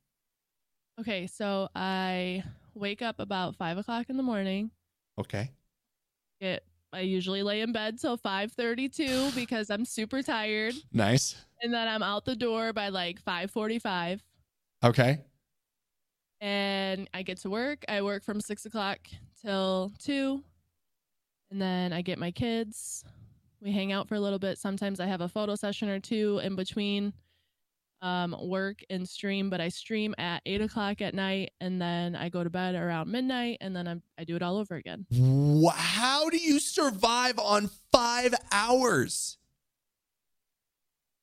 okay, 1.00 1.26
so 1.26 1.70
I 1.74 2.44
wake 2.76 3.02
up 3.02 3.20
about 3.20 3.56
five 3.56 3.78
o'clock 3.78 4.08
in 4.10 4.18
the 4.18 4.24
morning. 4.24 4.72
Okay. 5.20 5.52
Get 6.42 6.64
I 6.92 7.00
usually 7.02 7.42
lay 7.44 7.62
in 7.62 7.72
bed 7.72 8.00
till 8.00 8.18
five 8.18 8.52
thirty 8.52 8.88
two 8.90 9.32
because 9.36 9.70
I'm 9.70 9.86
super 9.86 10.22
tired, 10.22 10.76
Nice. 10.92 11.36
and 11.62 11.74
then 11.74 11.88
I'm 11.88 12.04
out 12.04 12.26
the 12.26 12.36
door 12.36 12.74
by 12.74 12.90
like 12.90 13.20
five 13.22 13.50
forty 13.52 13.80
five. 13.80 14.22
Okay. 14.84 15.22
and 16.42 17.10
I 17.14 17.24
get 17.24 17.38
to 17.42 17.50
work. 17.50 17.84
I 17.88 18.02
work 18.02 18.24
from 18.24 18.42
six 18.42 18.66
o'clock 18.66 19.00
till 19.42 19.92
two, 20.00 20.44
and 21.52 21.62
then 21.62 21.94
I 21.94 22.02
get 22.02 22.20
my 22.20 22.32
kids. 22.32 23.04
We 23.62 23.72
hang 23.72 23.94
out 23.94 24.10
for 24.10 24.16
a 24.16 24.20
little 24.20 24.40
bit. 24.40 24.58
Sometimes 24.58 25.00
I 25.00 25.06
have 25.06 25.22
a 25.22 25.30
photo 25.30 25.56
session 25.56 25.88
or 25.90 26.00
two 26.00 26.40
in 26.44 26.56
between 26.58 27.14
um, 28.04 28.36
work 28.42 28.80
and 28.90 29.08
stream, 29.08 29.50
but 29.50 29.62
I 29.62 29.70
stream 29.70 30.14
at 30.18 30.42
eight 30.46 30.62
o'clock 30.62 31.02
at 31.02 31.16
night, 31.16 31.52
and 31.62 31.82
then 31.82 32.16
I 32.18 32.28
go 32.28 32.44
to 32.44 32.50
bed 32.50 32.76
around 32.76 33.10
midnight, 33.10 33.60
and 33.62 33.74
then 33.74 33.88
I'm, 33.88 34.04
I 34.20 34.26
do 34.26 34.36
it 34.36 34.44
all 34.44 34.58
over 34.58 34.76
again. 34.76 35.08
How 35.74 36.30
do 36.30 36.38
you 36.38 36.60
survive 36.60 37.40
on 37.40 37.70
five 37.94 38.36
hours? 38.52 39.38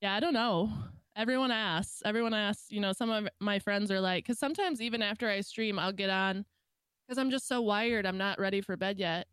Yeah, 0.00 0.14
I 0.14 0.20
don't 0.20 0.32
know. 0.32 0.72
Everyone 1.14 1.50
asks. 1.50 2.00
Everyone 2.02 2.32
asks. 2.32 2.72
You 2.72 2.80
know, 2.80 2.94
some 2.94 3.10
of 3.10 3.28
my 3.40 3.58
friends 3.58 3.90
are 3.90 4.00
like, 4.00 4.24
because 4.24 4.38
sometimes 4.38 4.80
even 4.80 5.02
after 5.02 5.28
I 5.28 5.42
stream, 5.42 5.78
I'll 5.78 5.92
get 5.92 6.08
on 6.08 6.46
because 7.06 7.18
I'm 7.18 7.30
just 7.30 7.46
so 7.46 7.60
wired. 7.60 8.06
I'm 8.06 8.16
not 8.16 8.40
ready 8.40 8.62
for 8.62 8.78
bed 8.78 8.98
yet. 8.98 9.26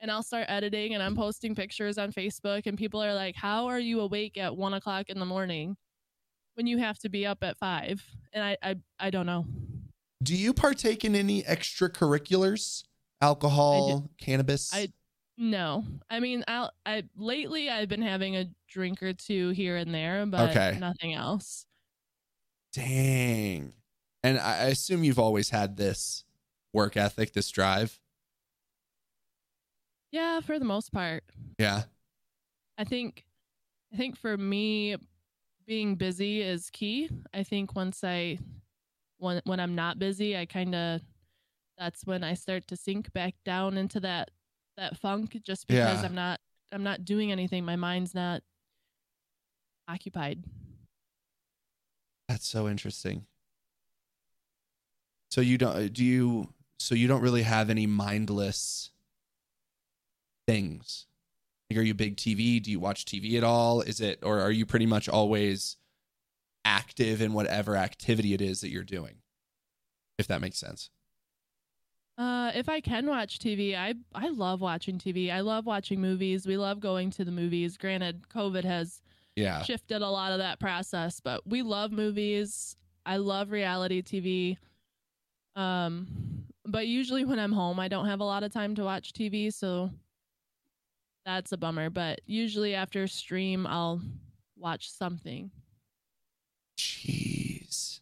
And 0.00 0.10
I'll 0.10 0.24
start 0.24 0.46
editing 0.48 0.94
and 0.94 1.02
I'm 1.02 1.14
posting 1.14 1.54
pictures 1.54 1.98
on 1.98 2.10
Facebook, 2.10 2.66
and 2.66 2.76
people 2.76 3.00
are 3.00 3.14
like, 3.14 3.36
How 3.36 3.66
are 3.66 3.78
you 3.78 4.00
awake 4.00 4.36
at 4.38 4.56
one 4.56 4.74
o'clock 4.74 5.08
in 5.08 5.20
the 5.20 5.26
morning 5.26 5.76
when 6.60 6.66
you 6.66 6.76
have 6.76 6.98
to 6.98 7.08
be 7.08 7.24
up 7.24 7.42
at 7.42 7.56
five? 7.56 8.04
And 8.34 8.44
I, 8.44 8.54
I, 8.62 8.76
I 8.98 9.08
don't 9.08 9.24
know. 9.24 9.46
Do 10.22 10.36
you 10.36 10.52
partake 10.52 11.06
in 11.06 11.16
any 11.16 11.42
extracurriculars? 11.42 12.84
Alcohol, 13.22 14.10
cannabis? 14.18 14.70
I- 14.74 14.92
No, 15.38 15.86
I 16.10 16.20
mean, 16.20 16.44
I'll, 16.46 16.70
I 16.84 17.04
lately 17.16 17.70
I've 17.70 17.88
been 17.88 18.02
having 18.02 18.36
a 18.36 18.44
drink 18.68 19.02
or 19.02 19.14
two 19.14 19.48
here 19.50 19.78
and 19.78 19.94
there, 19.94 20.26
but 20.26 20.50
Okay. 20.50 20.76
nothing 20.78 21.14
else. 21.14 21.64
Dang. 22.74 23.72
And 24.22 24.38
I 24.38 24.50
I 24.58 24.64
assume 24.64 25.02
you've 25.02 25.18
always 25.18 25.48
had 25.48 25.78
this 25.78 26.24
work 26.74 26.94
ethic, 26.98 27.32
this 27.32 27.50
drive. 27.50 27.98
Yeah, 30.12 30.40
for 30.40 30.58
the 30.58 30.66
most 30.66 30.92
part. 30.92 31.24
Yeah. 31.58 31.84
I 32.76 32.84
think 32.84 33.24
I 33.94 33.96
think 33.96 34.18
for 34.18 34.36
me 34.36 34.96
being 35.70 35.94
busy 35.94 36.42
is 36.42 36.68
key. 36.68 37.08
I 37.32 37.44
think 37.44 37.76
once 37.76 38.02
I 38.02 38.38
when 39.18 39.40
when 39.44 39.60
I'm 39.60 39.76
not 39.76 40.00
busy, 40.00 40.36
I 40.36 40.44
kind 40.44 40.74
of 40.74 41.00
that's 41.78 42.04
when 42.04 42.24
I 42.24 42.34
start 42.34 42.66
to 42.66 42.76
sink 42.76 43.12
back 43.12 43.36
down 43.44 43.78
into 43.78 44.00
that 44.00 44.32
that 44.76 44.96
funk 44.96 45.40
just 45.44 45.68
because 45.68 46.00
Yeah. 46.00 46.08
I'm 46.08 46.14
not 46.16 46.40
I'm 46.72 46.82
not 46.82 47.04
doing 47.04 47.30
anything. 47.30 47.64
My 47.64 47.76
mind's 47.76 48.16
not 48.16 48.42
occupied. 49.86 50.42
That's 52.28 52.48
so 52.48 52.68
interesting. 52.68 53.26
So 55.30 55.40
you 55.40 55.56
don't 55.56 55.76
uh, 55.76 55.86
do 55.86 56.04
you 56.04 56.52
so 56.80 56.96
you 56.96 57.06
don't 57.06 57.22
really 57.22 57.42
have 57.42 57.70
any 57.70 57.86
mindless 57.86 58.90
things. 60.48 61.06
Like 61.70 61.78
are 61.78 61.82
you 61.82 61.94
big 61.94 62.16
TV? 62.16 62.60
Do 62.60 62.70
you 62.70 62.80
watch 62.80 63.04
TV 63.04 63.36
at 63.36 63.44
all? 63.44 63.80
Is 63.80 64.00
it 64.00 64.18
or 64.22 64.40
are 64.40 64.50
you 64.50 64.66
pretty 64.66 64.86
much 64.86 65.08
always 65.08 65.76
active 66.64 67.22
in 67.22 67.32
whatever 67.32 67.76
activity 67.76 68.34
it 68.34 68.40
is 68.42 68.60
that 68.60 68.70
you're 68.70 68.82
doing? 68.82 69.16
If 70.18 70.26
that 70.26 70.40
makes 70.40 70.58
sense. 70.58 70.90
Uh, 72.18 72.50
if 72.54 72.68
I 72.68 72.80
can 72.80 73.06
watch 73.06 73.38
TV, 73.38 73.74
I 73.76 73.94
I 74.14 74.28
love 74.28 74.60
watching 74.60 74.98
TV. 74.98 75.30
I 75.32 75.40
love 75.40 75.64
watching 75.64 76.00
movies. 76.00 76.44
We 76.46 76.56
love 76.56 76.80
going 76.80 77.10
to 77.12 77.24
the 77.24 77.30
movies. 77.30 77.76
Granted, 77.76 78.28
COVID 78.28 78.64
has 78.64 79.00
Yeah. 79.36 79.62
shifted 79.62 80.02
a 80.02 80.08
lot 80.10 80.32
of 80.32 80.38
that 80.38 80.58
process, 80.58 81.20
but 81.20 81.46
we 81.46 81.62
love 81.62 81.92
movies. 81.92 82.76
I 83.06 83.16
love 83.16 83.52
reality 83.52 84.02
TV. 84.02 84.58
Um, 85.56 86.44
but 86.66 86.86
usually 86.88 87.24
when 87.24 87.38
I'm 87.38 87.52
home, 87.52 87.80
I 87.80 87.88
don't 87.88 88.06
have 88.06 88.20
a 88.20 88.24
lot 88.24 88.42
of 88.42 88.52
time 88.52 88.74
to 88.74 88.84
watch 88.84 89.12
TV, 89.12 89.50
so 89.52 89.90
that's 91.24 91.52
a 91.52 91.56
bummer. 91.56 91.90
But 91.90 92.20
usually 92.26 92.74
after 92.74 93.06
stream, 93.06 93.66
I'll 93.66 94.00
watch 94.56 94.90
something. 94.90 95.50
Jeez. 96.78 98.00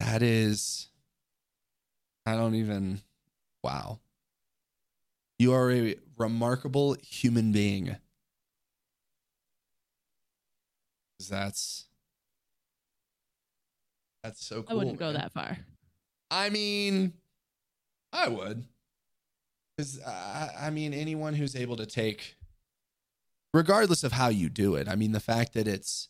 That 0.00 0.22
is 0.22 0.88
I 2.26 2.34
don't 2.34 2.56
even 2.56 3.00
wow. 3.62 4.00
You 5.38 5.52
are 5.52 5.70
a 5.70 5.94
remarkable 6.18 6.96
human 7.00 7.52
being. 7.52 7.96
That's 11.30 11.86
that's 14.22 14.44
so 14.44 14.62
cool. 14.62 14.66
I 14.68 14.74
wouldn't 14.74 14.98
go 14.98 15.12
man. 15.12 15.14
that 15.14 15.32
far. 15.32 15.58
I 16.30 16.50
mean, 16.50 17.12
I 18.12 18.28
would. 18.28 18.64
Because, 19.76 20.00
uh, 20.00 20.48
I 20.58 20.70
mean, 20.70 20.94
anyone 20.94 21.34
who's 21.34 21.54
able 21.54 21.76
to 21.76 21.86
take, 21.86 22.36
regardless 23.52 24.04
of 24.04 24.12
how 24.12 24.28
you 24.28 24.48
do 24.48 24.74
it, 24.74 24.88
I 24.88 24.96
mean, 24.96 25.12
the 25.12 25.20
fact 25.20 25.52
that 25.54 25.68
it's 25.68 26.08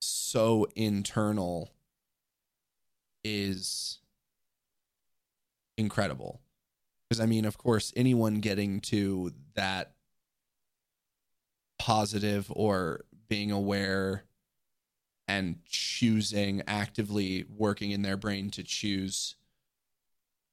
so 0.00 0.66
internal 0.74 1.70
is 3.22 3.98
incredible. 5.76 6.40
Because, 7.08 7.20
I 7.20 7.26
mean, 7.26 7.44
of 7.44 7.58
course, 7.58 7.92
anyone 7.94 8.40
getting 8.40 8.80
to 8.80 9.32
that 9.54 9.92
positive 11.78 12.50
or 12.54 13.04
being 13.28 13.52
aware 13.52 14.24
and 15.28 15.58
choosing 15.64 16.62
actively 16.66 17.44
working 17.48 17.92
in 17.92 18.02
their 18.02 18.16
brain 18.16 18.50
to 18.50 18.62
choose 18.64 19.36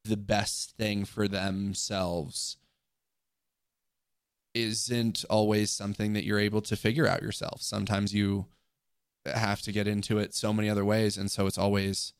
the 0.04 0.18
best 0.18 0.72
thing 0.78 1.06
for 1.06 1.28
themselves 1.28 2.58
isn't 4.54 5.26
always 5.30 5.72
something 5.72 6.14
that 6.14 6.24
you're 6.26 6.40
able 6.40 6.62
to 6.62 6.76
figure 6.76 7.08
out 7.08 7.22
yourself. 7.22 7.62
Sometimes 7.62 8.14
you 8.14 8.46
have 9.26 9.62
to 9.62 9.72
get 9.72 9.88
into 9.88 10.20
it 10.20 10.34
so 10.34 10.52
many 10.54 10.70
other 10.70 10.84
ways 10.84 11.18
and 11.18 11.32
so 11.32 11.48
it's 11.48 11.58
always 11.58 12.14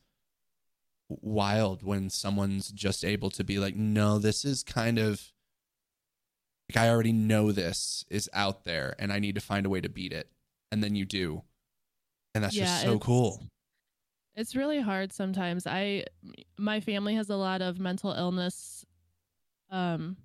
wild 1.08 1.82
when 1.82 2.08
someone's 2.08 2.70
just 2.70 3.04
able 3.04 3.28
to 3.28 3.44
be 3.44 3.58
like 3.58 3.76
no 3.76 4.18
this 4.18 4.42
is 4.42 4.62
kind 4.62 4.98
of 4.98 5.30
like 6.70 6.82
I 6.82 6.88
already 6.88 7.12
know 7.12 7.52
this 7.52 8.06
is 8.08 8.30
out 8.32 8.64
there 8.64 8.94
and 8.98 9.12
I 9.12 9.18
need 9.18 9.34
to 9.34 9.40
find 9.40 9.66
a 9.66 9.68
way 9.68 9.82
to 9.82 9.88
beat 9.88 10.12
it. 10.12 10.30
And 10.72 10.82
then 10.82 10.96
you 10.96 11.04
do. 11.04 11.42
And 12.34 12.42
that's 12.42 12.56
Yeah, 12.56 12.64
just 12.64 12.82
so 12.82 12.98
cool 12.98 13.42
It's 14.36 14.56
really 14.56 14.80
hard 14.80 15.12
sometimes. 15.12 15.66
I 15.66 16.04
my 16.58 16.80
family 16.80 17.14
has 17.14 17.30
a 17.30 17.36
lot 17.36 17.62
of 17.62 17.78
mental 17.78 18.12
illness 18.12 18.84
um 19.70 20.16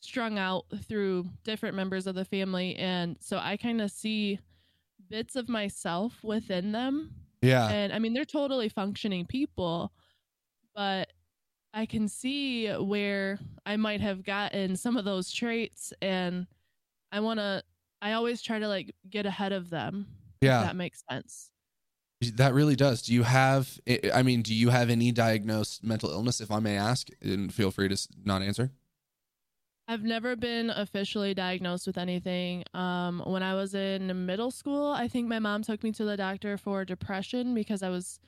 strung 0.00 0.38
out 0.38 0.66
through 0.84 1.30
different 1.44 1.76
members 1.76 2.06
of 2.06 2.14
the 2.14 2.24
family 2.24 2.76
and 2.76 3.16
so 3.20 3.38
I 3.38 3.56
kind 3.56 3.80
of 3.80 3.90
see 3.90 4.40
bits 5.10 5.36
of 5.36 5.48
myself 5.48 6.24
within 6.24 6.72
them. 6.72 7.14
yeah 7.42 7.68
And 7.70 7.92
I 7.92 7.98
mean 8.00 8.14
they're 8.14 8.24
totally 8.26 8.68
functioning 8.70 9.26
people, 9.26 9.92
but 10.74 11.12
I 11.74 11.86
can 11.86 12.08
see 12.08 12.70
where 12.72 13.38
I 13.66 13.76
might 13.76 14.00
have 14.02 14.24
gotten 14.24 14.76
some 14.76 14.96
of 14.96 15.04
those 15.04 15.32
traits 15.32 15.92
and 16.02 16.46
I 17.12 17.20
want 17.20 17.40
to 17.40 17.64
I 18.02 18.12
always 18.14 18.42
try 18.42 18.58
to 18.60 18.68
like 18.68 18.94
get 19.10 19.26
ahead 19.26 19.52
of 19.52 19.70
them. 19.70 20.08
yeah 20.40 20.60
that 20.62 20.76
makes 20.76 21.02
sense. 21.10 21.52
That 22.20 22.54
really 22.54 22.76
does. 22.76 23.02
Do 23.02 23.12
you 23.12 23.24
have? 23.24 23.78
I- 23.86 24.22
mean, 24.22 24.42
do 24.42 24.54
you 24.54 24.70
have 24.70 24.88
any 24.88 25.12
diagnosed 25.12 25.84
mental 25.84 26.10
illness? 26.10 26.40
If 26.40 26.50
I 26.50 26.60
may 26.60 26.76
ask, 26.76 27.08
and 27.20 27.52
feel 27.52 27.70
free 27.70 27.88
to 27.88 28.08
not 28.24 28.42
answer. 28.42 28.70
I've 29.88 30.02
never 30.02 30.34
been 30.34 30.70
officially 30.70 31.32
diagnosed 31.34 31.86
with 31.86 31.96
anything. 31.96 32.64
Um, 32.74 33.22
when 33.24 33.42
I 33.42 33.54
was 33.54 33.74
in 33.74 34.26
middle 34.26 34.50
school, 34.50 34.90
I 34.90 35.06
think 35.06 35.28
my 35.28 35.38
mom 35.38 35.62
took 35.62 35.84
me 35.84 35.92
to 35.92 36.04
the 36.04 36.16
doctor 36.16 36.56
for 36.56 36.84
depression 36.84 37.54
because 37.54 37.84
I 37.84 37.90
was 37.90 38.18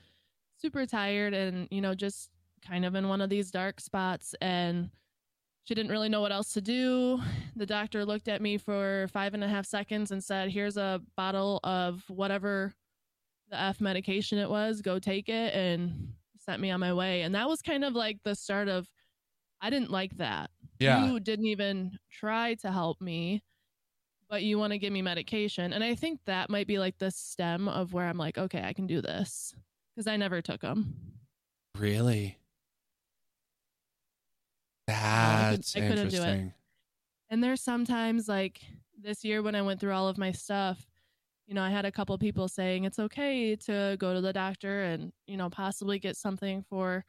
super 0.55 0.85
tired 0.85 1.33
and, 1.33 1.67
you 1.69 1.81
know, 1.81 1.95
just 1.95 2.29
kind 2.65 2.85
of 2.85 2.95
in 2.95 3.09
one 3.09 3.19
of 3.19 3.29
these 3.29 3.51
dark 3.51 3.81
spots. 3.81 4.35
And 4.39 4.89
she 5.65 5.75
didn't 5.75 5.91
really 5.91 6.07
know 6.07 6.21
what 6.21 6.31
else 6.31 6.53
to 6.53 6.61
do. 6.61 7.19
The 7.57 7.65
doctor 7.65 8.05
looked 8.05 8.29
at 8.29 8.41
me 8.41 8.57
for 8.57 9.07
five 9.11 9.33
and 9.33 9.43
a 9.43 9.47
half 9.49 9.65
seconds 9.65 10.11
and 10.11 10.23
said, 10.23 10.49
Here's 10.49 10.77
a 10.77 11.01
bottle 11.17 11.59
of 11.63 12.03
whatever 12.07 12.73
the 13.49 13.59
F 13.59 13.81
medication 13.81 14.37
it 14.37 14.49
was. 14.49 14.81
Go 14.81 14.99
take 14.99 15.29
it 15.29 15.53
and 15.53 16.13
sent 16.37 16.61
me 16.61 16.71
on 16.71 16.79
my 16.79 16.93
way. 16.93 17.21
And 17.23 17.33
that 17.35 17.47
was 17.47 17.61
kind 17.61 17.83
of 17.83 17.93
like 17.93 18.19
the 18.23 18.35
start 18.35 18.67
of, 18.67 18.87
I 19.61 19.69
didn't 19.69 19.91
like 19.91 20.15
that 20.17 20.49
Yeah. 20.79 21.05
you 21.05 21.19
didn't 21.19 21.47
even 21.47 21.97
try 22.09 22.53
to 22.55 22.71
help 22.71 23.01
me 23.01 23.43
but 24.29 24.43
you 24.43 24.57
want 24.59 24.71
to 24.71 24.77
give 24.77 24.93
me 24.93 25.01
medication 25.01 25.73
and 25.73 25.83
i 25.83 25.95
think 25.95 26.19
that 26.25 26.49
might 26.51 26.67
be 26.67 26.77
like 26.79 26.97
the 26.99 27.09
stem 27.11 27.67
of 27.67 27.91
where 27.93 28.05
i'm 28.07 28.17
like 28.17 28.37
okay 28.37 28.61
i 28.63 28.71
can 28.71 28.85
do 28.87 29.01
this 29.01 29.53
because 29.95 30.05
i 30.07 30.15
never 30.15 30.39
took 30.41 30.61
them 30.61 30.93
Really? 31.77 32.37
I 34.87 34.91
could- 35.51 35.59
That's 35.59 35.75
I 35.75 35.79
couldn't 35.81 35.95
do 35.95 36.01
it. 36.01 36.19
interesting. 36.19 36.53
and 37.29 37.43
there's 37.43 37.61
sometimes 37.61 38.27
like 38.27 38.61
this 39.01 39.23
year 39.25 39.41
when 39.41 39.55
i 39.55 39.61
went 39.61 39.79
through 39.79 39.93
all 39.93 40.07
of 40.07 40.17
my 40.17 40.31
stuff 40.31 40.85
you 41.49 41.55
know 41.55 41.63
i 41.63 41.71
had 41.71 41.85
a 41.85 41.91
couple 41.91 42.17
people 42.19 42.47
saying 42.47 42.85
it's 42.85 42.99
okay 42.99 43.57
to 43.57 43.97
go 43.99 44.13
to 44.13 44.21
the 44.21 44.31
doctor 44.33 44.83
and 44.83 45.11
you 45.27 45.37
know 45.37 45.49
possibly 45.49 45.99
get 45.99 46.15
something 46.15 46.63
for 46.69 47.03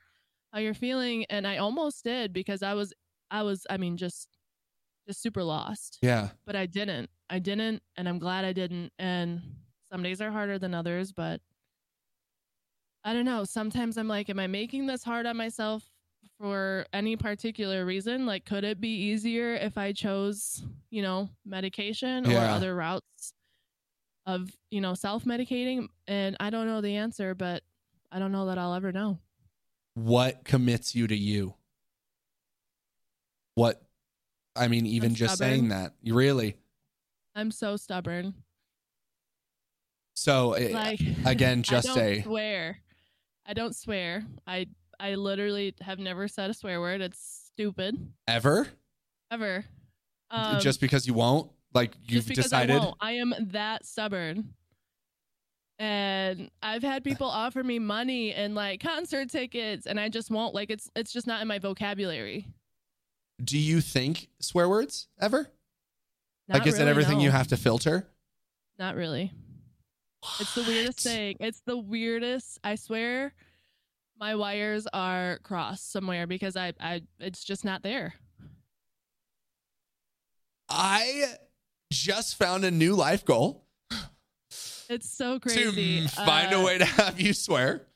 how 0.53 0.61
you're 0.61 0.75
feeling 0.75 1.27
and 1.31 1.47
i 1.47 1.59
almost 1.59 2.05
did 2.05 2.33
because 2.33 2.63
i 2.63 2.75
was 2.75 2.95
i 3.31 3.43
was 3.43 3.67
i 3.71 3.77
mean 3.79 3.97
just 3.99 4.39
just 5.09 5.23
super 5.23 5.45
lost 5.45 5.99
Yeah. 6.03 6.31
but 6.47 6.57
I 6.57 6.67
didn't. 6.67 7.11
I 7.31 7.41
didn't, 7.41 7.83
and 7.97 8.09
I'm 8.09 8.19
glad 8.19 8.45
I 8.45 8.53
didn't. 8.53 8.93
And 8.99 9.43
some 9.93 10.03
days 10.03 10.21
are 10.21 10.31
harder 10.33 10.59
than 10.59 10.75
others, 10.75 11.13
but 11.13 11.43
I 13.05 13.13
don't 13.13 13.25
know. 13.25 13.45
Sometimes 13.45 13.97
I'm 13.97 14.09
like, 14.09 14.29
am 14.29 14.39
I 14.39 14.47
making 14.47 14.87
this 14.87 15.03
hard 15.05 15.27
on 15.27 15.37
myself 15.37 15.91
for 16.39 16.87
any 16.93 17.17
particular 17.17 17.85
reason? 17.87 18.27
Like, 18.27 18.45
could 18.45 18.65
it 18.65 18.81
be 18.81 18.95
easier 19.05 19.55
if 19.55 19.79
I 19.79 19.93
chose, 19.93 20.65
you 20.91 21.03
know, 21.03 21.31
medication 21.45 22.27
or 22.27 22.33
Yeah. 22.33 22.55
other 22.57 22.75
routes 22.75 23.33
of, 24.35 24.51
you 24.71 24.81
know, 24.81 24.95
self 24.95 25.25
medicating? 25.25 25.89
And 26.07 26.37
I 26.41 26.51
don't 26.51 26.67
know 26.67 26.81
the 26.81 26.97
answer, 26.97 27.35
but 27.35 27.63
I 28.13 28.19
don't 28.19 28.33
know 28.33 28.47
that 28.47 28.59
I'll 28.59 28.75
ever 28.75 28.93
know. 28.93 29.19
What 29.95 30.45
commits 30.45 30.95
you 30.95 31.07
to 31.07 31.17
you? 31.17 31.55
What? 33.55 33.83
I 34.57 34.69
mean, 34.69 34.87
even 34.87 35.11
I'm 35.11 35.15
just 35.15 35.37
stubborn. 35.37 35.53
saying 35.53 35.69
that, 35.69 35.95
you 36.03 36.15
really. 36.15 36.57
I'm 37.35 37.51
so 37.51 37.77
stubborn. 37.77 38.35
So 40.15 40.53
eh, 40.55 40.71
Like 40.73 41.01
again, 41.25 41.63
just 41.65 41.89
I 41.89 41.95
don't 41.95 41.99
say 41.99 42.23
swear. 42.23 42.79
I 43.47 43.55
don't 43.55 43.75
swear. 43.75 44.25
I 44.47 44.67
I 44.99 45.15
literally 45.15 45.75
have 45.81 45.99
never 45.99 46.29
said 46.29 46.51
a 46.51 46.55
swear 46.55 46.81
word. 46.81 47.01
It's 47.01 47.51
stupid. 47.53 47.97
ever, 48.29 48.69
Ever. 49.31 49.65
Um, 50.31 50.61
just 50.61 50.81
because 50.81 51.07
you 51.07 51.15
won't. 51.15 51.51
Like 51.73 51.93
you've 52.07 52.27
decided. 52.27 52.81
I. 52.81 52.93
I 53.01 53.13
am 53.13 53.35
that 53.53 53.87
stubborn. 53.87 54.55
And 55.79 56.51
I've 56.63 56.83
had 56.83 57.05
people 57.05 57.27
offer 57.31 57.63
me 57.63 57.79
money 57.79 58.33
and 58.35 58.55
like 58.55 58.81
concert 58.81 59.31
tickets 59.31 59.87
and 59.87 59.99
I 59.99 60.09
just 60.09 60.31
won't. 60.31 60.55
Like 60.55 60.71
it's 60.71 60.91
it's 60.97 61.13
just 61.13 61.27
not 61.27 61.43
in 61.43 61.49
my 61.49 61.59
vocabulary. 61.59 62.47
Do 63.43 63.59
you 63.59 63.81
think 63.81 64.29
swear 64.41 64.69
words 64.69 65.09
ever? 65.21 65.49
Not 66.49 66.59
like, 66.59 66.67
is 66.67 66.75
it 66.75 66.79
really, 66.79 66.91
everything 66.91 67.21
you 67.21 67.31
have 67.31 67.49
to 67.49 67.57
filter? 67.57 68.07
Not 68.79 68.97
really. 68.97 69.33
It's 70.41 70.55
the 70.55 70.63
weirdest 70.63 71.01
thing. 71.01 71.37
It's 71.41 71.61
the 71.61 71.79
weirdest. 71.79 72.59
I 72.63 72.75
swear 72.75 73.33
my 74.19 74.35
wires 74.35 74.87
are 74.93 75.39
crossed 75.43 75.91
somewhere 75.91 76.27
because 76.27 76.57
I 76.57 76.75
I 76.79 77.03
it's 77.19 77.45
just 77.45 77.65
not 77.65 77.83
there. 77.83 78.15
I 80.69 81.37
just 81.91 82.37
found 82.37 82.65
a 82.65 82.71
new 82.71 82.95
life 82.95 83.25
goal 83.25 83.67
It's 84.89 85.09
so 85.09 85.39
crazy. 85.39 86.03
to 86.03 86.09
find 86.09 86.53
a 86.53 86.59
Uh, 86.59 86.65
way 86.65 86.79
to 86.79 86.85
have 86.85 87.21
you 87.21 87.33
swear. 87.33 87.87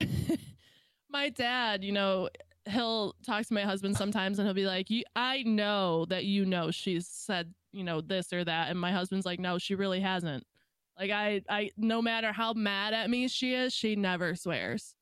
my 1.08 1.28
dad, 1.28 1.84
you 1.84 1.92
know, 1.92 2.28
he'll 2.68 3.14
talk 3.24 3.46
to 3.46 3.54
my 3.54 3.62
husband 3.62 3.96
sometimes 3.96 4.38
and 4.38 4.46
he'll 4.46 4.54
be 4.54 4.66
like, 4.66 4.90
"You 4.90 5.04
I 5.14 5.42
know 5.44 6.04
that 6.06 6.24
you 6.24 6.44
know 6.44 6.70
she's 6.70 7.06
said, 7.06 7.54
you 7.72 7.84
know, 7.84 8.00
this 8.00 8.32
or 8.32 8.44
that." 8.44 8.70
And 8.70 8.78
my 8.80 8.92
husband's 8.92 9.26
like, 9.26 9.38
"No, 9.40 9.58
she 9.58 9.74
really 9.74 10.00
hasn't." 10.00 10.44
Like 10.98 11.10
I 11.10 11.42
I 11.48 11.70
no 11.76 12.02
matter 12.02 12.32
how 12.32 12.52
mad 12.52 12.94
at 12.94 13.08
me 13.10 13.28
she 13.28 13.54
is, 13.54 13.72
she 13.72 13.94
never 13.96 14.34
swears. 14.34 14.94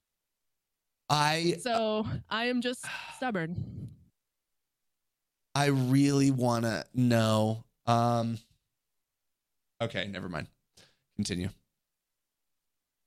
I 1.10 1.56
So, 1.62 2.06
I 2.28 2.46
am 2.46 2.60
just 2.60 2.84
stubborn. 3.16 3.88
I 5.54 5.66
really 5.66 6.30
want 6.30 6.64
to 6.66 6.84
know. 6.94 7.64
Um. 7.88 8.38
Okay, 9.82 10.06
never 10.08 10.28
mind. 10.28 10.46
Continue. 11.16 11.48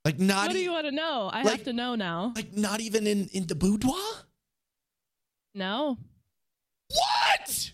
Like 0.04 0.20
not 0.20 0.48
what 0.48 0.54
do 0.54 0.60
you 0.60 0.72
want 0.72 0.88
to 0.88 0.92
know? 0.92 1.30
I 1.32 1.44
like- 1.44 1.58
have 1.58 1.64
to 1.66 1.74
know 1.74 1.96
now. 1.96 2.34
like 2.36 2.54
not 2.58 2.82
even 2.82 3.06
in 3.08 3.28
in 3.34 3.46
the 3.48 3.56
boudoir. 3.56 3.96
No. 5.54 5.98
What? 6.90 7.72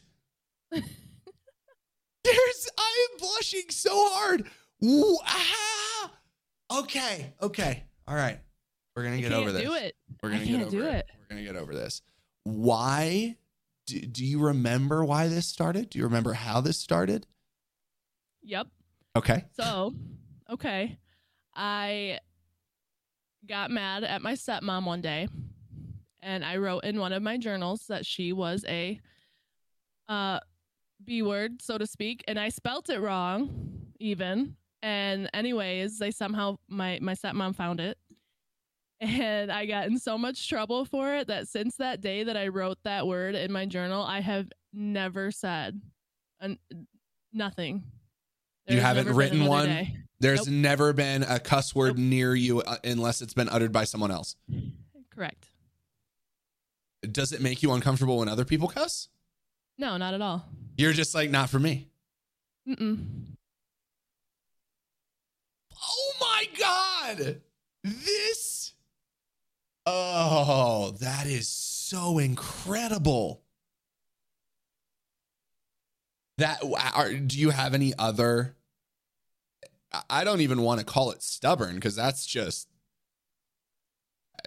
There's 0.71 2.69
I 2.77 3.07
am 3.11 3.17
blushing 3.19 3.69
so 3.69 3.91
hard. 3.93 4.47
Ooh, 4.83 5.17
ah. 5.25 6.11
Okay, 6.79 7.33
okay, 7.41 7.83
all 8.07 8.15
right. 8.15 8.39
We're 8.95 9.03
gonna 9.03 9.15
I 9.15 9.21
get 9.21 9.31
over 9.31 9.51
this. 9.53 9.61
do 9.63 9.73
it. 9.73 9.95
We're 10.21 10.31
gonna 10.31 10.45
get 10.45 10.61
over 10.61 10.69
do 10.69 10.81
it. 10.83 10.95
it. 10.95 11.05
We're 11.19 11.35
gonna 11.35 11.47
get 11.47 11.55
over 11.55 11.73
this. 11.73 12.01
Why? 12.43 13.37
Do, 13.87 13.99
do 14.01 14.25
you 14.25 14.39
remember 14.39 15.03
why 15.03 15.27
this 15.27 15.47
started? 15.47 15.89
Do 15.89 15.99
you 15.99 16.05
remember 16.05 16.33
how 16.33 16.61
this 16.61 16.77
started? 16.77 17.25
Yep. 18.43 18.67
Okay. 19.15 19.45
So, 19.55 19.93
okay. 20.49 20.99
I 21.55 22.19
got 23.47 23.71
mad 23.71 24.03
at 24.03 24.21
my 24.21 24.33
stepmom 24.33 24.85
one 24.85 25.01
day 25.01 25.27
and 26.21 26.43
I 26.43 26.57
wrote 26.57 26.83
in 26.83 26.99
one 26.99 27.13
of 27.13 27.23
my 27.23 27.37
journals 27.37 27.85
that 27.87 28.05
she 28.05 28.33
was 28.33 28.65
a 28.67 28.99
uh 30.09 30.39
B 31.05 31.21
word, 31.21 31.61
so 31.61 31.77
to 31.77 31.85
speak, 31.85 32.23
and 32.27 32.39
I 32.39 32.49
spelt 32.49 32.89
it 32.89 32.99
wrong 32.99 33.93
even. 33.99 34.55
And 34.81 35.29
anyways, 35.33 35.99
they 35.99 36.11
somehow 36.11 36.57
my 36.67 36.99
my 37.01 37.13
stepmom 37.13 37.55
found 37.55 37.79
it. 37.79 37.97
And 39.01 39.51
I 39.51 39.67
got 39.67 39.85
in 39.87 39.99
so 39.99 40.17
much 40.17 40.49
trouble 40.49 40.83
for 40.83 41.15
it 41.17 41.27
that 41.27 41.47
since 41.47 41.75
that 41.75 42.01
day 42.01 42.23
that 42.23 42.35
I 42.35 42.47
wrote 42.47 42.79
that 42.83 43.05
word 43.05 43.35
in 43.35 43.51
my 43.51 43.67
journal, 43.67 44.01
I 44.03 44.21
have 44.21 44.51
never 44.73 45.29
said 45.29 45.79
an, 46.39 46.57
nothing. 47.31 47.83
You 48.67 48.79
haven't 48.79 49.13
written 49.13 49.45
one? 49.45 49.67
day. 49.67 49.97
There's 50.19 50.47
Nope. 50.47 50.55
never 50.55 50.93
been 50.93 51.21
a 51.21 51.39
cuss 51.39 51.75
word 51.75 51.89
Nope. 51.89 52.09
near 52.09 52.33
you 52.33 52.61
uh, 52.61 52.77
unless 52.83 53.21
it's 53.21 53.35
been 53.35 53.49
uttered 53.49 53.71
by 53.71 53.83
someone 53.83 54.09
else. 54.09 54.35
Correct. 55.11 55.45
Does 57.11 57.31
it 57.33 57.39
make 57.41 57.61
you 57.61 57.71
uncomfortable 57.73 58.17
when 58.17 58.27
other 58.27 58.45
people 58.45 58.67
cuss? 58.67 59.09
No, 59.77 59.97
not 59.97 60.15
at 60.15 60.21
all. 60.23 60.43
You're 60.75 60.93
just 60.93 61.13
like, 61.13 61.29
not 61.29 61.51
for 61.51 61.59
me. 61.59 61.87
Mm-mm. 62.67 62.97
Oh 65.83 66.11
my 66.19 66.45
God. 66.59 67.41
This. 67.83 68.55
Oh, 69.89 70.91
that 70.99 71.27
is 71.27 71.47
so 71.47 72.17
incredible. 72.17 73.41
That 76.37 76.61
are, 76.93 77.13
do 77.13 77.39
you 77.39 77.51
have 77.51 77.73
any 77.73 77.93
other? 77.97 78.57
I- 80.09 80.25
don't 80.25 80.41
even 80.41 80.61
want 80.61 80.81
to 80.81 80.85
call 80.85 81.11
it 81.11 81.23
stubborn 81.23 81.75
because 81.75 81.95
that's 81.95 82.25
just 82.25 82.67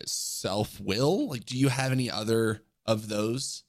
self 0.05 0.78
will. 0.78 1.30
Like, 1.30 1.47
do 1.47 1.57
you 1.57 1.68
have 1.68 1.91
any 1.91 2.11
other 2.11 2.62
of 2.84 3.09
those? 3.09 3.64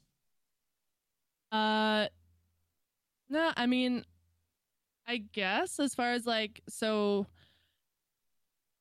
Uh, 1.53 2.07
no, 3.29 3.53
I 3.55 3.65
mean, 3.65 4.03
I 5.07 5.23
guess 5.31 5.79
as 5.79 5.95
far 5.95 6.11
as 6.11 6.25
like 6.25 6.61
so 6.67 7.27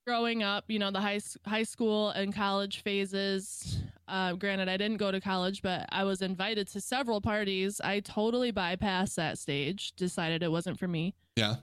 growing 0.07 0.43
up, 0.43 0.65
you 0.69 0.79
know, 0.79 0.91
the 0.91 1.01
high 1.01 1.21
high 1.47 1.63
school 1.63 2.11
and 2.11 2.35
college 2.35 2.83
phases. 2.83 3.79
Uh, 4.09 4.33
granted, 4.33 4.69
I 4.69 4.77
didn't 4.77 4.97
go 4.97 5.11
to 5.13 5.21
college, 5.21 5.63
but 5.63 5.87
I 5.91 6.05
was 6.05 6.21
invited 6.21 6.67
to 6.69 6.81
several 6.81 7.21
parties. 7.21 7.81
I 7.83 8.01
totally 8.01 8.53
bypassed 8.53 9.15
that 9.17 9.39
stage. 9.39 9.93
Decided 9.93 10.43
it 10.43 10.51
wasn't 10.51 10.79
for 10.79 10.89
me. 10.89 11.15
Yeah. 11.37 11.57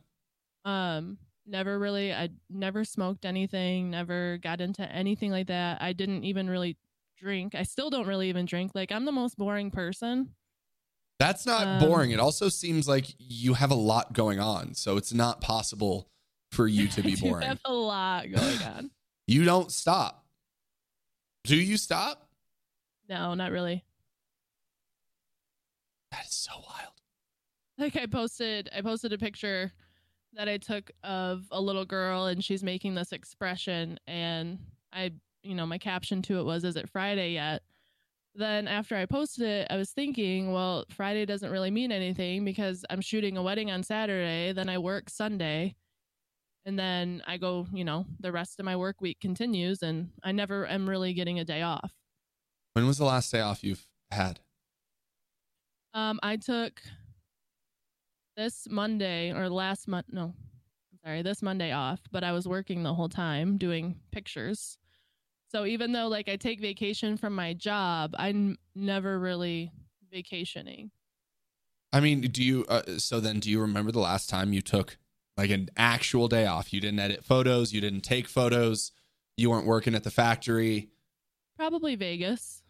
Um, 0.63 1.17
never 1.45 1.77
really. 1.77 2.13
I 2.13 2.29
never 2.49 2.85
smoked 2.85 3.25
anything. 3.25 3.91
Never 3.91 4.37
got 4.41 4.61
into 4.61 4.89
anything 4.89 5.31
like 5.31 5.47
that. 5.47 5.81
I 5.81 5.93
didn't 5.93 6.23
even 6.23 6.49
really 6.49 6.77
drink. 7.17 7.53
I 7.55 7.63
still 7.63 7.89
don't 7.89 8.07
really 8.07 8.29
even 8.29 8.45
drink. 8.45 8.71
Like 8.75 8.91
I'm 8.91 9.05
the 9.05 9.11
most 9.11 9.37
boring 9.37 9.71
person. 9.71 10.29
That's 11.19 11.45
not 11.47 11.65
Um, 11.67 11.79
boring. 11.79 12.11
It 12.11 12.19
also 12.19 12.47
seems 12.47 12.87
like 12.87 13.07
you 13.17 13.55
have 13.55 13.71
a 13.71 13.75
lot 13.75 14.13
going 14.13 14.39
on, 14.39 14.75
so 14.75 14.97
it's 14.97 15.11
not 15.11 15.41
possible 15.41 16.09
for 16.51 16.67
you 16.67 16.87
to 16.89 17.01
be 17.01 17.15
do 17.15 17.21
boring. 17.29 17.47
have 17.47 17.59
a 17.65 17.73
lot 17.73 18.31
going 18.31 18.63
on. 18.63 18.91
You 19.29 19.43
don't 19.43 19.69
stop. 19.73 20.23
Do 21.43 21.57
you 21.57 21.75
stop? 21.75 22.29
no, 23.09 23.33
not 23.33 23.51
really. 23.51 23.83
That 26.11 26.25
is 26.25 26.31
so 26.33 26.53
wild. 26.55 26.93
Like 27.77 27.95
I 27.95 28.05
posted, 28.05 28.69
I 28.75 28.81
posted 28.81 29.11
a 29.13 29.17
picture 29.17 29.71
that 30.33 30.47
I 30.47 30.57
took 30.57 30.91
of 31.03 31.43
a 31.51 31.59
little 31.59 31.83
girl, 31.85 32.27
and 32.27 32.43
she's 32.43 32.63
making 32.63 32.95
this 32.95 33.11
expression, 33.11 33.99
and 34.07 34.59
I, 34.93 35.11
you 35.43 35.55
know, 35.55 35.65
my 35.65 35.77
caption 35.77 36.21
to 36.23 36.39
it 36.39 36.43
was, 36.43 36.63
"Is 36.63 36.75
it 36.77 36.89
Friday 36.89 37.33
yet?" 37.33 37.63
Then 38.35 38.67
after 38.67 38.95
I 38.95 39.05
posted 39.05 39.45
it, 39.45 39.67
I 39.69 39.77
was 39.77 39.89
thinking, 39.91 40.53
well, 40.53 40.85
Friday 40.91 41.25
doesn't 41.25 41.49
really 41.51 41.71
mean 41.71 41.91
anything 41.91 42.45
because 42.45 42.85
I'm 42.89 43.01
shooting 43.01 43.35
a 43.35 43.41
wedding 43.43 43.71
on 43.71 43.81
Saturday, 43.83 44.53
then 44.53 44.69
I 44.69 44.77
work 44.77 45.09
Sunday, 45.09 45.75
and 46.67 46.77
then 46.77 47.23
I 47.25 47.37
go, 47.37 47.65
you 47.73 47.85
know, 47.85 48.05
the 48.19 48.33
rest 48.33 48.59
of 48.59 48.65
my 48.65 48.75
work 48.75 48.99
week 48.99 49.21
continues, 49.21 49.81
and 49.81 50.09
I 50.21 50.33
never 50.33 50.67
am 50.67 50.87
really 50.87 51.13
getting 51.13 51.39
a 51.39 51.45
day 51.45 51.61
off. 51.61 51.93
When 52.73 52.85
was 52.85 52.97
the 52.97 53.05
last 53.05 53.31
day 53.31 53.39
off 53.39 53.63
you've 53.63 53.87
had? 54.11 54.41
Um, 55.93 56.19
I 56.21 56.35
took 56.35 56.81
this 58.35 58.67
Monday 58.69 59.31
or 59.31 59.49
last 59.49 59.87
month. 59.87 60.07
No, 60.11 60.33
sorry, 61.05 61.21
this 61.21 61.41
Monday 61.41 61.71
off, 61.71 62.01
but 62.11 62.25
I 62.25 62.33
was 62.33 62.49
working 62.49 62.83
the 62.83 62.93
whole 62.93 63.09
time 63.09 63.57
doing 63.57 64.01
pictures. 64.11 64.77
So 65.49 65.65
even 65.65 65.93
though 65.93 66.09
like 66.09 66.27
I 66.27 66.35
take 66.35 66.59
vacation 66.59 67.15
from 67.15 67.33
my 67.33 67.53
job, 67.53 68.13
I'm 68.19 68.57
never 68.75 69.17
really 69.17 69.71
vacationing. 70.11 70.91
I 71.93 72.01
mean, 72.01 72.19
do 72.19 72.43
you? 72.43 72.65
Uh, 72.67 72.97
so 72.97 73.21
then, 73.21 73.39
do 73.39 73.49
you 73.49 73.61
remember 73.61 73.93
the 73.93 73.99
last 73.99 74.29
time 74.29 74.51
you 74.51 74.61
took 74.61 74.97
like 75.37 75.49
an 75.51 75.69
actual 75.77 76.27
day 76.27 76.45
off? 76.45 76.73
You 76.73 76.81
didn't 76.81 76.99
edit 76.99 77.23
photos. 77.23 77.71
You 77.73 77.81
didn't 77.81 78.01
take 78.01 78.27
photos. 78.27 78.91
You 79.37 79.49
weren't 79.51 79.65
working 79.67 79.93
at 79.95 80.03
the 80.03 80.11
factory. 80.11 80.89
Probably 81.57 81.95
Vegas. 81.95 82.63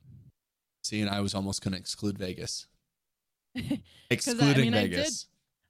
See, 0.84 1.02
and 1.02 1.10
I 1.10 1.20
was 1.22 1.34
almost 1.36 1.64
going 1.64 1.74
to 1.74 1.78
exclude 1.80 2.18
Vegas. 2.18 2.68
I- 3.58 3.62
I 3.62 3.82
Excluding 4.10 4.66
mean, 4.66 4.74
I 4.74 4.82
did- 4.88 4.92
Vegas. 4.92 5.28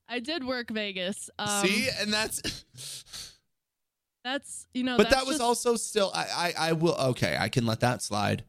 I 0.09 0.19
did 0.19 0.45
work 0.45 0.69
Vegas. 0.69 1.29
Um, 1.37 1.65
See, 1.67 1.89
and 1.99 2.13
that's. 2.13 2.41
that's 4.23 4.67
you 4.73 4.83
know, 4.83 4.97
but 4.97 5.09
that 5.09 5.25
was 5.25 5.35
just- 5.35 5.41
also 5.41 5.75
still. 5.75 6.11
I, 6.13 6.53
I 6.57 6.69
I 6.69 6.73
will. 6.73 6.95
Okay, 6.95 7.37
I 7.39 7.49
can 7.49 7.65
let 7.65 7.79
that 7.81 8.01
slide 8.01 8.43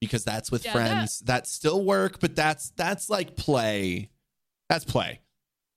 because 0.00 0.24
that's 0.24 0.50
with 0.50 0.64
Yeah, 0.64 0.72
friends. 0.72 1.20
that's 1.20 1.50
still 1.52 1.84
work, 1.84 2.20
but 2.20 2.34
that's 2.36 2.70
that's 2.70 3.08
like 3.10 3.36
play. 3.36 4.10
That's 4.68 4.84
play. 4.84 5.20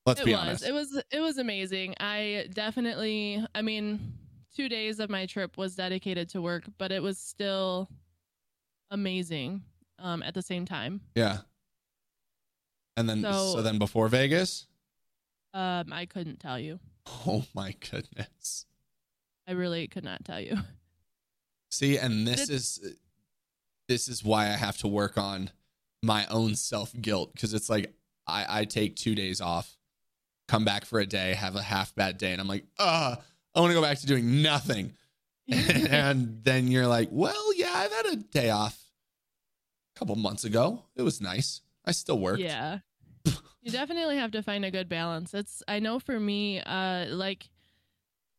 Let's 0.08 0.22
it 0.22 0.26
be 0.26 0.32
was. 0.32 0.39
honest. 0.41 0.66
It 0.66 0.72
was 0.74 1.03
it 1.12 1.20
was 1.20 1.38
amazing. 1.38 1.93
I 1.99 2.47
definitely 2.53 3.45
I 3.53 3.62
mean, 3.62 4.14
2 4.55 4.70
days 4.70 4.99
of 4.99 5.10
my 5.10 5.26
trip 5.28 5.58
was 5.58 5.76
dedicated 5.76 6.30
to 6.30 6.41
work, 6.41 6.64
but 6.80 6.91
it 6.91 7.03
was 7.03 7.18
still 7.20 7.89
amazing 8.89 9.62
um 9.99 10.24
at 10.24 10.34
the 10.34 10.41
same 10.41 10.66
time. 10.66 11.01
yeah. 11.16 11.39
And 12.95 13.08
then 13.08 13.22
so, 13.22 13.53
So- 13.55 13.62
then 13.62 13.78
before 13.78 14.08
Vegas. 14.08 14.66
Um 15.53 15.91
I 15.93 16.05
couldn't 16.05 16.39
tell 16.39 16.58
you. 16.60 16.80
Oh 17.26 17.45
my 17.53 17.74
goodness. 17.91 18.66
I 19.47 19.51
really 19.53 19.88
could 19.88 20.03
not 20.03 20.26
tell 20.26 20.41
you. 20.41 20.58
See, 21.72 21.97
and 21.97 22.26
this 22.28 22.47
Did- 22.47 22.55
is 22.55 22.95
this 23.88 24.08
is 24.08 24.24
why 24.24 24.45
I 24.47 24.58
have 24.58 24.78
to 24.80 24.88
work 24.88 25.18
on 25.18 25.51
my 26.03 26.26
own 26.28 26.55
self 26.55 26.93
guilt 26.99 27.34
because 27.34 27.53
it's 27.53 27.70
like 27.70 27.93
I, 28.26 28.62
I 28.62 28.66
take 28.66 28.95
two 28.97 29.16
days 29.16 29.39
off, 29.39 29.78
come 30.48 30.66
back 30.66 30.86
for 30.86 31.00
a 31.00 31.06
day, 31.06 31.34
have 31.34 31.56
a 31.56 31.62
half 31.62 31.93
bad 31.95 32.18
day, 32.18 32.32
and 32.32 32.41
I'm 32.41 32.48
like, 32.48 32.66
uh, 32.80 33.16
I 33.54 33.60
want 33.60 33.72
to 33.72 33.76
go 33.76 33.82
back 33.82 34.00
to 34.00 34.06
doing 34.06 34.41
nothing. 34.41 34.93
and 35.48 36.43
then 36.43 36.68
you're 36.68 36.88
like, 36.88 37.10
well, 37.12 37.54
yeah, 37.56 37.72
I've 37.74 37.91
had 37.91 38.06
a 38.08 38.16
day 38.18 38.50
off 38.50 38.80
a 39.95 40.00
couple 40.00 40.16
months 40.16 40.43
ago. 40.43 40.84
It 40.95 41.04
was 41.04 41.22
nice. 41.22 41.62
I 41.86 41.91
still 41.91 42.20
worked. 42.20 42.41
Yeah. 42.41 42.80
you 43.62 43.72
definitely 43.72 44.18
have 44.18 44.32
to 44.32 44.43
find 44.43 44.66
a 44.66 44.72
good 44.72 44.89
balance. 44.89 45.34
It's 45.34 45.64
I 45.68 45.80
know 45.80 46.00
for 46.00 46.20
me, 46.20 46.60
uh 46.60 47.06
like 47.10 47.50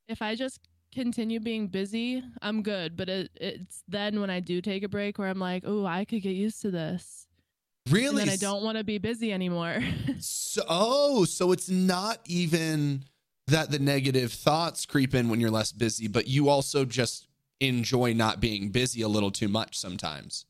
if 0.06 0.20
I 0.20 0.34
just 0.34 0.60
continue 0.94 1.40
being 1.40 1.68
busy, 1.68 2.22
I'm 2.42 2.62
good. 2.62 2.96
But 2.96 3.08
it, 3.08 3.30
it's 3.34 3.82
then 3.88 4.20
when 4.20 4.30
I 4.30 4.40
do 4.40 4.60
take 4.60 4.82
a 4.82 4.88
break 4.88 5.18
where 5.18 5.28
I'm 5.28 5.38
like, 5.38 5.64
oh, 5.66 5.86
I 5.86 6.04
could 6.04 6.22
get 6.22 6.36
used 6.36 6.60
to 6.62 6.70
this. 6.70 7.26
Really? 7.90 8.22
And 8.22 8.30
I 8.30 8.36
don't 8.36 8.62
want 8.62 8.78
to 8.78 8.84
be 8.84 8.98
busy 8.98 9.32
anymore. 9.32 9.82
So, 10.20 10.64
oh, 10.68 11.24
so 11.24 11.52
it's 11.52 11.68
not 11.68 12.18
even 12.24 13.04
that 13.46 13.70
the 13.70 13.78
negative 13.78 14.32
thoughts 14.32 14.84
creep 14.84 15.14
in 15.14 15.28
when 15.28 15.38
you're 15.40 15.50
less 15.50 15.70
busy, 15.70 16.08
but 16.08 16.26
you 16.26 16.48
also 16.48 16.84
just 16.84 17.28
enjoy 17.60 18.12
not 18.14 18.40
being 18.40 18.70
busy 18.70 19.02
a 19.02 19.08
little 19.08 19.30
too 19.30 19.46
much 19.46 19.78
sometimes. 19.78 20.44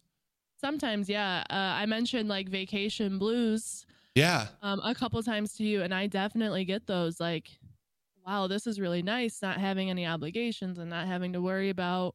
Sometimes, 0.61 1.09
yeah. 1.09 1.45
Uh, 1.51 1.55
I 1.55 1.84
mentioned 1.86 2.28
like 2.30 2.49
vacation 2.49 3.18
blues 3.18 3.84
Yeah. 4.14 4.47
um, 4.62 4.80
a 4.82 4.95
couple 4.95 5.22
times 5.22 5.53
to 5.55 5.64
you, 5.64 5.82
and 5.82 5.93
I 5.93 6.07
definitely 6.07 6.64
get 6.64 6.86
those. 6.86 7.20
Like, 7.20 7.49
wow, 8.26 8.47
this 8.47 8.66
is 8.66 8.80
really 8.80 9.03
nice 9.03 9.43
not 9.43 9.59
having 9.59 9.91
any 9.91 10.07
obligations 10.07 10.78
and 10.78 10.89
not 10.89 11.07
having 11.07 11.32
to 11.34 11.43
worry 11.43 11.68
about, 11.70 12.14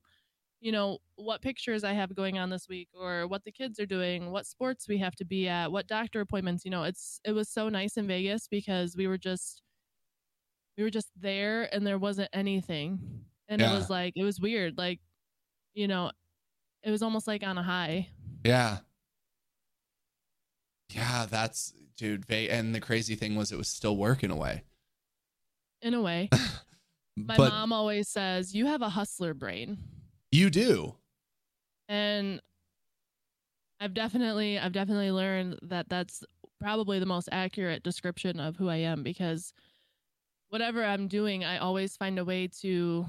you 0.64 0.72
know, 0.72 0.97
what 1.18 1.41
pictures 1.41 1.84
I 1.84 1.91
have 1.91 2.16
going 2.16 2.39
on 2.39 2.49
this 2.49 2.70
week 2.70 2.88
or 2.97 3.28
what 3.28 3.43
the 3.43 3.51
kids 3.51 3.82
are 3.82 3.86
doing, 3.86 4.32
what 4.32 4.45
sports 4.47 4.88
we 4.88 4.97
have 4.99 5.14
to 5.18 5.26
be 5.26 5.49
at, 5.49 5.70
what 5.70 5.88
doctor 5.88 6.22
appointments. 6.22 6.64
You 6.64 6.72
know, 6.72 6.84
it's 6.84 7.20
it 7.26 7.34
was 7.34 7.49
so 7.49 7.68
nice 7.68 7.97
in 7.97 8.07
Vegas 8.07 8.47
because 8.47 8.95
we 8.95 9.05
were 9.05 9.18
just 9.18 9.61
we 10.78 10.84
were 10.84 10.89
just 10.89 11.09
there 11.20 11.68
and 11.76 11.86
there 11.86 11.97
wasn't 11.97 12.30
anything, 12.32 12.97
and 13.49 13.59
Yeah. 13.59 13.74
it 13.74 13.76
was 13.76 13.89
like 13.89 14.14
it 14.16 14.24
was 14.24 14.39
weird. 14.39 14.78
Like, 14.78 15.01
you 15.74 15.86
know, 15.89 16.11
it 16.82 16.91
was 16.91 17.03
almost 17.03 17.28
like 17.28 17.43
on 17.43 17.57
a 17.57 17.64
high. 17.64 18.07
Yeah. 18.45 18.78
Yeah, 20.89 21.26
that's 21.30 21.74
dude. 21.97 22.24
And 22.32 22.74
the 22.74 22.80
crazy 22.80 23.16
thing 23.16 23.36
was, 23.36 23.51
it 23.51 23.57
was 23.57 23.68
still 23.68 23.97
working 23.97 24.32
away. 24.32 24.64
In 25.82 25.93
a 25.93 26.01
way, 26.01 26.30
my 27.18 27.36
but 27.36 27.49
mom 27.49 27.74
always 27.74 28.07
says 28.07 28.55
you 28.55 28.66
have 28.68 28.82
a 28.82 28.88
hustler 28.89 29.34
brain. 29.34 29.78
You 30.34 30.50
do. 30.50 30.96
and 31.88 32.42
i've 33.80 33.94
definitely 33.94 34.58
i've 34.58 34.72
definitely 34.72 35.12
learned 35.12 35.60
that 35.62 35.88
that's 35.90 36.24
probably 36.60 37.00
the 37.00 37.06
most 37.06 37.30
accurate 37.32 37.84
description 37.84 38.40
of 38.40 38.56
who 38.56 38.70
i 38.70 38.78
am 38.78 39.04
because 39.04 39.54
whatever 40.50 40.84
i'm 40.84 41.08
doing 41.08 41.44
i 41.44 41.58
always 41.58 41.98
find 41.98 42.18
a 42.18 42.26
way 42.26 42.48
to 42.48 43.06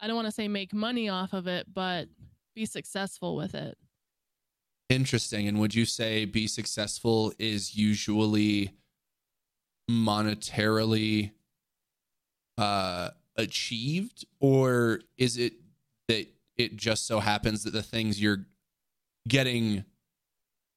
i 0.00 0.06
don't 0.06 0.14
want 0.16 0.26
to 0.26 0.32
say 0.32 0.46
make 0.46 0.72
money 0.72 1.08
off 1.08 1.32
of 1.32 1.46
it 1.46 1.66
but 1.72 2.06
be 2.54 2.64
successful 2.66 3.36
with 3.36 3.54
it 3.54 3.76
Interesting. 4.90 5.48
And 5.48 5.58
would 5.60 5.74
you 5.74 5.86
say 5.86 6.26
be 6.26 6.46
successful 6.46 7.32
is 7.38 7.74
usually 7.74 8.74
monetarily 9.90 11.30
uh 12.58 13.08
achieved 13.36 14.26
or 14.40 15.00
is 15.16 15.38
it 15.38 15.54
that 16.08 16.26
it 16.56 16.76
just 16.76 17.06
so 17.06 17.20
happens 17.20 17.64
that 17.64 17.72
the 17.72 17.82
things 17.82 18.20
you're 18.20 18.46
getting 19.28 19.84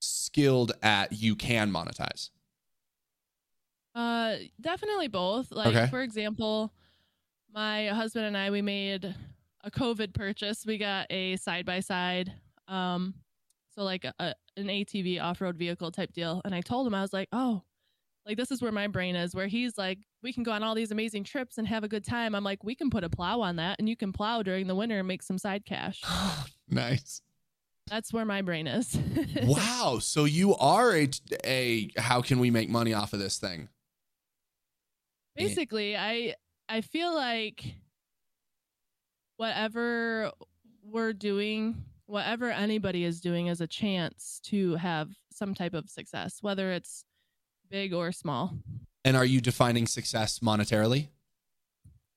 skilled 0.02 0.72
at 0.82 1.12
you 1.14 1.36
can 1.36 1.72
monetize? 1.72 2.30
uh 3.96 4.36
definitely 4.62 5.08
both 5.08 5.52
like 5.52 5.68
Okay. 5.76 5.88
for 5.88 6.02
example 6.02 6.72
my 7.54 7.88
husband 7.88 8.26
and 8.26 8.38
i 8.38 8.52
we 8.52 8.62
made 8.62 9.16
a 9.64 9.72
covid 9.72 10.14
purchase 10.14 10.66
we 10.66 10.78
got 10.78 11.08
a 11.10 11.36
side 11.38 11.66
by 11.66 11.80
side 11.80 12.32
um 12.68 13.16
so 13.74 13.84
like 13.84 14.06
a, 14.06 14.14
a- 14.20 14.36
an 14.58 14.68
atv 14.68 15.20
off-road 15.22 15.58
vehicle 15.58 15.90
type 15.92 16.12
deal 16.14 16.42
and 16.46 16.54
i 16.54 16.62
told 16.62 16.86
him 16.86 16.94
i 16.94 17.02
was 17.02 17.12
like 17.14 17.28
oh 17.32 17.62
like 18.28 18.38
this 18.38 18.52
is 18.52 18.62
where 18.62 18.72
my 18.72 18.88
brain 18.88 19.16
is 19.16 19.34
where 19.34 19.48
he's 19.48 19.78
like 19.78 20.00
we 20.22 20.34
can 20.34 20.44
go 20.44 20.52
on 20.52 20.62
all 20.62 20.76
these 20.76 20.92
amazing 20.92 21.24
trips 21.24 21.58
and 21.58 21.68
have 21.68 21.84
a 21.84 21.88
good 21.88 22.04
time 22.04 22.36
i'm 22.36 22.44
like 22.44 22.64
we 22.64 22.76
can 22.76 22.90
put 22.90 23.04
a 23.04 23.10
plow 23.10 23.40
on 23.40 23.56
that 23.56 23.80
and 23.80 23.88
you 23.88 23.96
can 23.96 24.12
plow 24.12 24.44
during 24.44 24.68
the 24.68 24.76
winter 24.76 25.00
and 25.00 25.08
make 25.08 25.24
some 25.24 25.38
side 25.38 25.66
cash 25.66 26.02
nice. 26.70 27.22
that's 27.88 28.12
where 28.12 28.26
my 28.26 28.42
brain 28.42 28.68
is 28.68 28.98
wow. 29.44 30.00
So 30.02 30.26
you 30.26 30.56
are 30.56 30.96
a, 30.96 31.10
a 31.46 31.90
how 31.98 32.22
can 32.22 32.40
we 32.40 32.52
make 32.52 32.70
money 32.70 32.94
off 32.94 33.14
of 33.14 33.20
this 33.20 33.38
thing? 33.38 33.70
basically 35.36 35.96
i 35.96 36.34
i 36.68 36.82
feel 36.82 37.14
like 37.14 37.64
whatever 39.38 40.32
we're 40.84 41.14
doing 41.14 41.84
whatever 42.08 42.50
anybody 42.50 43.04
is 43.04 43.22
doing 43.22 43.48
is 43.48 43.62
a 43.62 43.68
chance 43.68 44.42
to 44.44 44.76
have 44.76 45.10
some 45.32 45.54
type 45.54 45.76
of 45.76 45.88
success 45.90 46.40
whether 46.42 46.72
it's 46.72 47.06
big 47.70 47.94
or 47.94 48.12
small 48.12 48.58
And 49.06 49.16
are 49.18 49.26
you 49.26 49.42
defining 49.42 49.88
success 49.88 50.40
monetarily? 50.40 51.10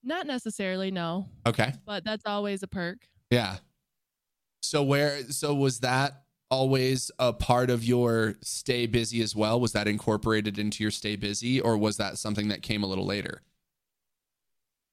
not 0.03 0.27
necessarily 0.27 0.91
no 0.91 1.29
Okay. 1.47 1.73
but 1.85 2.05
that's 2.05 2.25
always 2.27 2.63
a 2.63 2.67
perk 2.69 2.99
Yeah. 3.31 3.59
So 4.63 4.83
where 4.83 5.25
so 5.31 5.55
was 5.55 5.81
that 5.81 6.23
always 6.51 7.11
a 7.19 7.33
part 7.33 7.71
of 7.71 7.85
your 7.85 8.35
stay 8.43 8.87
busy 8.87 9.23
as 9.23 9.37
well? 9.37 9.61
Was 9.61 9.73
that 9.73 9.87
incorporated 9.89 10.59
into 10.59 10.83
your 10.83 10.91
stay 10.91 11.17
busy 11.17 11.61
or 11.61 11.77
was 11.79 11.97
that 11.99 12.19
something 12.19 12.49
that 12.49 12.61
came 12.63 12.83
a 12.83 12.87
little 12.87 13.07
later? 13.07 13.43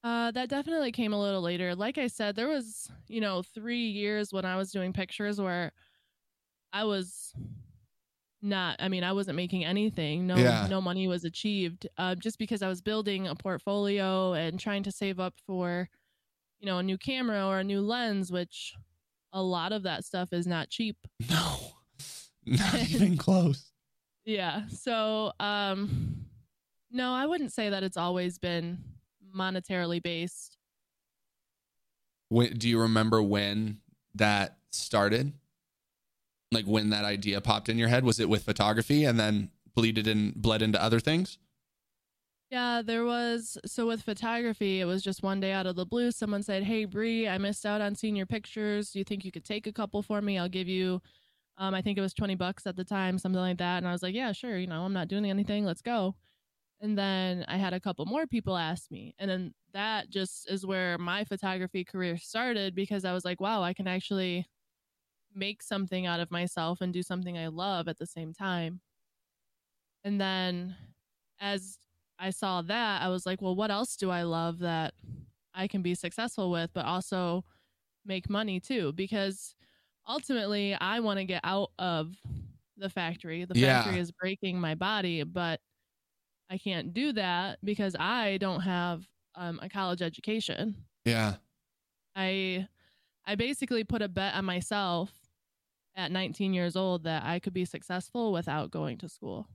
Uh, 0.03 0.32
that 0.32 0.47
definitely 0.49 0.91
came 0.91 1.12
a 1.14 1.20
little 1.22 1.41
later. 1.41 1.76
Like 1.76 1.97
I 1.97 2.08
said, 2.08 2.36
there 2.36 2.47
was, 2.47 2.89
you 3.08 3.20
know, 3.20 3.41
three 3.43 3.88
years 3.88 4.32
when 4.32 4.45
I 4.45 4.55
was 4.55 4.72
doing 4.72 4.93
pictures 4.93 5.41
where 5.41 5.72
I 6.72 6.84
was 6.86 7.34
not 8.42 8.76
i 8.80 8.88
mean 8.88 9.04
i 9.04 9.12
wasn't 9.12 9.36
making 9.36 9.66
anything 9.66 10.28
no 10.28 10.36
Yeah. 10.36 10.68
no 10.70 10.80
money 10.80 11.08
was 11.08 11.24
achieved 11.24 11.88
uh, 11.98 12.14
just 12.16 12.38
because 12.38 12.62
i 12.62 12.68
was 12.68 12.82
building 12.82 13.28
a 13.28 13.36
portfolio 13.36 14.34
and 14.34 14.60
trying 14.60 14.84
to 14.84 14.92
save 14.92 15.20
up 15.20 15.34
for 15.46 15.90
you 16.60 16.66
know 16.68 16.78
a 16.78 16.84
new 16.84 16.98
camera 16.98 17.46
or 17.48 17.60
a 17.60 17.64
new 17.64 17.82
lens 17.82 18.32
which 18.32 18.74
a 19.34 19.42
lot 19.42 19.72
of 19.72 19.84
that 19.84 20.06
stuff 20.06 20.34
is 20.34 20.46
not 20.48 20.70
cheap 20.70 20.98
No. 21.30 21.58
Not 22.46 22.90
even 22.90 23.18
close. 23.26 23.72
yeah 24.26 24.68
so 24.70 25.32
um 25.40 26.26
no 26.92 27.12
i 27.14 27.26
wouldn't 27.26 27.52
say 27.52 27.70
that 27.70 27.84
it's 27.84 27.98
always 27.98 28.38
been 28.38 28.78
monetarily 29.36 30.02
based 30.02 30.58
When, 32.30 32.54
do 32.58 32.68
you 32.70 32.80
remember 32.82 33.22
when 33.22 33.80
that 34.16 34.58
started? 34.72 35.34
Like 36.52 36.66
when 36.66 36.89
that 36.91 37.06
idea 37.06 37.41
popped 37.41 37.70
in 37.70 37.78
your 37.78 37.89
head? 37.89 38.04
Was 38.04 38.20
it 38.20 38.30
with 38.30 38.43
photography 38.43 39.04
and 39.04 39.20
then 39.20 39.52
bleeded 39.76 40.08
and 40.08 40.34
bled 40.36 40.62
into 40.62 40.82
other 40.82 41.00
things? 41.00 41.38
Yeah, 42.50 42.82
there 42.82 43.04
was. 43.04 43.58
So 43.66 43.88
with 43.88 44.04
photography, 44.04 44.80
it 44.80 44.86
was 44.86 45.04
just 45.04 45.22
one 45.22 45.41
day 45.41 45.52
out 45.52 45.66
of 45.68 45.76
the 45.76 45.86
blue. 45.86 46.12
Someone 46.12 46.43
said, 46.43 46.64
"Hey, 46.64 46.86
Brie, 46.86 47.28
I 47.28 47.38
missed 47.38 47.66
out 47.66 47.82
on 47.82 47.95
seeing 47.95 48.16
your 48.16 48.26
pictures. 48.26 48.91
Do 48.91 49.00
you 49.00 49.06
think 49.06 49.26
you 49.26 49.32
could 49.32 49.43
take 49.43 49.68
a 49.68 49.74
couple 49.74 50.02
for 50.02 50.22
me? 50.22 50.38
I'll 50.38 50.48
give 50.48 50.68
you, 50.70 51.02
um, 51.58 51.74
I 51.76 51.82
think 51.82 51.98
it 51.98 52.02
was 52.02 52.14
twenty 52.14 52.36
bucks 52.36 52.68
at 52.68 52.78
the 52.78 52.86
time, 52.86 53.18
something 53.20 53.41
like 53.41 53.58
that." 53.60 53.80
And 53.80 53.88
I 53.88 53.91
was 53.91 54.04
like, 54.04 54.16
"Yeah, 54.16 54.32
sure. 54.34 54.58
You 54.58 54.68
know, 54.68 54.84
I'm 54.84 54.93
not 54.93 55.10
doing 55.10 55.26
anything. 55.26 55.66
Let's 55.66 55.82
go." 55.82 56.16
And 56.82 56.98
then 56.98 57.45
I 57.48 57.58
had 57.58 57.74
a 57.74 57.80
couple 57.82 58.06
more 58.06 58.28
people 58.28 58.58
ask 58.58 58.91
me, 58.91 59.16
and 59.20 59.30
then 59.32 59.54
that 59.74 60.10
just 60.10 60.50
is 60.52 60.66
where 60.66 60.98
my 61.00 61.26
photography 61.26 61.86
career 61.86 62.18
started 62.18 62.76
because 62.76 63.06
I 63.06 63.14
was 63.14 63.26
like, 63.26 63.41
"Wow, 63.41 63.64
I 63.64 63.74
can 63.74 63.88
actually 63.88 64.48
make 65.38 65.64
something 65.64 66.06
out 66.08 66.20
of 66.22 66.32
myself 66.32 66.82
and 66.82 66.94
do 66.94 67.04
something 67.04 67.38
I 67.38 67.48
love 67.48 67.88
at 67.90 68.00
the 68.00 68.08
same 68.08 68.34
time." 68.34 68.82
And 70.04 70.20
then 70.20 70.76
as 71.40 71.80
I 72.20 72.30
saw 72.32 72.62
that, 72.64 73.02
I 73.02 73.10
was 73.10 73.26
like, 73.26 73.42
well, 73.42 73.56
what 73.56 73.72
else 73.72 73.96
do 73.98 74.10
I 74.10 74.24
love 74.24 74.60
that 74.60 74.94
I 75.54 75.68
can 75.68 75.82
be 75.82 75.96
successful 75.96 76.52
with, 76.52 76.72
but 76.74 76.86
also 76.86 77.46
make 78.06 78.30
money 78.30 78.60
too? 78.62 78.94
Because 78.94 79.56
ultimately, 80.08 80.76
I 80.76 81.02
want 81.02 81.20
to 81.20 81.26
get 81.26 81.42
out 81.46 81.72
of 81.80 82.16
the 82.78 82.90
factory. 82.90 83.46
The 83.46 83.56
Yeah. 83.56 83.84
factory 83.88 83.98
is 84.00 84.12
breaking 84.14 84.60
my 84.62 84.76
body, 84.76 85.24
but 85.24 85.62
I 86.50 86.58
can't 86.60 86.94
do 86.94 87.14
that 87.14 87.60
because 87.64 87.96
I 88.00 88.38
don't 88.40 88.62
have 88.62 89.08
um, 89.36 89.60
a 89.64 89.70
college 89.70 90.02
education. 90.04 90.86
Yeah. 91.06 91.38
I 92.16 92.68
I 93.26 93.36
basically 93.36 93.84
put 93.84 94.02
a 94.02 94.10
bet 94.10 94.36
on 94.36 94.46
myself 94.46 95.27
at 95.98 96.12
19 96.12 96.54
years 96.54 96.76
old 96.76 97.04
that 97.04 97.24
I 97.26 97.39
could 97.39 97.54
be 97.54 97.66
successful 97.66 98.32
without 98.32 98.72
going 98.72 98.98
to 99.00 99.10
school. 99.10 99.48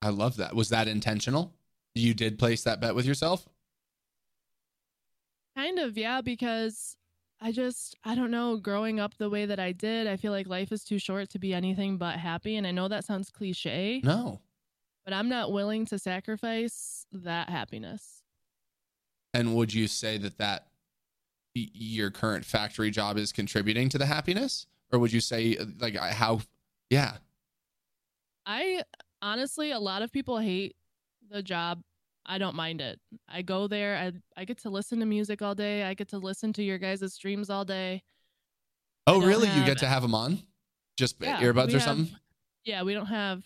I 0.00 0.08
love 0.08 0.36
that. 0.38 0.56
Was 0.56 0.70
that 0.70 0.88
intentional? 0.88 1.52
You 1.94 2.14
did 2.14 2.38
place 2.38 2.64
that 2.64 2.80
bet 2.80 2.94
with 2.94 3.04
yourself? 3.06 3.46
Kind 5.56 5.78
of, 5.78 5.98
yeah, 5.98 6.22
because 6.22 6.96
I 7.40 7.52
just, 7.52 7.94
I 8.04 8.14
don't 8.14 8.30
know, 8.30 8.56
growing 8.56 8.98
up 8.98 9.16
the 9.18 9.28
way 9.28 9.44
that 9.46 9.60
I 9.60 9.72
did, 9.72 10.06
I 10.06 10.16
feel 10.16 10.32
like 10.32 10.46
life 10.48 10.72
is 10.72 10.82
too 10.82 10.98
short 10.98 11.28
to 11.30 11.38
be 11.38 11.52
anything 11.52 11.98
but 11.98 12.16
happy. 12.18 12.56
And 12.56 12.66
I 12.66 12.70
know 12.70 12.88
that 12.88 13.04
sounds 13.04 13.30
cliche, 13.30 14.00
No. 14.02 14.40
but 15.04 15.12
I'm 15.12 15.28
not 15.28 15.52
willing 15.52 15.84
to 15.86 15.98
sacrifice 15.98 17.06
that 17.12 17.50
happiness. 17.50 18.22
And 19.34 19.54
would 19.54 19.74
you 19.74 19.88
say 19.88 20.16
that 20.18 20.38
that 20.38 20.68
your 21.54 22.10
current 22.10 22.46
factory 22.46 22.90
job 22.90 23.18
is 23.18 23.30
contributing 23.30 23.90
to 23.90 23.98
the 23.98 24.06
happiness? 24.06 24.66
Or 24.92 24.98
would 24.98 25.12
you 25.12 25.20
say 25.20 25.56
uh, 25.56 25.64
like 25.80 25.96
how 25.96 26.40
yeah. 26.90 27.14
I 28.44 28.82
honestly, 29.22 29.70
a 29.70 29.78
lot 29.78 30.02
of 30.02 30.12
people 30.12 30.38
hate 30.38 30.76
the 31.30 31.42
job. 31.42 31.80
I 32.26 32.38
don't 32.38 32.54
mind 32.54 32.80
it. 32.80 33.00
I 33.28 33.42
go 33.42 33.66
there, 33.66 33.96
I, 33.96 34.12
I 34.40 34.44
get 34.44 34.58
to 34.62 34.70
listen 34.70 35.00
to 35.00 35.06
music 35.06 35.42
all 35.42 35.54
day, 35.54 35.82
I 35.84 35.94
get 35.94 36.08
to 36.08 36.18
listen 36.18 36.52
to 36.54 36.62
your 36.62 36.78
guys' 36.78 37.12
streams 37.14 37.50
all 37.50 37.64
day. 37.64 38.02
Oh, 39.06 39.20
really? 39.20 39.48
you 39.48 39.64
get 39.64 39.78
to 39.78 39.86
have 39.86 40.02
them 40.02 40.14
on? 40.14 40.40
Just 40.96 41.16
Yeah, 41.20 41.40
earbuds 41.40 41.70
or 41.70 41.72
have- 41.72 41.82
something? 41.82 42.16
Yeah, 42.64 42.82
we 42.84 42.94
don't 42.94 43.06
have 43.06 43.42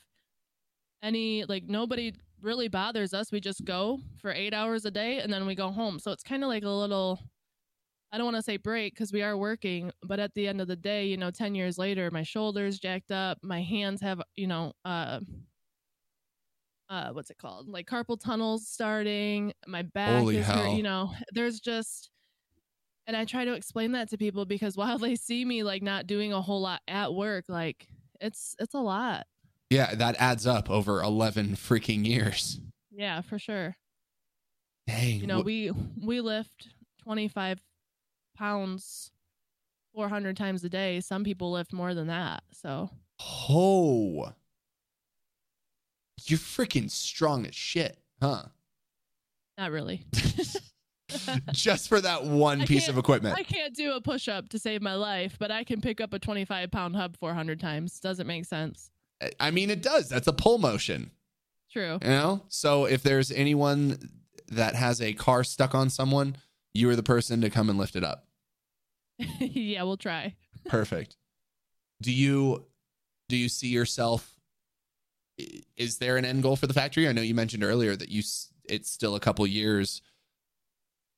any 1.03 1.45
like 1.45 1.65
nobody 1.65 2.13
really 2.43 2.69
bothers 2.69 3.15
us. 3.15 3.33
We 3.33 3.41
just 3.41 3.65
go 3.65 3.99
for 4.19 4.31
eight 4.31 4.53
hours 4.53 4.85
a 4.85 4.91
day 4.91 5.21
and 5.21 5.33
then 5.33 5.47
we 5.47 5.55
go 5.55 5.71
home. 5.71 5.99
So 5.99 6.11
it's 6.11 6.23
kind 6.23 6.43
of 6.43 6.49
like 6.49 6.65
a 6.65 6.69
little 6.69 7.19
I 8.17 8.19
don't 8.19 8.25
want 8.33 8.37
to 8.37 8.43
say 8.43 8.57
break 8.57 8.95
because 8.95 9.12
we 9.12 9.21
are 9.23 9.37
working, 9.37 9.93
but 10.03 10.19
at 10.19 10.33
the 10.33 10.49
end 10.49 10.62
of 10.62 10.69
the 10.69 10.75
day, 10.75 11.05
you 11.05 11.19
know, 11.19 11.31
10 11.31 11.55
years 11.55 11.77
later, 11.77 12.11
my 12.11 12.23
shoulders 12.23 12.79
jacked 12.79 13.11
up, 13.11 13.37
my 13.43 13.61
hands 13.61 14.01
have, 14.01 14.23
you 14.37 14.47
know, 14.47 14.73
uh 14.87 15.21
uh 16.89 17.11
what's 17.11 17.29
it 17.29 17.37
called? 17.37 17.69
Like 17.69 17.87
carpal 17.87 18.19
tunnels 18.19 18.69
starting, 18.69 19.53
my 19.67 19.83
back 19.83 20.23
Holy 20.23 20.39
is 20.39 20.47
hurt, 20.47 20.75
you 20.79 20.83
know. 20.83 21.12
There's 21.35 21.61
just 21.61 22.09
and 23.07 23.14
I 23.14 23.27
try 23.27 23.45
to 23.45 23.53
explain 23.53 23.93
that 23.93 24.09
to 24.09 24.17
people 24.17 24.47
because 24.47 24.77
while 24.79 24.97
they 24.97 25.14
see 25.14 25.45
me 25.45 25.62
like 25.62 25.83
not 25.83 26.07
doing 26.07 26.33
a 26.33 26.41
whole 26.41 26.62
lot 26.62 26.81
at 26.89 27.12
work, 27.12 27.45
like 27.51 27.87
it's 28.19 28.57
it's 28.59 28.73
a 28.73 28.81
lot. 28.81 29.27
Yeah, 29.69 29.95
that 29.95 30.17
adds 30.19 30.47
up 30.47 30.71
over 30.71 31.03
11 31.03 31.49
freaking 31.49 32.07
years. 32.07 32.61
Yeah, 32.91 33.21
for 33.21 33.39
sure. 33.39 33.77
Dang. 34.87 35.21
You 35.21 35.27
know, 35.27 35.43
wh- 35.43 35.45
we 35.45 35.71
we 36.01 36.21
lift 36.23 36.69
25 37.03 37.61
pounds 38.37 39.11
400 39.95 40.37
times 40.37 40.62
a 40.64 40.68
day. 40.68 41.01
Some 41.01 41.24
people 41.24 41.51
lift 41.53 41.72
more 41.72 41.95
than 41.95 42.07
that. 42.09 42.43
So, 42.53 42.91
oh. 43.20 44.32
You're 46.24 46.39
freaking 46.39 46.91
strong 46.91 47.47
as 47.47 47.55
shit, 47.55 47.99
huh? 48.22 48.45
not 49.59 49.70
really. 49.70 50.05
Just 51.53 51.89
for 51.89 52.01
that 52.01 52.24
one 52.24 52.62
I 52.62 52.66
piece 52.66 52.89
of 52.89 52.99
equipment. 52.99 53.39
I 53.39 53.43
can't 53.43 53.74
do 53.74 53.93
a 53.95 54.01
push 54.01 54.28
up 54.28 54.49
to 54.51 54.59
save 54.59 54.82
my 54.82 54.95
life, 54.95 55.37
but 55.39 55.51
I 55.51 55.64
can 55.64 55.80
pick 55.80 56.01
up 56.01 56.12
a 56.12 56.18
25 56.18 56.70
pound 56.70 56.97
hub 56.97 57.16
400 57.16 57.59
times. 57.61 57.99
Doesn't 58.01 58.26
make 58.26 58.45
sense. 58.45 58.91
I- 59.22 59.30
I 59.41 59.51
mean, 59.51 59.70
it 59.70 59.82
does. 59.82 60.09
That's 60.09 60.26
a 60.26 60.32
pull 60.32 60.59
motion. 60.59 61.11
True. 61.72 61.99
You 62.03 62.09
know? 62.09 62.43
So 62.49 62.84
if 62.87 63.03
there's 63.03 63.30
anyone 63.30 64.11
that 64.49 64.74
has 64.74 65.01
a 65.01 65.12
car 65.14 65.43
stuck 65.45 65.74
on 65.74 65.91
someone, 65.91 66.37
you 66.74 66.91
are 66.91 66.97
the 66.97 67.03
person 67.03 67.41
to 67.41 67.51
come 67.51 67.70
and 67.70 67.78
lift 67.78 67.97
it 67.97 68.05
up. 68.05 68.26
yeah, 69.41 69.83
we'll 69.83 69.97
try. 69.97 70.35
Perfect. 70.67 71.17
Do 72.03 72.12
you 72.12 72.67
do 73.29 73.37
you 73.37 73.49
see 73.49 73.69
yourself 73.69 74.37
is 75.77 75.99
there 75.99 76.17
an 76.17 76.25
end 76.25 76.43
goal 76.43 76.57
for 76.57 76.67
the 76.67 76.75
factory? 76.75 77.09
I 77.09 77.12
know 77.12 77.23
you 77.23 77.35
mentioned 77.35 77.62
earlier 77.62 77.95
that 77.97 78.09
you 78.09 78.23
it's 78.69 78.91
still 78.91 79.14
a 79.14 79.21
couple 79.21 79.47
years. 79.47 80.03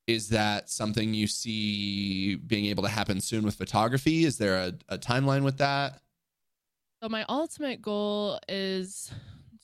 Is 0.07 0.31
that 0.31 0.71
something 0.71 1.13
you 1.13 1.27
see 1.27 2.37
being 2.37 2.67
able 2.67 2.83
to 2.83 2.89
happen 2.89 3.21
soon 3.21 3.45
with 3.45 3.57
photography? 3.57 4.25
Is 4.25 4.39
there 4.39 4.57
a, 4.57 4.73
a 4.89 4.99
timeline 4.99 5.45
with 5.45 5.59
that? 5.59 6.01
So 7.03 7.09
my 7.09 7.25
ultimate 7.29 7.83
goal 7.83 8.41
is 8.49 9.13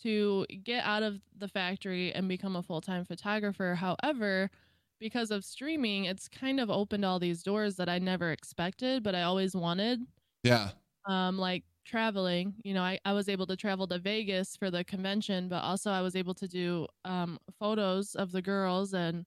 to 0.02 0.46
get 0.62 0.84
out 0.84 1.02
of 1.02 1.20
the 1.36 1.48
factory 1.48 2.12
and 2.12 2.28
become 2.28 2.56
a 2.56 2.62
full-time 2.62 3.04
photographer. 3.04 3.74
However, 3.74 4.50
because 5.00 5.30
of 5.30 5.44
streaming, 5.44 6.04
it's 6.06 6.28
kind 6.28 6.60
of 6.60 6.70
opened 6.70 7.04
all 7.04 7.18
these 7.18 7.42
doors 7.42 7.76
that 7.76 7.88
I 7.88 7.98
never 7.98 8.32
expected, 8.32 9.02
but 9.02 9.14
I 9.14 9.22
always 9.22 9.54
wanted. 9.54 10.00
Yeah. 10.42 10.72
Um, 11.06 11.36
like 11.38 11.64
traveling, 11.84 12.54
you 12.64 12.72
know, 12.72 12.82
I, 12.82 12.98
I 13.04 13.12
was 13.12 13.28
able 13.28 13.46
to 13.48 13.56
travel 13.56 13.86
to 13.88 13.98
Vegas 13.98 14.56
for 14.56 14.70
the 14.70 14.84
convention, 14.84 15.48
but 15.48 15.62
also 15.62 15.90
I 15.90 16.00
was 16.00 16.16
able 16.16 16.34
to 16.34 16.48
do 16.48 16.86
um, 17.04 17.38
photos 17.58 18.14
of 18.14 18.32
the 18.32 18.40
girls 18.42 18.94
and 18.94 19.26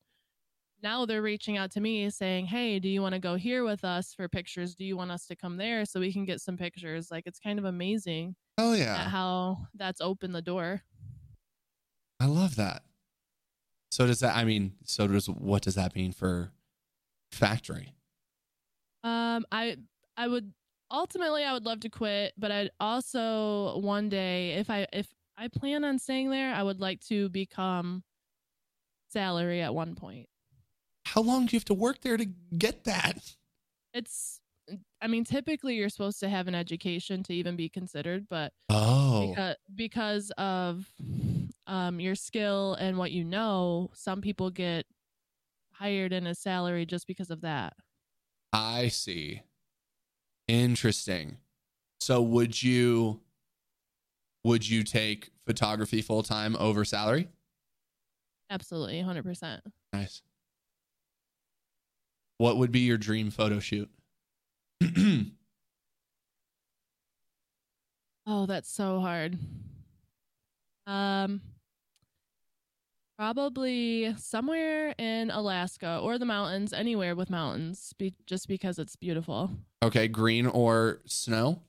now 0.84 1.05
they're 1.05 1.22
reaching 1.24 1.57
out 1.57 1.72
to 1.72 1.82
me 1.82 2.09
saying, 2.09 2.47
Hey, 2.47 2.80
do 2.80 2.89
you 2.89 3.01
want 3.01 3.13
to 3.13 3.20
go 3.20 3.36
here 3.36 3.63
with 3.63 3.84
us 3.84 4.13
for 4.13 4.30
pictures? 4.30 4.76
Do 4.76 4.86
you 4.86 4.97
want 4.97 5.11
us 5.11 5.26
to 5.28 5.36
come 5.36 5.57
there 5.57 5.86
so 5.86 5.99
we 5.99 6.13
can 6.13 6.26
get 6.26 6.41
some 6.41 6.57
pictures? 6.57 7.11
Like 7.11 7.26
it's 7.28 7.39
kind 7.39 7.59
of 7.59 7.65
amazing 7.65 8.36
Oh 8.57 8.74
yeah. 8.74 9.09
how 9.09 9.68
that's 9.76 10.01
opened 10.01 10.36
the 10.36 10.41
door. 10.41 10.84
I 12.20 12.26
love 12.28 12.55
that. 12.55 12.84
So 13.92 14.06
does 14.06 14.20
that 14.20 14.36
I 14.36 14.44
mean, 14.44 14.74
so 14.84 15.08
does 15.08 15.28
what 15.30 15.64
does 15.64 15.76
that 15.76 15.96
mean 15.96 16.12
for 16.12 16.52
factory? 17.32 17.94
Um, 19.04 19.46
I 19.52 19.78
I 20.18 20.28
would 20.28 20.54
ultimately 20.92 21.44
I 21.44 21.54
would 21.54 21.66
love 21.66 21.80
to 21.82 21.90
quit, 21.90 22.34
but 22.38 22.52
I'd 22.52 22.72
also 22.80 23.80
one 23.80 24.10
day 24.10 24.54
if 24.54 24.70
I 24.70 24.88
if 24.92 25.08
I 25.38 25.48
plan 25.48 25.84
on 25.84 26.00
staying 26.00 26.30
there, 26.32 26.54
I 26.54 26.64
would 26.64 26.80
like 26.80 27.00
to 27.08 27.30
become 27.30 28.04
salary 29.10 29.62
at 29.62 29.74
one 29.74 29.96
point. 29.96 30.28
How 31.06 31.22
long 31.22 31.46
do 31.46 31.56
you 31.56 31.58
have 31.58 31.66
to 31.66 31.74
work 31.74 32.02
there 32.02 32.18
to 32.18 32.26
get 32.26 32.84
that? 32.84 33.36
It's 33.94 34.42
I 35.02 35.08
mean, 35.08 35.24
typically 35.24 35.76
you're 35.76 35.90
supposed 35.90 36.20
to 36.20 36.30
have 36.30 36.48
an 36.50 36.56
education 36.56 37.24
to 37.24 37.34
even 37.34 37.56
be 37.56 37.70
considered, 37.70 38.28
but 38.30 38.52
Oh, 38.70 39.30
because 39.30 39.56
because 39.74 40.32
of 40.38 40.92
um 41.68 41.99
your 41.99 42.15
skill 42.15 42.74
and 42.76 42.97
what 42.97 43.11
you 43.11 43.24
know, 43.24 43.91
some 43.93 44.22
people 44.22 44.49
get 44.49 44.86
hired 45.74 46.11
in 46.13 46.26
a 46.26 46.34
salary 46.34 46.86
just 46.86 47.05
because 47.07 47.30
of 47.30 47.41
that. 47.41 47.74
I 48.51 48.88
see. 48.88 49.43
Interesting. 50.47 51.38
So 51.99 52.22
would 52.22 52.63
you 52.63 53.22
would 54.43 54.68
you 54.68 54.84
take 54.84 55.32
photography 55.45 56.01
full 56.01 56.24
time 56.24 56.55
over 56.57 56.86
salary? 56.86 57.28
Absolutely, 58.49 59.01
100%. 59.01 59.59
Nice. 59.91 60.22
What 62.38 62.57
would 62.57 62.72
be 62.72 62.80
your 62.82 62.97
dream 62.97 63.30
photo 63.30 63.59
shoot? 63.59 63.89
Oh, 68.30 68.45
that's 68.45 68.70
so 68.70 68.99
hard. 68.99 69.38
Um 70.86 71.41
probably 73.18 74.15
somewhere 74.18 74.93
in 74.97 75.32
Alaska 75.32 75.99
or 76.01 76.18
the 76.18 76.26
mountains, 76.26 76.72
anywhere 76.72 77.15
with 77.15 77.30
mountains, 77.30 77.93
be- 77.97 78.13
just 78.26 78.47
because 78.47 78.80
it's 78.80 78.95
beautiful. 78.95 79.51
okay, 79.84 80.07
green 80.07 80.45
or 80.47 81.01
snow? 81.05 81.61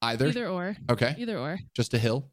Either. 0.00 0.28
Either 0.28 0.48
or. 0.48 0.76
Okay. 0.90 1.14
Either 1.18 1.38
or. 1.38 1.58
Just 1.74 1.94
a 1.94 1.98
hill. 1.98 2.28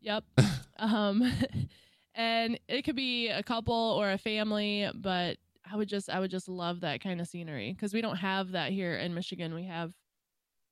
Yep. 0.00 0.24
um 0.78 1.30
and 2.14 2.58
it 2.68 2.82
could 2.82 2.96
be 2.96 3.28
a 3.28 3.42
couple 3.42 3.74
or 3.74 4.10
a 4.10 4.18
family, 4.18 4.90
but 4.94 5.36
I 5.70 5.76
would 5.76 5.88
just 5.88 6.10
I 6.10 6.20
would 6.20 6.30
just 6.30 6.48
love 6.48 6.80
that 6.80 7.02
kind 7.02 7.20
of 7.20 7.26
scenery 7.28 7.74
cuz 7.78 7.94
we 7.94 8.00
don't 8.00 8.16
have 8.16 8.52
that 8.52 8.72
here 8.72 8.96
in 8.96 9.14
Michigan. 9.14 9.54
We 9.54 9.64
have 9.64 9.92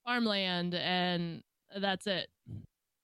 farmland 0.05 0.75
and 0.75 1.43
that's 1.75 2.05
it. 2.07 2.29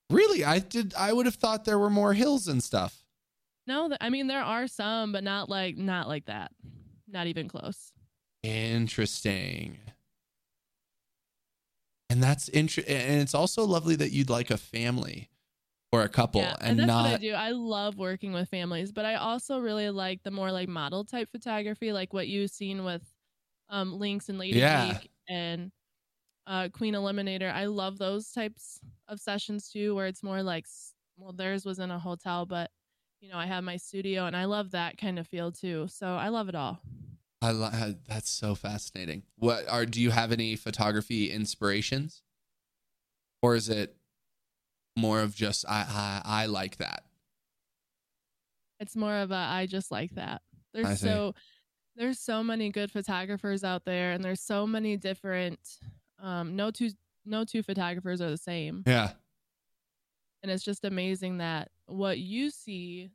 Really? 0.09 0.43
I 0.43 0.59
did 0.59 0.93
I 0.95 1.13
would 1.13 1.25
have 1.25 1.35
thought 1.35 1.65
there 1.65 1.79
were 1.79 1.89
more 1.89 2.13
hills 2.13 2.47
and 2.47 2.63
stuff. 2.63 3.04
No, 3.67 3.87
th- 3.87 3.97
I 4.01 4.09
mean 4.09 4.27
there 4.27 4.41
are 4.43 4.67
some, 4.67 5.11
but 5.11 5.23
not 5.23 5.49
like 5.49 5.77
not 5.77 6.07
like 6.07 6.25
that. 6.25 6.51
Not 7.07 7.27
even 7.27 7.47
close. 7.47 7.91
Interesting. 8.43 9.79
And 12.09 12.21
that's 12.21 12.49
interesting. 12.49 12.95
And 12.95 13.21
it's 13.21 13.33
also 13.33 13.65
lovely 13.65 13.95
that 13.97 14.11
you'd 14.11 14.29
like 14.29 14.51
a 14.51 14.57
family 14.57 15.29
or 15.91 16.03
a 16.03 16.09
couple 16.09 16.41
yeah, 16.41 16.55
and, 16.61 16.79
that's 16.79 16.87
what 16.87 17.05
I 17.05 17.17
do. 17.17 17.33
I 17.33 17.51
love 17.51 17.97
working 17.97 18.33
with 18.33 18.49
families, 18.49 18.91
but 18.91 19.05
I 19.05 19.15
also 19.15 19.59
really 19.59 19.89
like 19.89 20.23
the 20.23 20.31
more 20.31 20.51
like 20.51 20.69
model 20.69 21.05
type 21.05 21.29
photography, 21.31 21.93
like 21.93 22.13
what 22.13 22.27
you've 22.27 22.51
seen 22.51 22.83
with 22.83 23.03
um 23.69 23.93
Lynx 23.99 24.29
and 24.29 24.37
Lady 24.39 24.59
Yeah. 24.59 24.99
Geek 24.99 25.11
and 25.29 25.71
uh 26.47 26.69
Queen 26.73 26.93
Eliminator. 26.95 27.51
I 27.53 27.65
love 27.65 27.97
those 27.97 28.31
types 28.31 28.79
of 29.07 29.19
sessions 29.19 29.69
too, 29.71 29.95
where 29.95 30.07
it's 30.07 30.23
more 30.23 30.43
like 30.43 30.67
well, 31.17 31.33
theirs 31.33 31.65
was 31.65 31.79
in 31.79 31.91
a 31.91 31.99
hotel, 31.99 32.45
but 32.45 32.71
you 33.25 33.31
know, 33.31 33.39
I 33.39 33.47
have 33.47 33.63
my 33.63 33.77
studio 33.77 34.27
and 34.27 34.35
I 34.35 34.45
love 34.45 34.71
that 34.71 34.99
kind 34.99 35.17
of 35.17 35.27
feel 35.27 35.51
too. 35.51 35.87
So 35.89 36.07
I 36.07 36.29
love 36.29 36.47
it 36.47 36.53
all. 36.53 36.79
I 37.41 37.51
love 37.51 37.95
that's 38.07 38.29
so 38.29 38.53
fascinating. 38.53 39.23
What 39.37 39.67
are 39.67 39.85
do 39.85 39.99
you 39.99 40.11
have 40.11 40.31
any 40.31 40.55
photography 40.55 41.31
inspirations? 41.31 42.21
Or 43.41 43.55
is 43.55 43.67
it 43.67 43.95
more 44.95 45.21
of 45.21 45.35
just 45.35 45.65
I 45.67 45.85
I, 45.89 46.43
I 46.43 46.45
like 46.45 46.77
that? 46.77 47.03
It's 48.79 48.95
more 48.95 49.15
of 49.15 49.31
a 49.31 49.35
I 49.35 49.65
just 49.65 49.91
like 49.91 50.11
that. 50.11 50.43
There's 50.73 50.99
so 50.99 51.33
there's 51.95 52.19
so 52.19 52.43
many 52.43 52.69
good 52.69 52.91
photographers 52.91 53.63
out 53.63 53.85
there 53.85 54.11
and 54.11 54.23
there's 54.23 54.41
so 54.41 54.67
many 54.67 54.97
different 54.97 55.59
um 56.19 56.55
no 56.55 56.69
two 56.69 56.91
no 57.25 57.43
two 57.43 57.63
photographers 57.63 58.21
are 58.21 58.29
the 58.29 58.37
same. 58.37 58.83
Yeah. 58.85 59.11
And 60.45 60.51
it's 60.51 60.63
just 60.63 60.85
amazing 60.85 61.39
that 61.39 61.71
what 61.87 62.19
you 62.19 62.51
see 62.51 63.09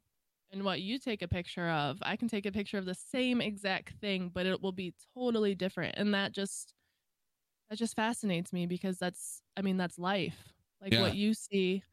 and 0.51 0.65
what 0.65 0.81
you 0.81 0.99
take 0.99 1.23
a 1.23 1.29
picture 1.29 1.69
of, 1.69 1.97
I 2.03 2.17
can 2.17 2.27
take 2.27 2.45
a 2.45 2.51
picture 2.51 2.77
of 2.77 2.87
the 2.87 2.95
same 2.97 3.41
exact 3.41 3.93
thing, 4.01 4.33
but 4.35 4.47
it 4.47 4.61
will 4.61 4.73
be 4.73 4.95
totally 5.15 5.55
different. 5.55 5.95
And 5.97 6.13
that 6.13 6.33
just 6.33 6.75
that 7.69 7.79
just 7.79 7.95
fascinates 7.95 8.53
me 8.53 8.67
because 8.67 8.99
that's 8.99 9.43
I 9.57 9.63
mean 9.63 9.77
that's 9.77 9.97
life. 9.97 10.55
Like 10.83 10.93
Yeah. 10.93 11.03
what 11.03 11.15
you 11.15 11.33
see 11.35 11.85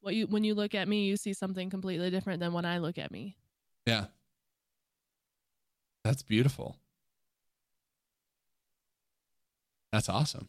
what 0.00 0.16
you 0.16 0.26
when 0.26 0.42
you 0.42 0.56
look 0.56 0.74
at 0.74 0.88
me, 0.88 1.04
you 1.06 1.16
see 1.16 1.34
something 1.34 1.70
completely 1.70 2.10
different 2.10 2.40
than 2.40 2.52
when 2.52 2.64
I 2.64 2.78
look 2.78 2.98
at 2.98 3.12
me. 3.12 3.36
Yeah. 3.86 4.06
That's 6.02 6.24
beautiful. 6.24 6.80
That's 9.92 10.08
awesome. 10.08 10.48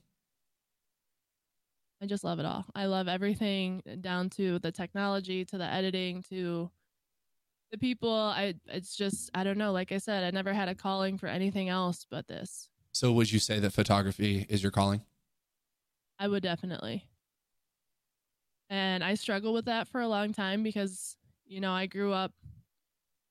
I 2.02 2.06
just 2.06 2.24
love 2.24 2.39
it 2.39 2.46
all. 2.46 2.66
I 2.76 2.86
love 2.86 3.08
everything 3.08 3.82
down 4.02 4.30
to 4.32 4.60
the 4.60 4.72
technology, 4.72 5.46
to 5.46 5.58
the 5.58 5.66
editing, 5.66 6.24
to 6.30 6.70
the 7.72 7.78
people. 7.78 8.14
I 8.14 8.56
it's 8.68 8.96
just 8.96 9.30
I 9.34 9.43
don't 9.43 9.58
know. 9.58 9.72
Like 9.72 9.91
I 9.91 9.98
said, 9.98 10.24
I 10.24 10.32
never 10.32 10.54
had 10.54 10.68
a 10.68 10.76
calling 10.76 11.18
for 11.18 11.28
anything 11.28 11.70
else 11.70 12.06
but 12.10 12.28
this. 12.28 12.70
So 12.91 13.12
would 13.14 13.32
you 13.32 13.39
say 13.39 13.60
that 13.60 13.72
photography 13.72 14.46
is 14.50 14.64
your 14.64 14.72
calling? 14.72 15.02
I 16.20 16.28
would 16.28 16.43
definitely. 16.43 17.06
And 18.70 19.04
I 19.04 19.16
struggled 19.16 19.54
with 19.54 19.66
that 19.66 19.88
for 19.88 20.02
a 20.02 20.08
long 20.08 20.34
time 20.34 20.64
because, 20.64 21.18
you 21.46 21.60
know, 21.60 21.72
I 21.72 21.86
grew 21.86 22.14
up 22.14 22.32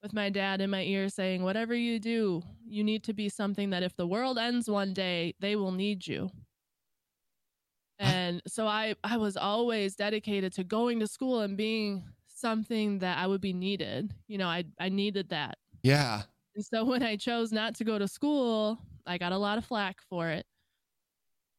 with 0.03 0.12
my 0.12 0.29
dad 0.29 0.61
in 0.61 0.71
my 0.71 0.83
ear 0.83 1.09
saying, 1.09 1.43
whatever 1.43 1.75
you 1.75 1.99
do, 1.99 2.43
you 2.67 2.85
need 2.85 3.03
to 3.05 3.15
be 3.15 3.29
something 3.29 3.71
that 3.71 3.83
if 3.83 3.97
the 3.97 4.07
world 4.07 4.39
ends 4.39 4.69
one 4.69 4.93
day, 4.93 5.35
they 5.41 5.57
will 5.57 5.73
need 5.73 6.07
you. 6.07 6.31
And 7.99 8.43
so 8.47 8.67
I, 8.67 8.95
I 9.05 9.17
was 9.17 9.37
always 9.37 9.95
dedicated 9.95 10.53
to 10.55 10.65
going 10.65 11.01
to 11.01 11.07
school 11.07 11.41
and 11.41 11.57
being 11.57 12.05
something 12.27 12.99
that 12.99 13.19
I 13.19 13.27
would 13.27 13.41
be 13.41 13.53
needed. 13.53 14.15
You 14.27 14.39
know, 14.39 14.49
I, 14.49 14.65
I 14.81 14.89
needed 14.89 15.29
that. 15.31 15.59
Yeah. 15.83 16.23
And 16.55 16.65
so 16.65 16.85
when 16.85 17.03
I 17.03 17.17
chose 17.17 17.53
not 17.53 17.75
to 17.77 17.85
go 17.85 17.99
to 17.99 18.09
school, 18.09 18.79
I 19.07 19.19
got 19.19 19.33
a 19.33 19.39
lot 19.39 19.59
of 19.59 19.65
flack 19.65 20.01
for 20.03 20.29
it. 20.31 20.47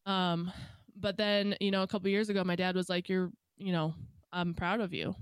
Um, 0.04 0.52
but 0.94 1.16
then, 1.16 1.56
you 1.60 1.70
know, 1.70 1.82
a 1.82 1.86
couple 1.86 2.08
years 2.08 2.28
ago, 2.28 2.44
my 2.44 2.56
dad 2.56 2.76
was 2.76 2.88
like, 2.88 3.08
"You're, 3.08 3.30
you 3.56 3.72
know, 3.72 3.94
I'm 4.32 4.54
proud 4.54 4.80
of 4.80 4.94
you." 4.94 5.14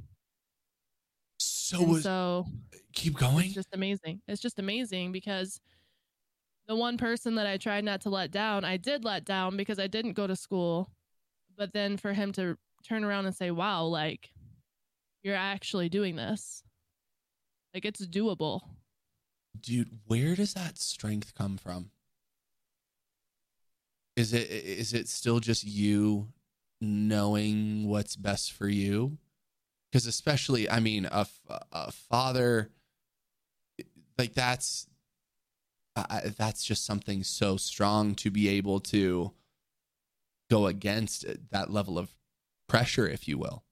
So 1.38 1.82
was 1.82 2.02
so 2.02 2.46
keep 2.92 3.16
going. 3.18 3.46
it's 3.46 3.54
just 3.54 3.68
amazing. 3.72 4.20
It's 4.28 4.40
just 4.42 4.58
amazing 4.58 5.12
because 5.12 5.60
the 6.66 6.76
one 6.76 6.96
person 6.96 7.34
that 7.36 7.46
I 7.46 7.56
tried 7.56 7.84
not 7.84 8.00
to 8.02 8.10
let 8.10 8.30
down, 8.30 8.64
I 8.64 8.76
did 8.76 9.04
let 9.04 9.24
down 9.24 9.56
because 9.56 9.78
I 9.78 9.86
didn't 9.86 10.12
go 10.12 10.26
to 10.26 10.36
school. 10.36 10.90
But 11.56 11.72
then 11.72 11.96
for 11.96 12.12
him 12.12 12.32
to 12.32 12.56
turn 12.86 13.04
around 13.04 13.26
and 13.26 13.34
say, 13.34 13.50
"Wow, 13.50 13.84
like 13.84 14.30
you're 15.22 15.36
actually 15.36 15.88
doing 15.88 16.16
this. 16.16 16.62
Like 17.72 17.84
it's 17.84 18.04
doable." 18.06 18.60
Dude, 19.60 20.00
where 20.06 20.34
does 20.34 20.54
that 20.54 20.78
strength 20.78 21.34
come 21.34 21.56
from? 21.56 21.90
Is 24.16 24.32
it 24.32 24.50
is 24.50 24.92
it 24.92 25.08
still 25.08 25.40
just 25.40 25.64
you 25.64 26.28
knowing 26.80 27.88
what's 27.88 28.16
best 28.16 28.52
for 28.52 28.68
you? 28.68 29.18
Because 29.90 30.06
especially, 30.06 30.68
I 30.68 30.80
mean, 30.80 31.06
a, 31.06 31.26
a 31.72 31.92
father 31.92 32.70
like 34.18 34.34
that's 34.34 34.86
I- 35.96 36.32
that's 36.36 36.64
just 36.64 36.84
something 36.84 37.22
so 37.22 37.56
strong 37.56 38.14
to 38.16 38.30
be 38.30 38.48
able 38.48 38.80
to 38.80 39.32
go 40.54 40.66
against 40.66 41.24
that 41.50 41.70
level 41.70 41.98
of 41.98 42.16
pressure, 42.68 43.08
if 43.08 43.26
you 43.28 43.38
will. 43.38 43.64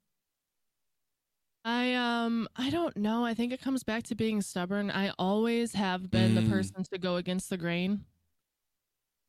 I 1.65 1.95
um 1.95 2.49
I 2.57 2.71
don't 2.71 2.97
know. 2.97 3.25
I 3.25 3.35
think 3.35 3.53
it 3.53 3.61
comes 3.61 3.85
back 3.85 4.03
to 4.05 4.15
being 4.15 4.43
stubborn. 4.43 4.91
I 4.91 5.11
always 5.19 5.75
have 5.75 6.11
been 6.11 6.35
the 6.35 6.43
Mm. 6.43 6.49
person 6.51 6.83
to 6.93 6.99
go 6.99 7.17
against 7.17 7.51
the 7.51 7.57
grain. 7.57 8.05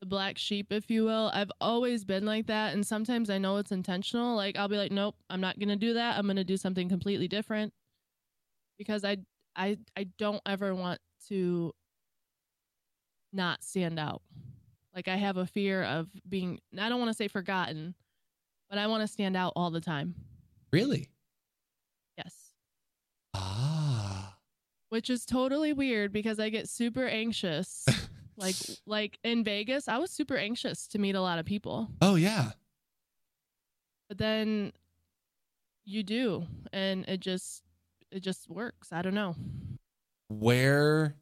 The 0.02 0.06
black 0.08 0.38
sheep, 0.38 0.72
if 0.72 0.92
you 0.92 1.06
will. 1.06 1.32
I've 1.34 1.52
always 1.62 2.04
been 2.06 2.26
like 2.26 2.48
that 2.48 2.74
and 2.74 2.86
sometimes 2.86 3.30
I 3.30 3.38
know 3.38 3.58
it's 3.58 3.72
intentional. 3.72 4.36
Like 4.36 4.58
I'll 4.58 4.68
be 4.68 4.78
like, 4.78 4.92
"Nope, 4.92 5.16
I'm 5.30 5.42
not 5.42 5.58
going 5.60 5.70
to 5.70 5.76
do 5.78 5.94
that. 5.94 6.18
I'm 6.18 6.26
going 6.26 6.36
to 6.36 6.44
do 6.44 6.58
something 6.58 6.90
completely 6.90 7.28
different." 7.28 7.74
Because 8.78 9.04
I 9.04 9.18
I 9.56 9.78
I 9.96 10.06
don't 10.18 10.42
ever 10.46 10.74
want 10.76 11.00
to 11.28 11.74
not 13.32 13.64
stand 13.64 14.00
out. 14.00 14.22
Like 14.96 15.08
I 15.08 15.16
have 15.16 15.38
a 15.38 15.46
fear 15.46 15.84
of 15.84 16.08
being 16.28 16.60
I 16.80 16.90
don't 16.90 17.00
want 17.00 17.10
to 17.10 17.16
say 17.18 17.28
forgotten, 17.28 17.96
but 18.70 18.78
I 18.78 18.88
want 18.88 19.02
to 19.02 19.08
stand 19.08 19.36
out 19.36 19.54
all 19.56 19.72
the 19.72 19.82
time. 19.82 20.16
Really? 20.72 21.10
Yes. 22.18 22.34
Ah. 23.34 24.38
which 24.90 25.10
is 25.10 25.26
totally 25.26 25.74
weird 25.74 26.12
because 26.14 26.40
I 26.40 26.50
get 26.50 26.70
super 26.70 27.08
anxious. 27.08 27.86
like 28.38 28.56
like 28.86 29.18
in 29.24 29.44
Vegas, 29.44 29.88
I 29.88 29.98
was 29.98 30.12
super 30.12 30.38
anxious 30.38 30.88
to 30.90 31.00
meet 31.00 31.16
a 31.16 31.22
lot 31.22 31.40
of 31.40 31.46
people. 31.46 31.90
Oh 32.02 32.16
yeah. 32.16 32.52
But 34.10 34.20
then 34.20 34.74
you 35.86 36.04
do 36.04 36.46
and 36.72 37.04
it 37.08 37.20
just 37.20 37.64
it 38.12 38.20
just 38.20 38.48
works. 38.50 38.90
I 38.92 39.02
don't 39.02 39.16
know. 39.16 39.36
Where 40.30 41.16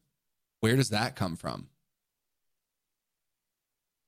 where 0.60 0.76
does 0.76 0.90
that 0.90 1.16
come 1.16 1.36
from? 1.36 1.68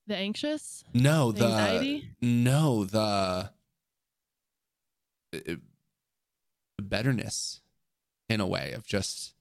The 0.06 0.16
anxious? 0.16 0.84
No, 0.92 1.32
The 1.32 1.40
the 1.40 1.46
anxiety? 1.46 2.08
no 2.20 2.84
the 2.84 2.98
uh, 2.98 3.46
the 5.32 6.82
betterness 6.82 7.60
in 8.28 8.40
a 8.40 8.46
way 8.46 8.72
of 8.72 8.86
just 8.86 9.34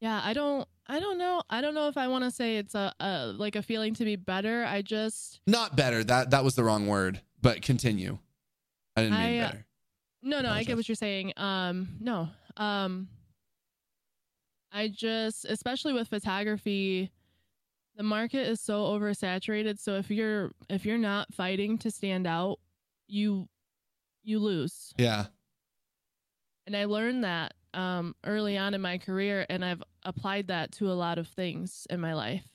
Yeah, 0.00 0.20
I 0.24 0.32
don't 0.32 0.68
I 0.86 1.00
don't 1.00 1.16
know. 1.16 1.42
I 1.48 1.62
don't 1.62 1.74
know 1.74 1.88
if 1.88 1.96
I 1.96 2.08
want 2.08 2.24
to 2.24 2.30
say 2.30 2.58
it's 2.58 2.74
a, 2.74 2.92
a 3.00 3.26
like 3.28 3.56
a 3.56 3.62
feeling 3.62 3.94
to 3.94 4.04
be 4.04 4.16
better. 4.16 4.64
I 4.64 4.82
just 4.82 5.40
not 5.46 5.76
better. 5.76 6.04
That 6.04 6.30
that 6.30 6.44
was 6.44 6.54
the 6.56 6.64
wrong 6.64 6.86
word. 6.86 7.20
But 7.40 7.62
continue. 7.62 8.18
I 8.96 9.02
didn't 9.02 9.18
mean 9.18 9.22
I, 9.22 9.38
uh, 9.38 9.46
better. 9.48 9.66
No, 10.22 10.40
no, 10.40 10.50
I 10.50 10.64
get 10.64 10.76
what 10.76 10.88
you're 10.88 10.94
saying. 10.96 11.32
Um, 11.36 11.88
no. 12.00 12.28
Um 12.56 13.08
I 14.72 14.88
just 14.88 15.44
especially 15.44 15.92
with 15.92 16.08
photography, 16.08 17.10
the 17.96 18.02
market 18.02 18.48
is 18.48 18.60
so 18.60 18.84
oversaturated. 18.84 19.78
So 19.78 19.96
if 19.96 20.10
you're 20.10 20.50
if 20.68 20.84
you're 20.84 20.98
not 20.98 21.32
fighting 21.32 21.78
to 21.78 21.90
stand 21.90 22.26
out, 22.26 22.58
you 23.06 23.48
you 24.22 24.38
lose. 24.38 24.92
Yeah. 24.98 25.26
And 26.66 26.76
I 26.76 26.86
learned 26.86 27.24
that 27.24 27.54
um 27.72 28.14
early 28.24 28.56
on 28.56 28.74
in 28.74 28.80
my 28.80 28.98
career 28.98 29.44
and 29.48 29.64
I've 29.64 29.82
applied 30.04 30.48
that 30.48 30.72
to 30.72 30.90
a 30.90 30.94
lot 30.94 31.18
of 31.18 31.28
things 31.28 31.86
in 31.90 32.00
my 32.00 32.14
life. 32.14 32.46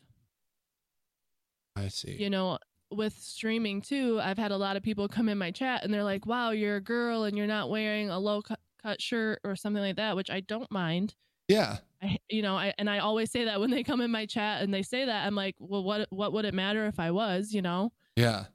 I 1.75 1.87
see. 1.87 2.17
you 2.17 2.29
know, 2.29 2.57
with 2.91 3.13
streaming 3.13 3.81
too, 3.81 4.19
I've 4.21 4.37
had 4.37 4.51
a 4.51 4.57
lot 4.57 4.75
of 4.75 4.83
people 4.83 5.07
come 5.07 5.29
in 5.29 5.37
my 5.37 5.51
chat 5.51 5.83
and 5.83 5.93
they're 5.93 6.03
like, 6.03 6.25
"Wow, 6.25 6.49
you're 6.51 6.77
a 6.77 6.81
girl 6.81 7.23
and 7.23 7.37
you're 7.37 7.47
not 7.47 7.69
wearing 7.69 8.09
a 8.09 8.19
low 8.19 8.41
cut, 8.41 8.59
cut 8.81 9.01
shirt 9.01 9.39
or 9.43 9.55
something 9.55 9.81
like 9.81 9.95
that," 9.97 10.15
which 10.15 10.29
I 10.29 10.41
don't 10.41 10.69
mind. 10.71 11.15
Yeah. 11.47 11.77
I, 12.01 12.17
you 12.29 12.41
know, 12.41 12.55
I 12.55 12.73
and 12.77 12.89
I 12.89 12.99
always 12.99 13.29
say 13.31 13.45
that 13.45 13.59
when 13.59 13.71
they 13.71 13.83
come 13.83 13.99
in 14.01 14.09
my 14.11 14.25
chat 14.25 14.61
and 14.61 14.73
they 14.73 14.83
say 14.83 15.05
that, 15.05 15.25
I'm 15.27 15.35
like, 15.35 15.55
"Well, 15.59 15.83
what 15.83 16.07
what 16.11 16.31
would 16.33 16.45
it 16.45 16.53
matter 16.53 16.85
if 16.85 16.99
I 16.99 17.11
was?" 17.11 17.53
You 17.53 17.61
know. 17.61 17.91
Yeah. 18.15 18.45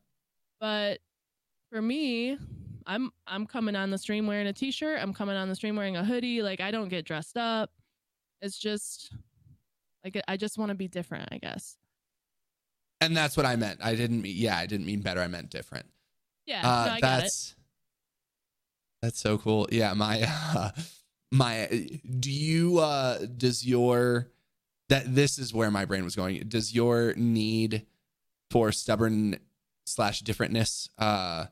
But 0.60 1.00
for 1.70 1.82
me, 1.82 2.38
I'm 2.86 3.10
I'm 3.26 3.46
coming 3.46 3.76
on 3.76 3.90
the 3.90 3.98
stream 3.98 4.26
wearing 4.26 4.46
a 4.46 4.52
t-shirt. 4.52 4.98
I'm 5.00 5.12
coming 5.12 5.36
on 5.36 5.48
the 5.48 5.54
stream 5.54 5.76
wearing 5.76 5.96
a 5.96 6.04
hoodie. 6.04 6.42
Like 6.42 6.60
I 6.60 6.70
don't 6.70 6.88
get 6.88 7.04
dressed 7.04 7.36
up. 7.36 7.70
It's 8.40 8.58
just 8.58 9.12
like 10.02 10.20
I 10.26 10.36
just 10.36 10.56
want 10.58 10.70
to 10.70 10.74
be 10.74 10.88
different, 10.88 11.28
I 11.32 11.38
guess. 11.38 11.76
And 13.00 13.14
that's 13.16 13.36
what 13.36 13.44
I 13.44 13.56
meant. 13.56 13.80
I 13.82 13.94
didn't 13.94 14.22
mean 14.22 14.36
yeah, 14.36 14.56
I 14.56 14.64
didn't 14.66 14.86
mean 14.86 15.00
better. 15.00 15.20
I 15.20 15.26
meant 15.28 15.50
different. 15.50 15.86
Yeah, 16.46 16.60
Uh, 16.60 16.86
no, 16.86 16.92
I 16.92 16.94
get 16.94 16.96
it. 16.96 17.00
that's 17.22 17.56
that's 19.02 19.20
so 19.20 19.36
cool. 19.36 19.66
Yeah, 19.70 19.92
my 19.92 20.22
uh, 20.54 20.70
my 21.34 21.66
do 22.20 22.30
you 22.30 22.78
uh 22.78 23.18
does 23.36 23.66
your 23.66 24.28
that 24.88 25.14
this 25.14 25.38
is 25.38 25.52
where 25.52 25.70
my 25.70 25.84
brain 25.84 26.04
was 26.04 26.14
going. 26.14 26.40
Does 26.46 26.74
your 26.74 27.14
need 27.16 27.86
for 28.50 28.70
stubborn 28.70 29.38
slash 29.84 30.22
differentness 30.22 30.88
uh 30.98 31.46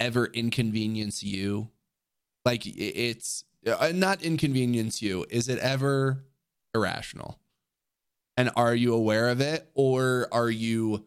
ever 0.00 0.26
inconvenience 0.26 1.22
you? 1.22 1.68
Like 2.44 2.62
it's 2.66 3.44
uh, 3.66 3.92
not 3.94 4.22
inconvenience 4.22 5.00
you. 5.00 5.24
Is 5.30 5.48
it 5.48 5.58
ever 5.58 6.24
irrational? 6.74 7.38
And 8.36 8.50
are 8.56 8.74
you 8.74 8.94
aware 8.94 9.28
of 9.28 9.40
it 9.40 9.68
or 9.74 10.28
are 10.32 10.50
you 10.50 11.06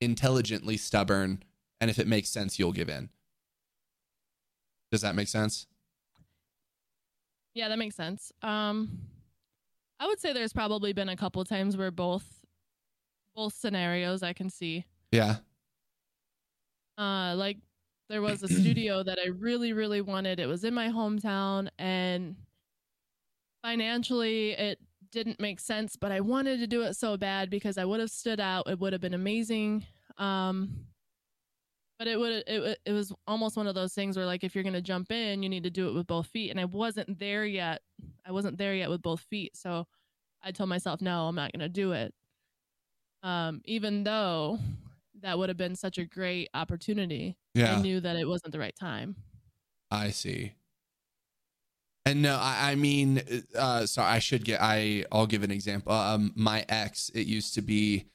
intelligently 0.00 0.76
stubborn 0.76 1.42
and 1.80 1.90
if 1.90 1.98
it 1.98 2.06
makes 2.06 2.28
sense 2.28 2.58
you'll 2.58 2.72
give 2.72 2.90
in 2.90 3.08
does 4.90 5.00
that 5.00 5.14
make 5.14 5.26
sense 5.26 5.66
Yeah, 7.56 7.68
that 7.68 7.78
makes 7.78 7.96
sense. 7.96 8.32
Um 8.42 9.00
I 9.98 10.06
would 10.06 10.20
say 10.20 10.34
there's 10.34 10.52
probably 10.52 10.92
been 10.92 11.08
a 11.08 11.16
couple 11.16 11.42
times 11.44 11.74
where 11.74 11.90
both 11.90 12.44
both 13.34 13.54
scenarios 13.54 14.22
I 14.22 14.34
can 14.34 14.50
see. 14.50 14.84
yeah 15.10 15.36
Uh 16.98 17.34
like 17.36 17.56
there 18.10 18.20
was 18.20 18.42
a 18.42 18.48
studio 18.48 19.02
that 19.02 19.18
I 19.18 19.28
really 19.28 19.72
really 19.72 20.02
wanted. 20.02 20.38
It 20.38 20.46
was 20.46 20.64
in 20.64 20.74
my 20.74 20.88
hometown 20.88 21.68
and 21.78 22.36
financially 23.62 24.50
it 24.52 24.78
didn't 25.10 25.40
make 25.40 25.60
sense, 25.60 25.96
but 25.96 26.12
I 26.12 26.20
wanted 26.20 26.58
to 26.60 26.66
do 26.66 26.82
it 26.82 26.94
so 26.94 27.16
bad 27.16 27.48
because 27.48 27.78
I 27.78 27.86
would 27.86 28.00
have 28.00 28.10
stood 28.10 28.38
out. 28.38 28.68
It 28.68 28.78
would 28.78 28.92
have 28.92 29.00
been 29.00 29.14
amazing. 29.14 29.86
Um 30.18 30.86
but 31.98 32.06
it 32.08 32.18
would 32.18 32.44
it, 32.46 32.78
it 32.84 32.92
was 32.92 33.12
almost 33.26 33.56
one 33.56 33.66
of 33.66 33.74
those 33.74 33.94
things 33.94 34.16
where 34.16 34.26
like 34.26 34.44
if 34.44 34.54
you're 34.54 34.64
going 34.64 34.74
to 34.74 34.82
jump 34.82 35.10
in, 35.10 35.42
you 35.42 35.48
need 35.48 35.64
to 35.64 35.70
do 35.70 35.88
it 35.88 35.92
with 35.94 36.06
both 36.06 36.26
feet 36.26 36.50
and 36.50 36.60
I 36.60 36.64
wasn't 36.64 37.18
there 37.18 37.44
yet. 37.46 37.82
I 38.26 38.32
wasn't 38.32 38.58
there 38.58 38.74
yet 38.74 38.90
with 38.90 39.02
both 39.02 39.20
feet. 39.20 39.56
So 39.56 39.86
I 40.42 40.52
told 40.52 40.68
myself, 40.68 41.00
no, 41.00 41.26
I'm 41.26 41.34
not 41.34 41.52
going 41.52 41.60
to 41.60 41.68
do 41.68 41.92
it. 41.92 42.14
Um 43.22 43.60
even 43.64 44.04
though 44.04 44.58
that 45.22 45.38
would 45.38 45.48
have 45.48 45.56
been 45.56 45.74
such 45.74 45.96
a 45.98 46.04
great 46.04 46.50
opportunity. 46.52 47.36
yeah 47.54 47.76
I 47.76 47.80
knew 47.82 48.00
that 48.00 48.16
it 48.16 48.28
wasn't 48.28 48.52
the 48.52 48.58
right 48.58 48.76
time. 48.78 49.16
i 49.90 50.10
see 50.10 50.52
and 52.04 52.20
no 52.22 52.36
i, 52.36 52.72
I 52.72 52.74
mean 52.74 53.22
uh 53.56 53.86
sorry 53.86 54.12
i 54.12 54.18
should 54.18 54.44
get 54.44 54.60
i 54.60 55.04
i'll 55.10 55.26
give 55.26 55.42
an 55.42 55.50
example 55.50 55.92
um 55.92 56.32
my 56.36 56.64
ex 56.68 57.08
it 57.14 57.26
used 57.26 57.54
to 57.54 57.62
be 57.62 58.06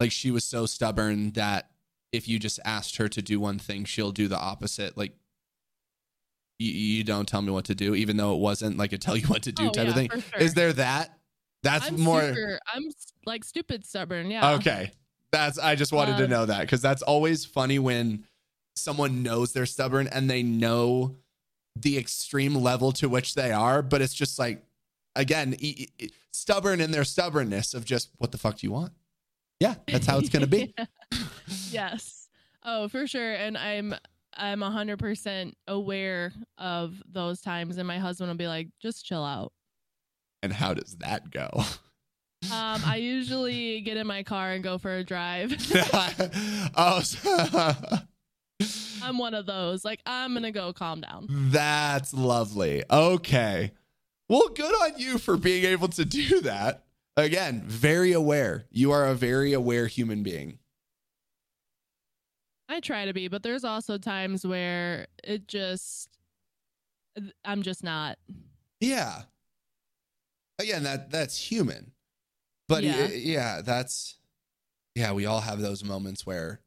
like 0.00 0.12
she 0.12 0.30
was 0.30 0.44
so 0.44 0.66
stubborn 0.66 1.30
that 1.32 1.70
if 2.14 2.28
you 2.28 2.38
just 2.38 2.60
asked 2.64 2.96
her 2.96 3.08
to 3.08 3.20
do 3.22 3.38
one 3.40 3.58
thing 3.58 3.84
she'll 3.84 4.12
do 4.12 4.28
the 4.28 4.38
opposite 4.38 4.96
like 4.96 5.12
you, 6.58 6.70
you 6.72 7.04
don't 7.04 7.26
tell 7.28 7.42
me 7.42 7.50
what 7.50 7.64
to 7.64 7.74
do 7.74 7.94
even 7.94 8.16
though 8.16 8.34
it 8.34 8.38
wasn't 8.40 8.76
like 8.76 8.92
a 8.92 8.98
tell 8.98 9.16
you 9.16 9.26
what 9.26 9.42
to 9.42 9.52
do 9.52 9.68
Oh, 9.68 9.70
type 9.70 9.88
of 9.88 9.94
thing 9.94 10.10
sure. 10.10 10.40
is 10.40 10.54
there 10.54 10.72
that 10.74 11.18
that's 11.62 11.88
I'm 11.88 11.98
more 12.00 12.20
super, 12.20 12.58
I'm 12.74 12.82
like 13.24 13.42
stupid 13.42 13.86
stubborn. 13.86 14.30
Yeah. 14.30 14.52
Okay. 14.56 14.90
That's 15.32 15.58
I 15.58 15.76
just 15.76 15.92
wanted 15.92 16.18
to 16.18 16.24
Um, 16.24 16.30
know 16.30 16.44
that 16.46 16.60
because 16.60 16.82
that's 16.82 17.00
always 17.00 17.46
funny 17.46 17.78
when 17.78 18.24
someone 18.76 19.22
knows 19.22 19.52
they're 19.54 19.64
stubborn 19.64 20.06
and 20.08 20.28
they 20.28 20.42
know 20.42 21.16
the 21.74 21.96
extreme 21.96 22.54
level 22.54 22.92
to 22.92 23.08
which 23.08 23.34
they 23.34 23.50
are, 23.50 23.80
but 23.80 24.02
it's 24.02 24.12
just 24.12 24.38
like 24.38 24.62
again, 25.16 25.56
e- 25.58 25.88
e- 25.98 26.10
stubborn 26.34 26.82
in 26.82 26.90
their 26.90 27.04
stubbornness 27.04 27.72
of 27.72 27.86
just 27.86 28.10
what 28.18 28.30
the 28.30 28.36
fuck 28.38 28.58
do 28.58 28.66
you 28.66 28.72
want? 28.72 28.92
Yeah, 29.58 29.76
that's 29.88 30.04
how 30.06 30.18
it's 30.18 30.28
gonna 30.28 30.46
be. 30.46 30.74
yes. 31.70 32.28
Oh, 32.62 32.88
for 32.88 33.06
sure. 33.06 33.32
And 33.32 33.56
I'm 33.58 33.94
I'm 34.36 34.62
a 34.62 34.70
hundred 34.70 34.98
percent 34.98 35.56
aware 35.68 36.32
of 36.58 37.02
those 37.10 37.40
times, 37.40 37.78
and 37.78 37.86
my 37.86 37.98
husband 37.98 38.30
will 38.30 38.36
be 38.36 38.48
like, 38.48 38.68
"Just 38.80 39.04
chill 39.04 39.24
out." 39.24 39.52
and 40.44 40.52
how 40.52 40.74
does 40.74 40.96
that 40.98 41.30
go? 41.30 41.48
Um, 42.52 42.82
I 42.84 42.96
usually 42.96 43.80
get 43.80 43.96
in 43.96 44.06
my 44.06 44.22
car 44.22 44.52
and 44.52 44.62
go 44.62 44.76
for 44.76 44.94
a 44.94 45.02
drive. 45.02 45.56
oh, 46.76 47.02
I'm 49.02 49.16
one 49.16 49.32
of 49.32 49.46
those. 49.46 49.82
Like, 49.86 50.00
I'm 50.04 50.34
gonna 50.34 50.52
go 50.52 50.74
calm 50.74 51.00
down. 51.00 51.26
that's 51.30 52.12
lovely. 52.12 52.84
Okay. 52.90 53.72
Well, 54.28 54.48
good 54.48 54.74
on 54.82 54.98
you 54.98 55.16
for 55.16 55.38
being 55.38 55.64
able 55.64 55.88
to 55.88 56.04
do 56.04 56.42
that. 56.42 56.84
Again, 57.16 57.62
very 57.64 58.12
aware. 58.12 58.66
You 58.70 58.92
are 58.92 59.06
a 59.06 59.14
very 59.14 59.54
aware 59.54 59.86
human 59.86 60.22
being. 60.22 60.58
I 62.68 62.80
try 62.80 63.04
to 63.04 63.12
be, 63.12 63.28
but 63.28 63.42
there's 63.42 63.64
also 63.64 63.98
times 63.98 64.46
where 64.46 65.06
it 65.22 65.46
just 65.48 66.08
I'm 67.44 67.62
just 67.62 67.84
not. 67.84 68.18
Yeah. 68.80 69.22
Again, 70.58 70.82
that 70.84 71.10
that's 71.10 71.36
human. 71.50 71.92
But 72.68 72.82
yeah. 72.84 73.06
Yeah. 73.08 73.60
that's 73.62 74.18
yeah, 74.94 75.12
we 75.12 75.26
all 75.26 75.40
have 75.40 75.60
those 75.60 75.82
moments 75.84 76.24
where 76.24 76.60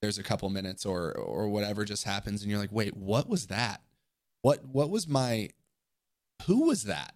there's 0.00 0.18
a 0.18 0.22
couple 0.22 0.48
minutes 0.50 0.86
or 0.86 1.12
or 1.12 1.48
whatever 1.48 1.84
just 1.84 2.04
happens 2.04 2.42
and 2.42 2.50
you're 2.50 2.60
like, 2.60 2.72
"Wait, 2.72 2.96
what 2.96 3.28
was 3.28 3.48
that? 3.48 3.82
What 4.42 4.64
what 4.64 4.90
was 4.90 5.08
my 5.08 5.50
who 6.46 6.66
was 6.66 6.84
that?" 6.84 7.14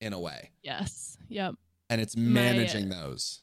in 0.00 0.12
a 0.12 0.18
way. 0.20 0.50
Yes. 0.62 1.16
Yep. 1.28 1.54
And 1.88 2.00
it's 2.00 2.16
My- 2.16 2.22
managing 2.32 2.88
those. 2.88 3.42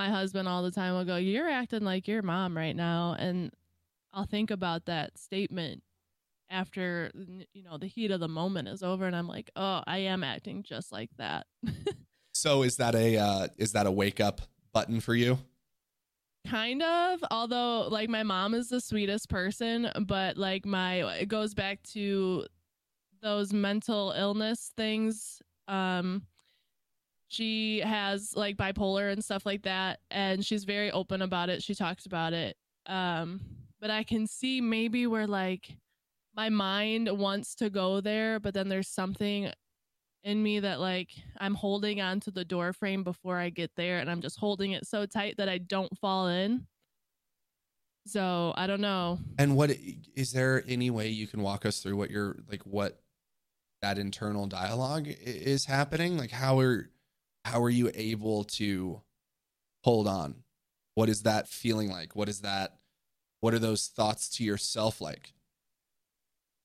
My 0.00 0.08
husband 0.08 0.48
all 0.48 0.62
the 0.62 0.70
time 0.70 0.94
will 0.94 1.04
go, 1.04 1.16
You're 1.16 1.50
acting 1.50 1.82
like 1.82 2.08
your 2.08 2.22
mom 2.22 2.56
right 2.56 2.74
now. 2.74 3.16
And 3.18 3.52
I'll 4.14 4.24
think 4.24 4.50
about 4.50 4.86
that 4.86 5.18
statement 5.18 5.82
after, 6.48 7.10
you 7.52 7.62
know, 7.62 7.76
the 7.76 7.86
heat 7.86 8.10
of 8.10 8.18
the 8.18 8.28
moment 8.28 8.68
is 8.68 8.82
over. 8.82 9.04
And 9.06 9.14
I'm 9.14 9.28
like, 9.28 9.50
Oh, 9.56 9.82
I 9.86 9.98
am 9.98 10.24
acting 10.24 10.62
just 10.62 10.90
like 10.90 11.10
that. 11.18 11.46
So 12.32 12.62
is 12.62 12.76
that 12.76 12.94
a 12.94 13.18
uh 13.18 13.48
is 13.58 13.72
that 13.72 13.86
a 13.86 13.90
wake 13.90 14.18
up 14.18 14.40
button 14.72 15.00
for 15.00 15.14
you? 15.14 15.38
kind 16.48 16.82
of. 16.82 17.22
Although, 17.30 17.88
like, 17.88 18.08
my 18.08 18.22
mom 18.22 18.54
is 18.54 18.68
the 18.68 18.80
sweetest 18.80 19.28
person, 19.28 19.90
but 20.06 20.38
like, 20.38 20.64
my, 20.64 21.02
it 21.18 21.28
goes 21.28 21.52
back 21.52 21.82
to 21.92 22.46
those 23.20 23.52
mental 23.52 24.14
illness 24.16 24.72
things. 24.74 25.42
Um, 25.68 26.22
she 27.30 27.80
has 27.80 28.34
like 28.36 28.56
bipolar 28.56 29.10
and 29.10 29.24
stuff 29.24 29.46
like 29.46 29.62
that 29.62 30.00
and 30.10 30.44
she's 30.44 30.64
very 30.64 30.90
open 30.90 31.22
about 31.22 31.48
it 31.48 31.62
she 31.62 31.74
talks 31.74 32.06
about 32.06 32.32
it 32.32 32.56
um 32.86 33.40
but 33.80 33.90
i 33.90 34.02
can 34.02 34.26
see 34.26 34.60
maybe 34.60 35.06
where 35.06 35.26
like 35.26 35.76
my 36.34 36.48
mind 36.48 37.08
wants 37.18 37.54
to 37.54 37.70
go 37.70 38.00
there 38.00 38.38
but 38.40 38.52
then 38.52 38.68
there's 38.68 38.88
something 38.88 39.50
in 40.24 40.42
me 40.42 40.60
that 40.60 40.80
like 40.80 41.10
I'm 41.38 41.54
holding 41.54 42.00
onto 42.00 42.30
the 42.30 42.44
door 42.44 42.72
frame 42.72 43.02
before 43.02 43.38
I 43.38 43.50
get 43.50 43.70
there 43.76 43.98
and 43.98 44.10
I'm 44.10 44.20
just 44.20 44.38
holding 44.38 44.72
it 44.72 44.86
so 44.86 45.06
tight 45.06 45.36
that 45.38 45.48
I 45.48 45.58
don't 45.58 45.96
fall 45.98 46.28
in. 46.28 46.66
So 48.06 48.52
I 48.56 48.66
don't 48.66 48.80
know. 48.80 49.18
And 49.38 49.56
what 49.56 49.70
is 50.14 50.32
there 50.32 50.64
any 50.66 50.90
way 50.90 51.08
you 51.08 51.26
can 51.26 51.42
walk 51.42 51.64
us 51.64 51.80
through 51.80 51.96
what 51.96 52.10
you're 52.10 52.36
like 52.50 52.62
what 52.64 53.00
that 53.82 53.98
internal 53.98 54.46
dialogue 54.46 55.06
is 55.08 55.64
happening? 55.64 56.18
Like 56.18 56.30
how 56.30 56.58
are 56.60 56.90
how 57.44 57.62
are 57.62 57.70
you 57.70 57.90
able 57.94 58.44
to 58.44 59.02
hold 59.84 60.06
on? 60.06 60.42
What 60.94 61.08
is 61.08 61.22
that 61.22 61.48
feeling 61.48 61.90
like? 61.90 62.14
What 62.14 62.28
is 62.28 62.40
that 62.40 62.74
what 63.40 63.54
are 63.54 63.58
those 63.58 63.86
thoughts 63.86 64.28
to 64.36 64.44
yourself 64.44 65.00
like? 65.00 65.32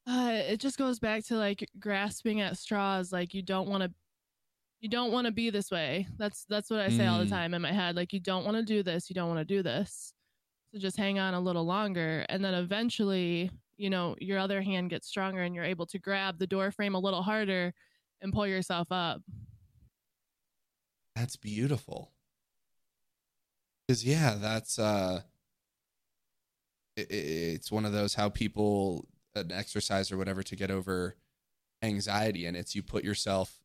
Uh, 0.07 0.41
it 0.47 0.59
just 0.59 0.77
goes 0.77 0.99
back 0.99 1.23
to 1.25 1.35
like 1.35 1.67
grasping 1.79 2.41
at 2.41 2.57
straws. 2.57 3.11
Like 3.11 3.33
you 3.33 3.41
don't 3.41 3.67
want 3.67 3.83
to, 3.83 3.91
you 4.81 4.89
don't 4.89 5.11
want 5.11 5.25
to 5.25 5.31
be 5.31 5.49
this 5.49 5.71
way. 5.71 6.07
That's 6.17 6.45
that's 6.47 6.69
what 6.69 6.81
I 6.81 6.89
say 6.89 7.05
mm. 7.05 7.11
all 7.11 7.19
the 7.19 7.25
mm. 7.25 7.29
time 7.29 7.53
in 7.53 7.61
my 7.61 7.71
head. 7.71 7.95
Like 7.95 8.13
you 8.13 8.19
don't 8.19 8.45
want 8.45 8.57
to 8.57 8.63
do 8.63 8.83
this. 8.83 9.09
You 9.09 9.15
don't 9.15 9.29
want 9.29 9.39
to 9.39 9.45
do 9.45 9.63
this. 9.63 10.13
So 10.71 10.79
just 10.79 10.97
hang 10.97 11.17
on 11.17 11.33
a 11.33 11.39
little 11.39 11.65
longer, 11.65 12.25
and 12.29 12.43
then 12.43 12.53
eventually, 12.53 13.49
you 13.77 13.89
know, 13.89 14.15
your 14.19 14.37
other 14.37 14.61
hand 14.61 14.89
gets 14.89 15.07
stronger, 15.07 15.41
and 15.41 15.55
you're 15.55 15.63
able 15.63 15.85
to 15.87 15.97
grab 15.97 16.37
the 16.37 16.47
door 16.47 16.69
frame 16.69 16.95
a 16.95 16.99
little 16.99 17.23
harder 17.23 17.73
and 18.21 18.33
pull 18.33 18.45
yourself 18.45 18.87
up. 18.91 19.21
That's 21.15 21.35
beautiful. 21.35 22.11
Cause 23.87 24.03
yeah, 24.03 24.35
that's 24.39 24.79
uh, 24.79 25.21
it, 26.95 27.07
it's 27.11 27.71
one 27.71 27.85
of 27.85 27.93
those 27.93 28.15
how 28.15 28.29
people 28.29 29.07
an 29.35 29.51
exercise 29.51 30.11
or 30.11 30.17
whatever 30.17 30.43
to 30.43 30.55
get 30.55 30.71
over 30.71 31.15
anxiety 31.83 32.45
and 32.45 32.55
it's 32.55 32.73
you 32.73 32.81
put 32.81 33.03
yourself 33.03 33.59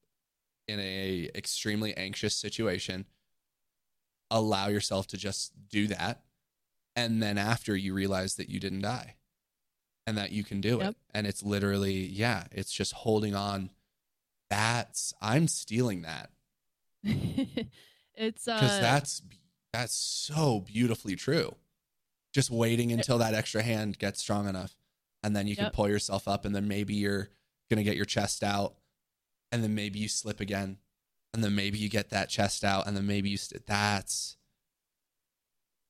in 0.68 0.80
a 0.80 1.30
extremely 1.34 1.96
anxious 1.96 2.34
situation 2.34 3.06
allow 4.30 4.68
yourself 4.68 5.06
to 5.06 5.16
just 5.16 5.52
do 5.68 5.86
that 5.86 6.22
and 6.96 7.22
then 7.22 7.38
after 7.38 7.76
you 7.76 7.94
realize 7.94 8.34
that 8.34 8.48
you 8.48 8.60
didn't 8.60 8.82
die 8.82 9.14
and 10.06 10.18
that 10.18 10.32
you 10.32 10.44
can 10.44 10.60
do 10.60 10.78
yep. 10.78 10.90
it 10.90 10.96
and 11.14 11.26
it's 11.26 11.42
literally 11.42 12.04
yeah 12.04 12.44
it's 12.50 12.72
just 12.72 12.92
holding 12.92 13.34
on 13.34 13.70
that's 14.50 15.14
i'm 15.22 15.46
stealing 15.46 16.02
that 16.02 16.30
it's 18.14 18.46
uh 18.46 18.54
because 18.54 18.80
that's 18.80 19.22
that's 19.72 19.94
so 19.94 20.60
beautifully 20.60 21.16
true 21.16 21.54
just 22.32 22.50
waiting 22.50 22.92
until 22.92 23.18
that 23.18 23.34
extra 23.34 23.62
hand 23.62 23.98
gets 23.98 24.20
strong 24.20 24.48
enough 24.48 24.76
and 25.22 25.34
then 25.34 25.46
you 25.46 25.54
yep. 25.54 25.58
can 25.58 25.70
pull 25.70 25.88
yourself 25.88 26.28
up 26.28 26.44
and 26.44 26.54
then 26.54 26.68
maybe 26.68 26.94
you're 26.94 27.28
going 27.68 27.78
to 27.78 27.82
get 27.82 27.96
your 27.96 28.04
chest 28.04 28.42
out 28.42 28.74
and 29.52 29.62
then 29.62 29.74
maybe 29.74 29.98
you 29.98 30.08
slip 30.08 30.40
again 30.40 30.78
and 31.32 31.42
then 31.42 31.54
maybe 31.54 31.78
you 31.78 31.88
get 31.88 32.10
that 32.10 32.28
chest 32.28 32.64
out 32.64 32.86
and 32.86 32.96
then 32.96 33.06
maybe 33.06 33.30
you 33.30 33.36
st- 33.36 33.66
that's 33.66 34.36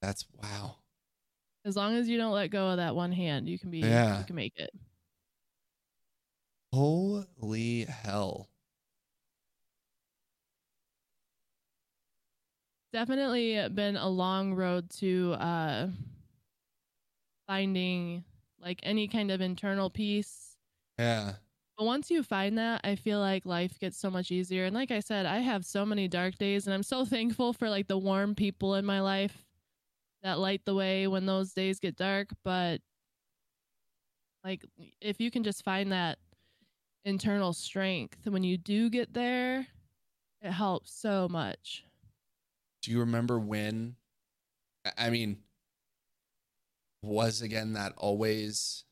that's 0.01 0.27
wow 0.43 0.77
as 1.65 1.77
long 1.77 1.95
as 1.95 2.09
you 2.09 2.17
don't 2.17 2.33
let 2.33 2.51
go 2.51 2.69
of 2.69 2.79
that 2.79 2.95
one 2.95 3.13
hand 3.13 3.49
you 3.49 3.59
can 3.59 3.71
be 3.71 3.79
yeah. 3.79 4.19
you 4.19 4.25
can 4.25 4.37
make 4.37 4.55
it 4.57 4.71
holy 6.73 7.85
hell 7.85 8.49
definitely 12.93 13.69
been 13.71 13.97
a 13.97 14.09
long 14.09 14.55
road 14.55 14.91
to 14.91 15.33
uh 15.35 15.89
finding 17.47 18.25
like 18.61 18.81
any 18.83 19.09
kind 19.09 19.31
of 19.31 19.41
internal 19.41 19.91
peace. 19.91 20.57
Yeah. 20.99 21.35
But 21.77 21.85
once 21.85 22.11
you 22.11 22.23
find 22.23 22.59
that, 22.59 22.83
I 22.85 22.95
feel 22.95 23.21
like 23.21 23.47
life 23.47 23.79
gets 23.79 23.97
so 23.97 24.11
much 24.11 24.31
easier. 24.31 24.67
And 24.67 24.75
like 24.75 24.91
I 24.91 25.01
said, 25.01 25.25
I 25.27 25.39
have 25.39 25.65
so 25.65 25.87
many 25.87 26.09
dark 26.09 26.37
days 26.37 26.67
and 26.67 26.75
I'm 26.75 26.83
so 26.83 27.05
thankful 27.07 27.53
for 27.53 27.71
like 27.71 27.89
the 27.89 27.99
warm 27.99 28.35
people 28.35 28.75
in 28.75 28.85
my 28.85 29.01
life 29.01 29.47
that 30.23 30.39
light 30.39 30.63
the 30.65 30.75
way 30.75 31.07
when 31.07 31.27
those 31.27 31.53
days 31.55 31.81
get 31.81 31.97
dark, 31.97 32.29
but 32.45 32.81
like 34.45 34.65
if 35.01 35.21
you 35.21 35.31
can 35.31 35.43
just 35.43 35.65
find 35.65 35.93
that 35.93 36.19
internal 37.05 37.53
strength 37.53 38.27
when 38.27 38.45
you 38.45 38.59
do 38.59 38.91
get 38.91 39.13
there, 39.13 39.67
it 40.43 40.53
helps 40.53 40.93
so 40.93 41.29
much. 41.29 41.85
Do 42.83 42.91
you 42.91 43.01
remember 43.01 43.39
when 43.39 43.97
I 44.97 45.11
mean, 45.11 45.39
was 47.03 47.43
again 47.43 47.75
that 47.75 47.93
always 47.97 48.85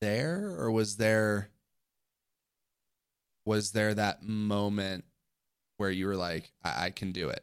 there 0.00 0.54
or 0.58 0.70
was 0.70 0.96
there 0.96 1.50
was 3.46 3.72
there 3.72 3.94
that 3.94 4.22
moment 4.22 5.04
where 5.78 5.90
you 5.90 6.06
were 6.06 6.16
like 6.16 6.52
I, 6.62 6.86
I 6.86 6.90
can 6.90 7.12
do 7.12 7.30
it 7.30 7.42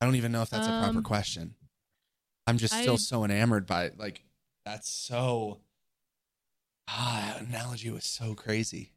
i 0.00 0.06
don't 0.06 0.14
even 0.16 0.32
know 0.32 0.42
if 0.42 0.48
that's 0.50 0.68
um, 0.68 0.74
a 0.74 0.78
proper 0.78 0.98
um, 0.98 1.04
question. 1.04 1.54
I'm 2.46 2.58
just 2.58 2.74
still 2.74 2.94
I, 2.94 2.96
so 2.96 3.24
enamored 3.24 3.66
by 3.66 3.84
it. 3.84 3.98
Like 3.98 4.24
that's 4.64 4.90
so 4.90 5.60
ah 6.88 7.34
that 7.34 7.48
analogy 7.48 7.90
was 7.90 8.04
so 8.04 8.34
crazy 8.34 8.92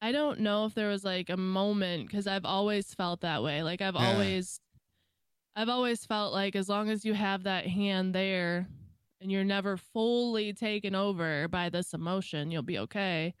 i 0.00 0.12
don't 0.12 0.40
know 0.40 0.64
if 0.64 0.74
there 0.74 0.88
was 0.88 1.04
like 1.04 1.30
a 1.30 1.36
moment 1.36 2.06
because 2.06 2.26
i've 2.26 2.44
always 2.44 2.94
felt 2.94 3.20
that 3.20 3.42
way 3.42 3.62
like 3.62 3.80
i've 3.80 3.94
yeah. 3.94 4.12
always 4.12 4.60
I've 5.56 5.68
always 5.68 6.06
felt 6.06 6.32
like 6.32 6.54
as 6.54 6.68
long 6.68 6.90
as 6.90 7.04
you 7.04 7.12
have 7.14 7.42
that 7.42 7.66
hand 7.66 8.14
there 8.14 8.68
and 9.20 9.30
you're 9.30 9.44
never 9.44 9.76
fully 9.76 10.52
taken 10.52 10.94
over 10.94 11.48
by 11.48 11.68
this 11.68 11.92
emotion, 11.92 12.50
you'll 12.50 12.62
be 12.62 12.78
okay. 12.78 13.34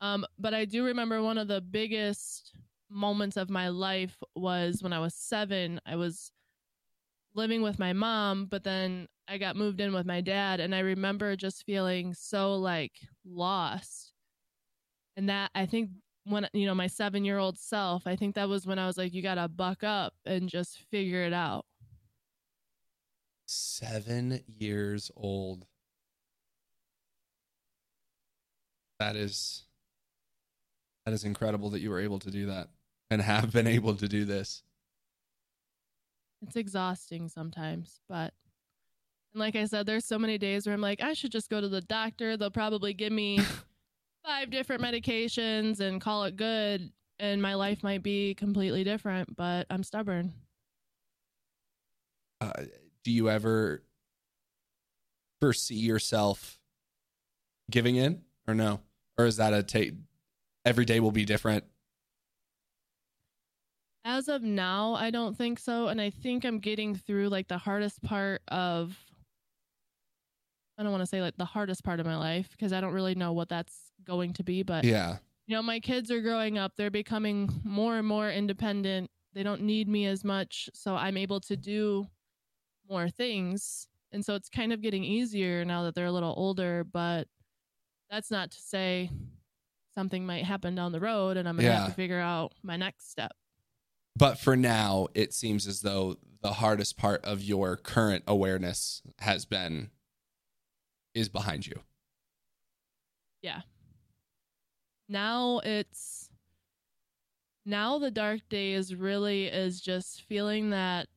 Um, 0.00 0.26
but 0.38 0.52
I 0.52 0.64
do 0.64 0.84
remember 0.84 1.22
one 1.22 1.38
of 1.38 1.48
the 1.48 1.60
biggest 1.60 2.52
moments 2.90 3.36
of 3.36 3.50
my 3.50 3.68
life 3.68 4.16
was 4.34 4.82
when 4.82 4.92
I 4.92 4.98
was 4.98 5.14
seven. 5.14 5.80
I 5.86 5.96
was 5.96 6.30
living 7.34 7.62
with 7.62 7.78
my 7.78 7.92
mom, 7.92 8.46
but 8.46 8.64
then 8.64 9.06
I 9.28 9.38
got 9.38 9.56
moved 9.56 9.80
in 9.80 9.94
with 9.94 10.06
my 10.06 10.20
dad. 10.20 10.60
And 10.60 10.74
I 10.74 10.80
remember 10.80 11.36
just 11.36 11.64
feeling 11.64 12.14
so 12.14 12.56
like 12.56 12.92
lost. 13.24 14.07
And 15.18 15.28
that 15.28 15.50
I 15.52 15.66
think 15.66 15.90
when 16.24 16.48
you 16.52 16.64
know 16.64 16.76
my 16.76 16.86
seven 16.86 17.24
year 17.24 17.38
old 17.38 17.58
self 17.58 18.06
i 18.06 18.14
think 18.14 18.34
that 18.34 18.48
was 18.48 18.66
when 18.66 18.78
i 18.78 18.86
was 18.86 18.98
like 18.98 19.14
you 19.14 19.22
gotta 19.22 19.48
buck 19.48 19.82
up 19.82 20.14
and 20.24 20.48
just 20.48 20.78
figure 20.90 21.22
it 21.22 21.32
out. 21.32 21.64
Seven 23.46 24.40
years 24.46 25.10
old. 25.16 25.66
That 29.00 29.16
is 29.16 29.64
that 31.04 31.14
is 31.14 31.24
incredible 31.24 31.70
that 31.70 31.80
you 31.80 31.90
were 31.90 32.00
able 32.00 32.18
to 32.20 32.30
do 32.30 32.46
that 32.46 32.68
and 33.10 33.22
have 33.22 33.52
been 33.52 33.66
able 33.66 33.94
to 33.94 34.06
do 34.06 34.24
this. 34.24 34.62
It's 36.46 36.56
exhausting 36.56 37.28
sometimes 37.28 38.00
but 38.08 38.34
and 39.32 39.40
like 39.40 39.56
i 39.56 39.64
said 39.64 39.84
there's 39.86 40.04
so 40.04 40.18
many 40.18 40.38
days 40.38 40.66
where 40.66 40.74
i'm 40.74 40.80
like 40.80 41.02
i 41.02 41.12
should 41.12 41.32
just 41.32 41.50
go 41.50 41.60
to 41.60 41.68
the 41.68 41.80
doctor. 41.80 42.36
They'll 42.36 42.50
probably 42.50 42.94
give 42.94 43.12
me 43.12 43.40
five 44.24 44.50
different 44.50 44.82
medications 44.82 45.80
and 45.80 46.00
call 46.00 46.24
it 46.24 46.36
good 46.36 46.92
and 47.18 47.42
my 47.42 47.54
life 47.54 47.82
might 47.82 48.02
be 48.02 48.34
completely 48.34 48.84
different 48.84 49.34
but 49.36 49.66
i'm 49.70 49.82
stubborn. 49.82 50.32
Uh, 52.40 52.52
do 53.02 53.10
you 53.10 53.28
ever 53.28 53.82
foresee 55.40 55.74
yourself 55.74 56.58
giving 57.70 57.96
in 57.96 58.22
or 58.46 58.54
no? 58.54 58.80
Or 59.16 59.26
is 59.26 59.38
that 59.38 59.52
a 59.52 59.62
take 59.62 59.94
every 60.64 60.84
day 60.84 61.00
will 61.00 61.10
be 61.10 61.24
different? 61.24 61.64
As 64.04 64.28
of 64.28 64.42
now 64.42 64.94
i 64.94 65.10
don't 65.10 65.36
think 65.36 65.58
so 65.58 65.88
and 65.88 66.00
i 66.00 66.08
think 66.08 66.44
i'm 66.44 66.60
getting 66.60 66.94
through 66.94 67.28
like 67.28 67.48
the 67.48 67.58
hardest 67.58 68.02
part 68.02 68.40
of 68.48 68.96
I 70.78 70.84
don't 70.84 70.92
want 70.92 71.02
to 71.02 71.06
say 71.06 71.20
like 71.20 71.36
the 71.36 71.44
hardest 71.44 71.82
part 71.82 71.98
of 71.98 72.06
my 72.06 72.16
life 72.16 72.48
because 72.52 72.72
I 72.72 72.80
don't 72.80 72.92
really 72.92 73.16
know 73.16 73.32
what 73.32 73.48
that's 73.48 73.90
going 74.04 74.32
to 74.34 74.44
be, 74.44 74.62
but 74.62 74.84
yeah. 74.84 75.16
You 75.46 75.56
know, 75.56 75.62
my 75.62 75.80
kids 75.80 76.10
are 76.10 76.20
growing 76.20 76.58
up, 76.58 76.72
they're 76.76 76.90
becoming 76.90 77.50
more 77.64 77.96
and 77.96 78.06
more 78.06 78.30
independent. 78.30 79.10
They 79.34 79.42
don't 79.42 79.62
need 79.62 79.88
me 79.88 80.06
as 80.06 80.22
much, 80.22 80.68
so 80.74 80.94
I'm 80.94 81.16
able 81.16 81.40
to 81.40 81.56
do 81.56 82.06
more 82.88 83.08
things. 83.08 83.88
And 84.12 84.24
so 84.24 84.34
it's 84.34 84.48
kind 84.48 84.72
of 84.72 84.82
getting 84.82 85.04
easier 85.04 85.64
now 85.64 85.84
that 85.84 85.94
they're 85.94 86.06
a 86.06 86.12
little 86.12 86.34
older, 86.36 86.84
but 86.84 87.28
that's 88.10 88.30
not 88.30 88.50
to 88.52 88.58
say 88.60 89.10
something 89.94 90.24
might 90.24 90.44
happen 90.44 90.74
down 90.74 90.92
the 90.92 91.00
road 91.00 91.36
and 91.36 91.48
I'm 91.48 91.56
going 91.56 91.66
to 91.66 91.72
yeah. 91.72 91.80
have 91.80 91.88
to 91.88 91.94
figure 91.94 92.20
out 92.20 92.52
my 92.62 92.76
next 92.76 93.10
step. 93.10 93.32
But 94.16 94.38
for 94.38 94.56
now, 94.56 95.08
it 95.14 95.32
seems 95.32 95.66
as 95.66 95.80
though 95.80 96.16
the 96.40 96.54
hardest 96.54 96.96
part 96.96 97.24
of 97.24 97.42
your 97.42 97.76
current 97.76 98.24
awareness 98.26 99.02
has 99.18 99.44
been 99.44 99.90
is 101.14 101.28
behind 101.28 101.66
you. 101.66 101.80
Yeah. 103.42 103.60
Now 105.08 105.60
it's 105.64 106.30
now 107.64 107.98
the 107.98 108.10
dark 108.10 108.40
days 108.48 108.94
really 108.94 109.46
is 109.46 109.80
just 109.80 110.22
feeling 110.22 110.70
that 110.70 111.08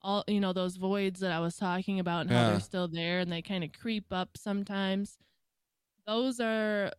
all 0.00 0.24
you 0.28 0.40
know 0.40 0.52
those 0.52 0.76
voids 0.76 1.20
that 1.20 1.32
I 1.32 1.40
was 1.40 1.56
talking 1.56 2.00
about 2.00 2.22
and 2.22 2.30
yeah. 2.30 2.44
how 2.44 2.50
they're 2.50 2.60
still 2.60 2.88
there 2.88 3.18
and 3.18 3.30
they 3.30 3.42
kind 3.42 3.64
of 3.64 3.72
creep 3.72 4.06
up 4.12 4.30
sometimes. 4.36 5.18
Those 6.06 6.40
are 6.40 6.92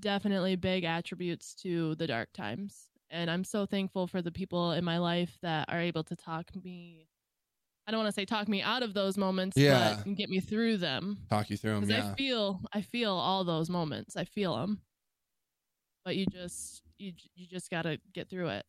definitely 0.00 0.56
big 0.56 0.84
attributes 0.84 1.54
to 1.56 1.94
the 1.96 2.06
dark 2.06 2.30
times. 2.32 2.88
And 3.10 3.30
I'm 3.30 3.44
so 3.44 3.66
thankful 3.66 4.06
for 4.06 4.22
the 4.22 4.32
people 4.32 4.72
in 4.72 4.84
my 4.84 4.98
life 4.98 5.38
that 5.42 5.66
are 5.68 5.80
able 5.80 6.04
to 6.04 6.16
talk 6.16 6.50
me. 6.62 7.07
I 7.88 7.90
don't 7.90 8.00
want 8.00 8.14
to 8.14 8.20
say 8.20 8.26
talk 8.26 8.48
me 8.48 8.60
out 8.60 8.82
of 8.82 8.92
those 8.92 9.16
moments, 9.16 9.56
Yeah. 9.56 10.02
but 10.04 10.14
get 10.14 10.28
me 10.28 10.40
through 10.40 10.76
them. 10.76 11.16
Talk 11.30 11.48
you 11.48 11.56
through 11.56 11.80
them. 11.80 11.88
Yeah. 11.88 12.10
I 12.12 12.14
feel, 12.14 12.60
I 12.70 12.82
feel 12.82 13.12
all 13.12 13.44
those 13.44 13.70
moments. 13.70 14.14
I 14.14 14.24
feel 14.24 14.54
them, 14.58 14.82
but 16.04 16.14
you 16.14 16.26
just, 16.26 16.82
you, 16.98 17.14
you 17.34 17.46
just 17.46 17.70
gotta 17.70 17.98
get 18.12 18.28
through 18.28 18.48
it. 18.48 18.66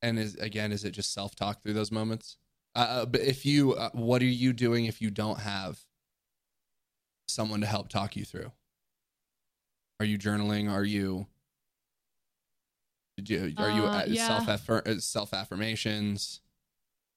and 0.00 0.16
is 0.18 0.36
again, 0.36 0.70
is 0.70 0.84
it 0.84 0.92
just 0.92 1.12
self 1.12 1.34
talk 1.34 1.60
through 1.62 1.72
those 1.72 1.90
moments? 1.90 2.36
Uh, 2.76 2.78
Uh, 3.02 3.06
but 3.06 3.20
if 3.22 3.44
you, 3.44 3.72
uh, 3.74 3.90
what 3.94 4.22
are 4.22 4.26
you 4.26 4.52
doing 4.52 4.84
if 4.84 5.02
you 5.02 5.10
don't 5.10 5.40
have 5.40 5.80
someone 7.26 7.60
to 7.62 7.66
help 7.66 7.88
talk 7.88 8.14
you 8.14 8.24
through? 8.24 8.52
Are 9.98 10.06
you 10.06 10.18
journaling? 10.18 10.70
Are 10.70 10.84
you? 10.84 11.26
Did 13.16 13.28
you 13.28 13.54
are 13.58 13.70
you 13.70 13.84
Uh, 13.86 14.02
uh, 14.02 14.04
yeah. 14.06 14.26
self 14.26 15.02
self 15.02 15.34
affirmations? 15.34 16.40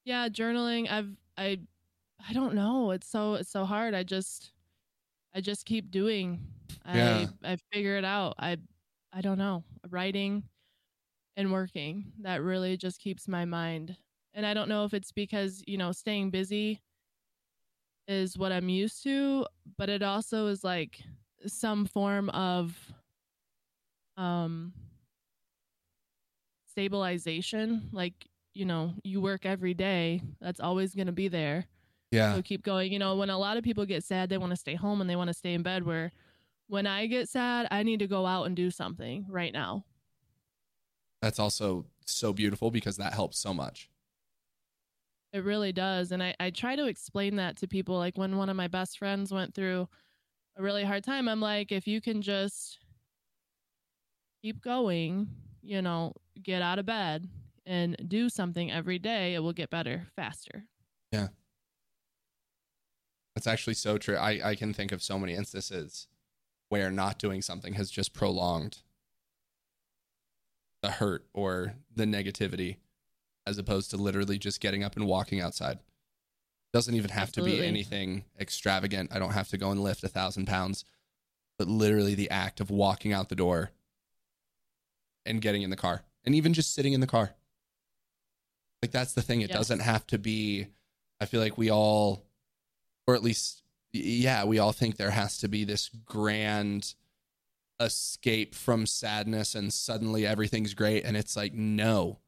Yeah, 0.05 0.29
journaling. 0.29 0.89
I've, 0.89 1.09
I, 1.37 1.59
I 2.27 2.33
don't 2.33 2.55
know. 2.55 2.91
It's 2.91 3.07
so, 3.07 3.35
it's 3.35 3.51
so 3.51 3.65
hard. 3.65 3.93
I 3.93 4.03
just, 4.03 4.51
I 5.33 5.41
just 5.41 5.65
keep 5.65 5.91
doing. 5.91 6.39
Yeah. 6.93 7.27
I, 7.43 7.53
I 7.53 7.57
figure 7.73 7.97
it 7.97 8.05
out. 8.05 8.35
I, 8.39 8.57
I 9.11 9.21
don't 9.21 9.37
know. 9.37 9.63
Writing 9.89 10.43
and 11.37 11.51
working 11.51 12.11
that 12.21 12.41
really 12.41 12.77
just 12.77 12.99
keeps 12.99 13.27
my 13.27 13.45
mind. 13.45 13.95
And 14.33 14.45
I 14.45 14.53
don't 14.53 14.69
know 14.69 14.85
if 14.85 14.93
it's 14.93 15.11
because 15.11 15.63
you 15.67 15.77
know 15.77 15.91
staying 15.91 16.29
busy 16.31 16.81
is 18.07 18.37
what 18.37 18.51
I'm 18.51 18.69
used 18.69 19.03
to, 19.03 19.45
but 19.77 19.89
it 19.89 20.03
also 20.03 20.47
is 20.47 20.63
like 20.63 20.99
some 21.47 21.85
form 21.85 22.29
of 22.31 22.77
um 24.17 24.73
stabilization 26.67 27.89
like 27.91 28.27
you 28.55 28.65
know 28.65 28.93
you 29.03 29.21
work 29.21 29.45
every 29.45 29.75
day 29.75 30.21
that's 30.41 30.59
always 30.59 30.95
going 30.95 31.07
to 31.07 31.13
be 31.13 31.27
there 31.27 31.65
Yeah, 32.11 32.33
so 32.33 32.41
keep 32.41 32.63
going 32.63 32.91
you 32.91 32.97
know 32.97 33.15
when 33.15 33.29
a 33.29 33.37
lot 33.37 33.57
of 33.57 33.63
people 33.63 33.85
get 33.85 34.03
sad 34.03 34.29
they 34.29 34.39
want 34.39 34.51
to 34.51 34.57
stay 34.57 34.73
home 34.73 35.01
and 35.01 35.09
they 35.09 35.15
want 35.15 35.27
to 35.27 35.33
stay 35.33 35.53
in 35.53 35.61
bed 35.61 35.85
where 35.85 36.11
when 36.67 36.87
i 36.87 37.05
get 37.05 37.29
sad 37.29 37.67
i 37.69 37.83
need 37.83 37.99
to 37.99 38.07
go 38.07 38.25
out 38.25 38.45
and 38.45 38.55
do 38.55 38.71
something 38.71 39.25
right 39.29 39.53
now 39.53 39.83
that's 41.21 41.39
also 41.39 41.85
so 42.05 42.33
beautiful 42.33 42.69
because 42.69 42.97
that 42.97 43.13
helps 43.13 43.39
so 43.39 43.51
much. 43.51 43.89
It 45.33 45.43
really 45.43 45.71
does. 45.71 46.11
And 46.11 46.21
I, 46.21 46.35
I 46.39 46.51
try 46.51 46.75
to 46.75 46.85
explain 46.85 47.37
that 47.37 47.57
to 47.57 47.67
people. 47.67 47.97
Like 47.97 48.17
when 48.17 48.37
one 48.37 48.47
of 48.47 48.55
my 48.55 48.67
best 48.67 48.97
friends 48.97 49.31
went 49.33 49.53
through 49.53 49.89
a 50.55 50.61
really 50.61 50.83
hard 50.83 51.03
time, 51.03 51.27
I'm 51.27 51.41
like, 51.41 51.71
if 51.71 51.87
you 51.87 51.99
can 51.99 52.21
just 52.21 52.77
keep 54.41 54.61
going, 54.61 55.27
you 55.63 55.81
know, 55.81 56.13
get 56.41 56.61
out 56.61 56.79
of 56.79 56.85
bed 56.85 57.27
and 57.65 57.95
do 58.07 58.29
something 58.29 58.71
every 58.71 58.99
day, 58.99 59.33
it 59.33 59.39
will 59.39 59.53
get 59.53 59.69
better 59.69 60.07
faster. 60.15 60.65
Yeah. 61.11 61.27
That's 63.35 63.47
actually 63.47 63.73
so 63.73 63.97
true. 63.97 64.15
I, 64.15 64.51
I 64.51 64.55
can 64.55 64.73
think 64.73 64.91
of 64.91 65.03
so 65.03 65.19
many 65.19 65.33
instances 65.33 66.07
where 66.69 66.91
not 66.91 67.19
doing 67.19 67.41
something 67.41 67.73
has 67.73 67.91
just 67.91 68.13
prolonged 68.13 68.79
the 70.81 70.91
hurt 70.91 71.25
or 71.33 71.73
the 71.93 72.05
negativity 72.05 72.77
as 73.45 73.57
opposed 73.57 73.91
to 73.91 73.97
literally 73.97 74.37
just 74.37 74.59
getting 74.59 74.83
up 74.83 74.95
and 74.95 75.05
walking 75.05 75.41
outside. 75.41 75.79
Doesn't 76.73 76.95
even 76.95 77.11
have 77.11 77.31
to 77.33 77.43
be 77.43 77.65
anything 77.65 78.25
extravagant. 78.39 79.11
I 79.13 79.19
don't 79.19 79.31
have 79.31 79.49
to 79.49 79.57
go 79.57 79.71
and 79.71 79.81
lift 79.81 80.03
a 80.03 80.07
thousand 80.07 80.45
pounds, 80.45 80.83
but 81.57 81.67
literally 81.67 82.15
the 82.15 82.29
act 82.29 82.59
of 82.59 82.69
walking 82.69 83.13
out 83.13 83.29
the 83.29 83.35
door 83.35 83.71
and 85.25 85.41
getting 85.41 85.61
in 85.61 85.69
the 85.69 85.75
car 85.75 86.03
and 86.25 86.35
even 86.35 86.53
just 86.53 86.73
sitting 86.73 86.93
in 86.93 86.99
the 86.99 87.07
car. 87.07 87.35
Like 88.85 88.91
that's 88.91 89.13
the 89.13 89.23
thing. 89.23 89.41
It 89.41 89.49
Yes. 89.49 89.57
doesn't 89.57 89.79
have 89.79 90.05
to 90.07 90.19
be, 90.19 90.67
I 91.19 91.25
feel 91.25 91.41
like 91.41 91.57
we 91.57 91.71
all, 91.71 92.23
or 93.07 93.15
at 93.15 93.23
least, 93.23 93.63
yeah, 93.93 94.43
we 94.43 94.59
all 94.59 94.71
think 94.73 94.97
there 94.97 95.09
has 95.09 95.39
to 95.39 95.47
be 95.47 95.63
this 95.63 95.89
grand 95.89 96.93
escape 97.79 98.53
from 98.53 98.85
sadness 98.85 99.55
and 99.55 99.73
suddenly 99.73 100.23
everything's 100.27 100.75
great. 100.75 101.03
And 101.03 101.17
it's 101.17 101.35
like, 101.35 101.55
no. 101.55 102.19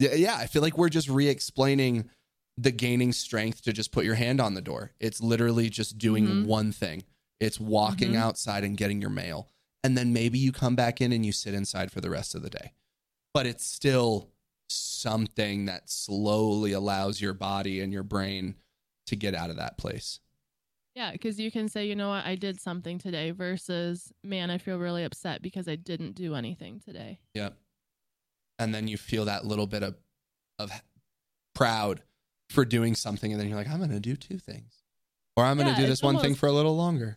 Yeah, 0.00 0.34
I 0.36 0.48
feel 0.48 0.62
like 0.62 0.76
we're 0.76 0.88
just 0.88 1.08
re 1.08 1.28
explaining 1.28 2.10
the 2.56 2.72
gaining 2.72 3.12
strength 3.12 3.62
to 3.62 3.72
just 3.72 3.92
put 3.92 4.04
your 4.04 4.16
hand 4.16 4.40
on 4.40 4.54
the 4.54 4.60
door. 4.60 4.90
It's 4.98 5.20
literally 5.20 5.70
just 5.70 5.96
doing 5.96 6.26
Mhm. 6.26 6.46
one 6.46 6.72
thing 6.72 7.04
it's 7.38 7.60
walking 7.60 8.14
Mhm. 8.14 8.16
outside 8.18 8.64
and 8.64 8.76
getting 8.76 9.00
your 9.00 9.10
mail. 9.10 9.48
And 9.84 9.96
then 9.96 10.12
maybe 10.12 10.40
you 10.40 10.50
come 10.50 10.74
back 10.74 11.00
in 11.00 11.12
and 11.12 11.24
you 11.24 11.30
sit 11.30 11.54
inside 11.54 11.92
for 11.92 12.00
the 12.00 12.10
rest 12.10 12.34
of 12.34 12.42
the 12.42 12.50
day. 12.50 12.72
But 13.32 13.46
it's 13.46 13.64
still 13.64 14.29
something 14.70 15.66
that 15.66 15.90
slowly 15.90 16.72
allows 16.72 17.20
your 17.20 17.34
body 17.34 17.80
and 17.80 17.92
your 17.92 18.02
brain 18.02 18.56
to 19.06 19.16
get 19.16 19.34
out 19.34 19.50
of 19.50 19.56
that 19.56 19.78
place. 19.78 20.20
Yeah, 20.94 21.12
because 21.12 21.38
you 21.38 21.50
can 21.50 21.68
say, 21.68 21.86
you 21.86 21.94
know 21.94 22.08
what, 22.08 22.24
I 22.24 22.34
did 22.34 22.60
something 22.60 22.98
today 22.98 23.30
versus, 23.30 24.12
man, 24.24 24.50
I 24.50 24.58
feel 24.58 24.78
really 24.78 25.04
upset 25.04 25.40
because 25.40 25.68
I 25.68 25.76
didn't 25.76 26.14
do 26.14 26.34
anything 26.34 26.80
today. 26.80 27.20
Yep. 27.34 27.56
And 28.58 28.74
then 28.74 28.88
you 28.88 28.96
feel 28.96 29.24
that 29.26 29.44
little 29.44 29.66
bit 29.66 29.82
of 29.82 29.96
of 30.58 30.70
proud 31.54 32.02
for 32.50 32.64
doing 32.64 32.94
something 32.94 33.32
and 33.32 33.40
then 33.40 33.48
you're 33.48 33.56
like, 33.56 33.68
I'm 33.68 33.78
going 33.78 33.90
to 33.90 34.00
do 34.00 34.16
two 34.16 34.38
things. 34.38 34.82
Or 35.36 35.44
I'm 35.44 35.56
going 35.56 35.74
to 35.74 35.80
do 35.80 35.86
this 35.86 36.02
one 36.02 36.18
thing 36.18 36.34
for 36.34 36.46
a 36.46 36.52
little 36.52 36.76
longer. 36.76 37.16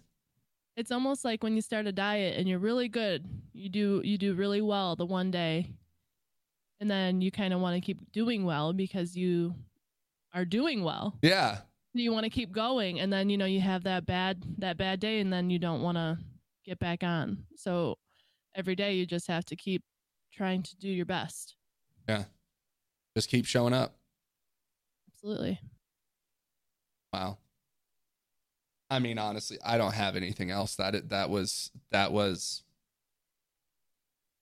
It's 0.77 0.91
almost 0.91 1.25
like 1.25 1.43
when 1.43 1.55
you 1.55 1.61
start 1.61 1.87
a 1.87 1.91
diet 1.91 2.37
and 2.37 2.47
you're 2.47 2.59
really 2.59 2.87
good, 2.87 3.25
you 3.53 3.69
do 3.69 4.01
you 4.03 4.17
do 4.17 4.33
really 4.33 4.61
well 4.61 4.95
the 4.95 5.05
one 5.05 5.29
day, 5.29 5.71
and 6.83 6.91
then 6.91 7.21
you 7.21 7.31
kind 7.31 7.53
of 7.53 7.61
want 7.61 7.75
to 7.75 7.79
keep 7.79 8.11
doing 8.11 8.43
well 8.43 8.73
because 8.73 9.15
you 9.15 9.55
are 10.33 10.43
doing 10.43 10.83
well. 10.83 11.17
Yeah. 11.21 11.59
You 11.93 12.11
want 12.11 12.25
to 12.25 12.29
keep 12.29 12.51
going, 12.51 12.99
and 12.99 13.13
then 13.13 13.29
you 13.29 13.37
know 13.37 13.45
you 13.45 13.61
have 13.61 13.85
that 13.85 14.05
bad 14.05 14.43
that 14.57 14.77
bad 14.77 14.99
day, 14.99 15.21
and 15.21 15.31
then 15.31 15.49
you 15.49 15.59
don't 15.59 15.81
want 15.81 15.95
to 15.95 16.17
get 16.65 16.79
back 16.79 17.01
on. 17.01 17.45
So 17.55 17.95
every 18.53 18.75
day 18.75 18.95
you 18.95 19.05
just 19.05 19.27
have 19.27 19.45
to 19.45 19.55
keep 19.55 19.81
trying 20.33 20.61
to 20.63 20.75
do 20.75 20.89
your 20.89 21.05
best. 21.05 21.55
Yeah. 22.09 22.25
Just 23.15 23.29
keep 23.29 23.45
showing 23.45 23.73
up. 23.73 23.95
Absolutely. 25.13 25.61
Wow. 27.13 27.37
I 28.89 28.99
mean, 28.99 29.17
honestly, 29.17 29.57
I 29.63 29.77
don't 29.77 29.93
have 29.93 30.17
anything 30.17 30.51
else. 30.51 30.75
That 30.75 30.95
it, 30.95 31.09
that 31.09 31.29
was 31.29 31.71
that 31.91 32.11
was 32.11 32.63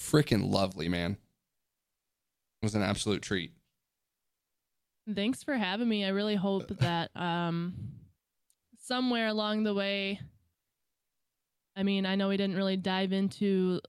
freaking 0.02 0.52
lovely, 0.52 0.90
man. 0.90 1.18
It 2.62 2.66
was 2.66 2.76
an 2.76 2.84
absolute 2.84 3.22
treat. 3.22 3.54
Thanks 5.14 5.44
for 5.44 5.56
having 5.56 5.90
me. 5.90 6.06
I 6.06 6.10
really 6.10 6.36
hope 6.36 6.68
that 6.80 7.10
um 7.16 7.74
somewhere 8.78 9.28
along 9.28 9.64
the 9.64 9.74
way 9.74 10.20
I 11.76 11.84
mean, 11.84 12.06
I 12.06 12.16
know 12.16 12.28
we 12.28 12.38
didn't 12.38 12.58
really 12.58 12.78
dive 12.78 13.14
into 13.14 13.80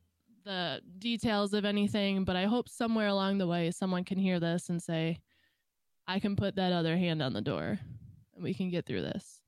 the 0.45 0.81
details 0.99 1.53
of 1.53 1.65
anything, 1.65 2.25
but 2.25 2.37
I 2.37 2.45
hope 2.45 2.69
somewhere 2.69 3.09
along 3.09 3.39
the 3.39 3.47
way 3.47 3.71
someone 3.71 4.05
can 4.05 4.19
hear 4.19 4.41
this 4.41 4.69
and 4.69 4.83
say 4.83 5.19
I 6.07 6.19
can 6.19 6.37
put 6.37 6.57
that 6.57 6.73
other 6.73 6.97
hand 6.97 7.23
on 7.23 7.33
the 7.33 7.41
door 7.41 7.79
and 8.35 8.43
we 8.43 8.55
can 8.55 8.71
get 8.71 8.87
through 8.87 9.03
this. 9.03 9.41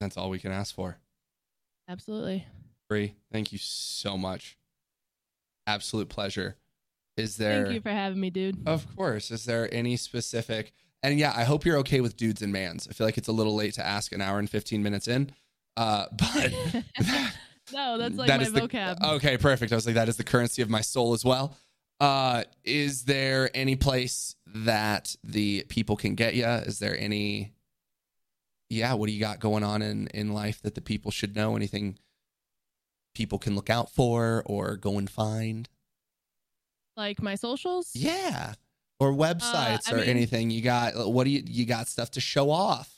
That's 0.00 0.16
all 0.16 0.28
we 0.28 0.38
can 0.38 0.52
ask 0.52 0.74
for. 0.74 0.98
Absolutely. 1.88 2.46
Brie, 2.88 3.14
thank 3.32 3.52
you 3.52 3.58
so 3.58 4.18
much. 4.18 4.58
Absolute 5.66 6.08
pleasure. 6.08 6.56
Is 7.16 7.36
there 7.36 7.64
Thank 7.64 7.74
you 7.74 7.80
for 7.80 7.90
having 7.90 8.20
me, 8.20 8.30
dude. 8.30 8.66
Of 8.68 8.86
course. 8.94 9.30
Is 9.30 9.44
there 9.44 9.68
any 9.72 9.96
specific 9.96 10.72
and 11.02 11.18
yeah, 11.18 11.32
I 11.36 11.44
hope 11.44 11.64
you're 11.64 11.78
okay 11.78 12.00
with 12.00 12.16
dudes 12.16 12.42
and 12.42 12.52
mans. 12.52 12.88
I 12.90 12.92
feel 12.92 13.06
like 13.06 13.16
it's 13.18 13.28
a 13.28 13.32
little 13.32 13.54
late 13.54 13.74
to 13.74 13.86
ask 13.86 14.12
an 14.12 14.20
hour 14.20 14.38
and 14.38 14.48
15 14.50 14.82
minutes 14.82 15.08
in. 15.08 15.30
Uh 15.76 16.06
but 16.12 16.52
no, 17.72 17.98
that's 17.98 18.16
like 18.16 18.28
That 18.28 18.40
my 18.40 18.46
is 18.46 18.52
the- 18.52 18.62
vocab. 18.62 19.02
Okay, 19.16 19.36
perfect. 19.36 19.72
I 19.72 19.74
was 19.74 19.86
like, 19.86 19.94
that 19.94 20.08
is 20.08 20.16
the 20.16 20.24
currency 20.24 20.62
of 20.62 20.70
my 20.70 20.80
soul 20.80 21.12
as 21.14 21.24
well. 21.24 21.56
Uh, 21.98 22.44
is 22.62 23.04
there 23.04 23.50
any 23.54 23.74
place 23.74 24.36
that 24.46 25.16
the 25.24 25.64
people 25.70 25.96
can 25.96 26.14
get 26.14 26.34
you? 26.34 26.44
Is 26.44 26.78
there 26.78 26.98
any, 26.98 27.54
yeah, 28.68 28.92
what 28.92 29.06
do 29.06 29.12
you 29.12 29.20
got 29.20 29.40
going 29.40 29.64
on 29.64 29.80
in 29.80 30.08
in 30.08 30.34
life 30.34 30.60
that 30.60 30.74
the 30.74 30.82
people 30.82 31.10
should 31.10 31.34
know? 31.34 31.56
Anything 31.56 31.98
people 33.14 33.38
can 33.38 33.54
look 33.54 33.70
out 33.70 33.90
for 33.90 34.42
or 34.44 34.76
go 34.76 34.98
and 34.98 35.08
find? 35.08 35.70
Like 36.96 37.22
my 37.22 37.34
socials? 37.34 37.90
Yeah, 37.94 38.54
or 38.98 39.12
websites 39.12 39.90
Uh, 39.90 39.94
or 39.94 39.98
mean- 39.98 40.08
anything. 40.08 40.50
You 40.50 40.62
got 40.62 41.10
what 41.12 41.24
do 41.24 41.30
you 41.30 41.42
you 41.46 41.66
got 41.66 41.88
stuff 41.88 42.10
to 42.12 42.20
show 42.20 42.50
off? 42.50 42.92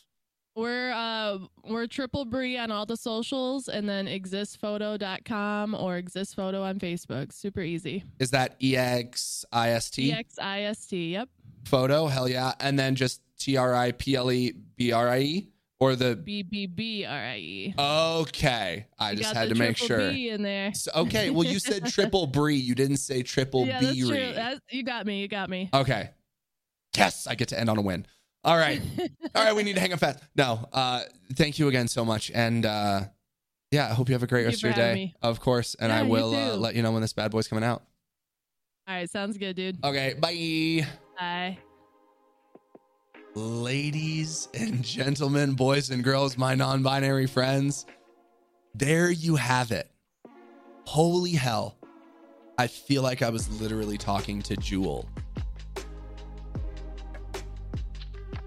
We're 0.56 0.90
uh 0.92 1.38
we're 1.64 1.86
triple 1.86 2.24
brie 2.24 2.58
on 2.58 2.72
all 2.72 2.84
the 2.84 2.96
socials 2.96 3.68
and 3.68 3.88
then 3.88 4.06
existphoto.com 4.08 5.74
or 5.74 5.96
existphoto 6.02 6.62
on 6.62 6.78
Facebook. 6.78 7.32
Super 7.32 7.60
easy. 7.60 8.02
Is 8.18 8.30
that 8.32 8.56
E 8.62 8.76
X 8.76 9.44
I 9.52 9.70
S 9.70 9.90
T 9.90 10.08
E 10.08 10.12
X 10.12 10.34
I 10.40 10.62
S 10.62 10.86
T. 10.86 11.12
Yep. 11.12 11.28
photo? 11.64 12.06
Hell 12.08 12.28
yeah! 12.28 12.54
And 12.60 12.78
then 12.78 12.94
just 12.96 13.20
T 13.38 13.56
R 13.56 13.74
I 13.74 13.92
P 13.92 14.16
L 14.16 14.30
E 14.32 14.52
B 14.76 14.90
R 14.92 15.08
I 15.08 15.18
E 15.20 15.48
or 15.80 15.94
the 15.96 16.16
B 16.16 16.42
B 16.42 16.66
B 16.66 17.04
R 17.04 17.16
I 17.16 17.36
E. 17.36 17.74
Okay, 17.78 18.86
I 18.98 19.12
You 19.12 19.16
just 19.18 19.34
had 19.34 19.48
to 19.48 19.54
make 19.54 19.76
sure. 19.76 20.10
B 20.10 20.30
in 20.30 20.42
there. 20.42 20.74
So, 20.74 20.90
okay, 20.94 21.30
well, 21.30 21.44
you 21.44 21.58
said 21.58 21.86
triple 21.92 22.26
brie. 22.26 22.56
You 22.56 22.74
didn't 22.74 22.96
say 22.98 23.22
triple 23.22 23.66
yeah, 23.66 23.80
that's 23.80 23.94
B 23.94 24.02
true. 24.02 24.32
That's, 24.34 24.60
you 24.70 24.82
got 24.82 25.06
me. 25.06 25.20
You 25.20 25.28
got 25.28 25.48
me. 25.48 25.70
Okay. 25.72 26.10
Yes, 26.96 27.26
I 27.26 27.34
get 27.34 27.48
to 27.48 27.60
end 27.60 27.70
on 27.70 27.78
a 27.78 27.82
win. 27.82 28.06
All 28.44 28.56
right. 28.56 28.80
All 29.34 29.44
right, 29.44 29.54
we 29.54 29.62
need 29.62 29.74
to 29.74 29.80
hang 29.80 29.92
up 29.92 30.00
fast. 30.00 30.20
No, 30.36 30.68
uh, 30.72 31.02
thank 31.34 31.58
you 31.58 31.68
again 31.68 31.86
so 31.86 32.04
much. 32.04 32.30
And 32.34 32.64
uh, 32.66 33.02
yeah, 33.70 33.86
I 33.86 33.94
hope 33.94 34.08
you 34.08 34.14
have 34.14 34.22
a 34.22 34.26
great 34.26 34.42
Thank 34.42 34.52
rest 34.54 34.62
you 34.62 34.70
of 34.70 34.76
your 34.76 34.86
day. 34.86 34.94
me. 34.94 35.14
Of 35.22 35.40
course. 35.40 35.76
And 35.78 35.90
Yeah, 35.90 36.00
I 36.00 36.02
you 36.02 36.08
will 36.08 36.34
uh, 36.34 36.56
let 36.56 36.74
you 36.74 36.82
know 36.82 36.92
when 36.92 37.02
this 37.02 37.12
bad 37.12 37.30
boy's 37.30 37.46
coming 37.46 37.64
out. 37.64 37.82
All 38.88 38.94
right, 38.94 39.10
sounds 39.10 39.36
good, 39.36 39.54
dude. 39.54 39.84
Okay, 39.84 40.14
bye. 40.18 40.86
Bye. 41.18 41.58
Ladies 43.38 44.48
and 44.52 44.82
gentlemen, 44.82 45.52
boys 45.52 45.90
and 45.90 46.02
girls, 46.02 46.36
my 46.36 46.56
non 46.56 46.82
binary 46.82 47.28
friends, 47.28 47.86
there 48.74 49.12
you 49.12 49.36
have 49.36 49.70
it. 49.70 49.88
Holy 50.84 51.30
hell. 51.30 51.76
I 52.58 52.66
feel 52.66 53.04
like 53.04 53.22
I 53.22 53.30
was 53.30 53.48
literally 53.60 53.96
talking 53.96 54.42
to 54.42 54.56
Jewel. 54.56 55.08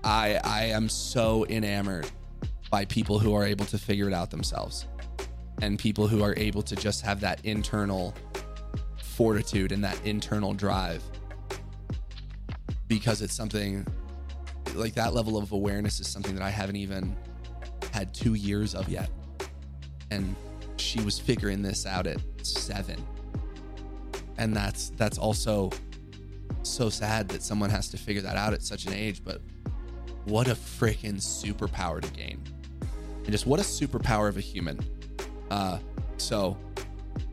I 0.04 0.42
I 0.44 0.66
am 0.66 0.90
so 0.90 1.46
enamored 1.46 2.12
by 2.70 2.84
people 2.84 3.18
who 3.18 3.34
are 3.34 3.46
able 3.46 3.68
to 3.68 3.78
figure 3.78 4.10
it 4.10 4.14
out 4.14 4.30
themselves 4.30 4.88
and 5.62 5.80
people 5.80 6.10
who 6.10 6.22
are 6.22 6.34
able 6.36 6.64
to 6.64 6.76
just 6.76 7.06
have 7.06 7.22
that 7.22 7.46
internal 7.46 8.14
fortitude 9.02 9.72
and 9.72 9.86
that 9.86 10.06
internal 10.06 10.54
drive 10.54 11.02
because 12.90 13.22
it's 13.22 13.34
something 13.34 13.88
like 14.76 14.94
that 14.96 15.14
level 15.14 15.38
of 15.38 15.52
awareness 15.52 16.00
is 16.00 16.08
something 16.08 16.36
that 16.36 16.44
I 16.44 16.50
haven't 16.50 16.76
even 16.78 17.16
had 17.92 18.14
two 18.14 18.34
years 18.34 18.76
of 18.76 18.90
yet. 18.90 19.10
And 20.10 20.36
she 20.78 21.02
was 21.02 21.20
figuring 21.20 21.62
this 21.62 21.86
out 21.86 22.08
at 22.08 22.20
seven. 22.42 23.04
And 24.38 24.56
that's 24.56 24.90
that's 24.92 25.18
also 25.18 25.72
so 26.64 26.90
sad 26.90 27.28
that 27.30 27.44
someone 27.44 27.70
has 27.70 27.90
to 27.90 27.98
figure 27.98 28.22
that 28.22 28.36
out 28.36 28.54
at 28.54 28.62
such 28.62 28.86
an 28.86 28.94
age, 28.94 29.24
but 29.24 29.42
what 30.26 30.48
a 30.48 30.52
freaking 30.52 31.16
superpower 31.16 32.02
to 32.02 32.12
gain. 32.12 32.42
And 33.24 33.32
just 33.32 33.46
what 33.46 33.60
a 33.60 33.64
superpower 33.64 34.30
of 34.30 34.38
a 34.38 34.42
human. 34.42 34.80
Uh 35.50 35.80
so 36.18 36.58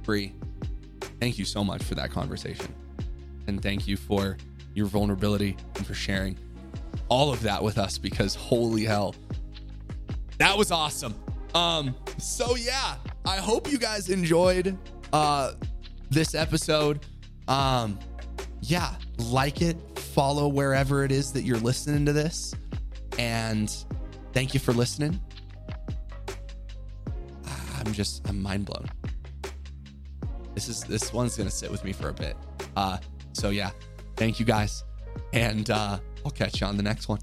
Brie, 0.03 0.35
thank 1.21 1.39
you 1.39 1.45
so 1.45 1.63
much 1.63 1.83
for 1.83 1.95
that 1.95 2.11
conversation. 2.11 2.75
And 3.47 3.63
thank 3.63 3.87
you 3.87 3.97
for 3.97 4.37
your 4.75 4.87
vulnerability 4.87 5.57
and 5.77 5.87
for 5.87 5.95
sharing 5.95 6.37
all 7.09 7.33
of 7.33 7.43
that 7.43 7.63
with 7.63 7.79
us 7.79 7.99
because 7.99 8.35
holy 8.35 8.85
hell 8.85 9.15
that 10.39 10.57
was 10.57 10.71
awesome. 10.71 11.15
Um 11.55 11.95
so 12.19 12.57
yeah 12.57 12.97
i 13.25 13.37
hope 13.37 13.71
you 13.71 13.79
guys 13.79 14.09
enjoyed 14.09 14.77
uh 15.13 15.53
this 16.11 16.35
episode. 16.35 17.07
Um 17.49 17.99
yeah 18.61 18.95
like 19.31 19.63
it 19.63 19.77
follow 19.99 20.49
wherever 20.49 21.05
it 21.05 21.13
is 21.13 21.33
that 21.33 21.43
you're 21.43 21.59
listening 21.59 22.05
to 22.07 22.13
this 22.13 22.55
and 23.19 23.85
thank 24.33 24.55
you 24.55 24.61
for 24.61 24.73
listening. 24.73 25.21
I'm 27.81 27.93
just 27.93 28.29
i'm 28.29 28.43
mind 28.43 28.67
blown. 28.67 28.87
This 30.55 30.69
is 30.69 30.83
this 30.85 31.13
one's 31.13 31.37
gonna 31.37 31.51
sit 31.51 31.71
with 31.71 31.85
me 31.85 31.93
for 31.93 32.11
a 32.11 32.13
bit. 32.13 32.37
Uh 32.77 32.99
so 33.33 33.51
yeah 33.51 33.71
thank 34.17 34.39
you 34.39 34.45
guys 34.47 34.85
and 35.33 35.71
uh 35.71 35.99
i'll 36.25 36.31
catch 36.31 36.61
you 36.61 36.67
on 36.67 36.77
the 36.77 36.83
next 36.83 37.09
one 37.09 37.21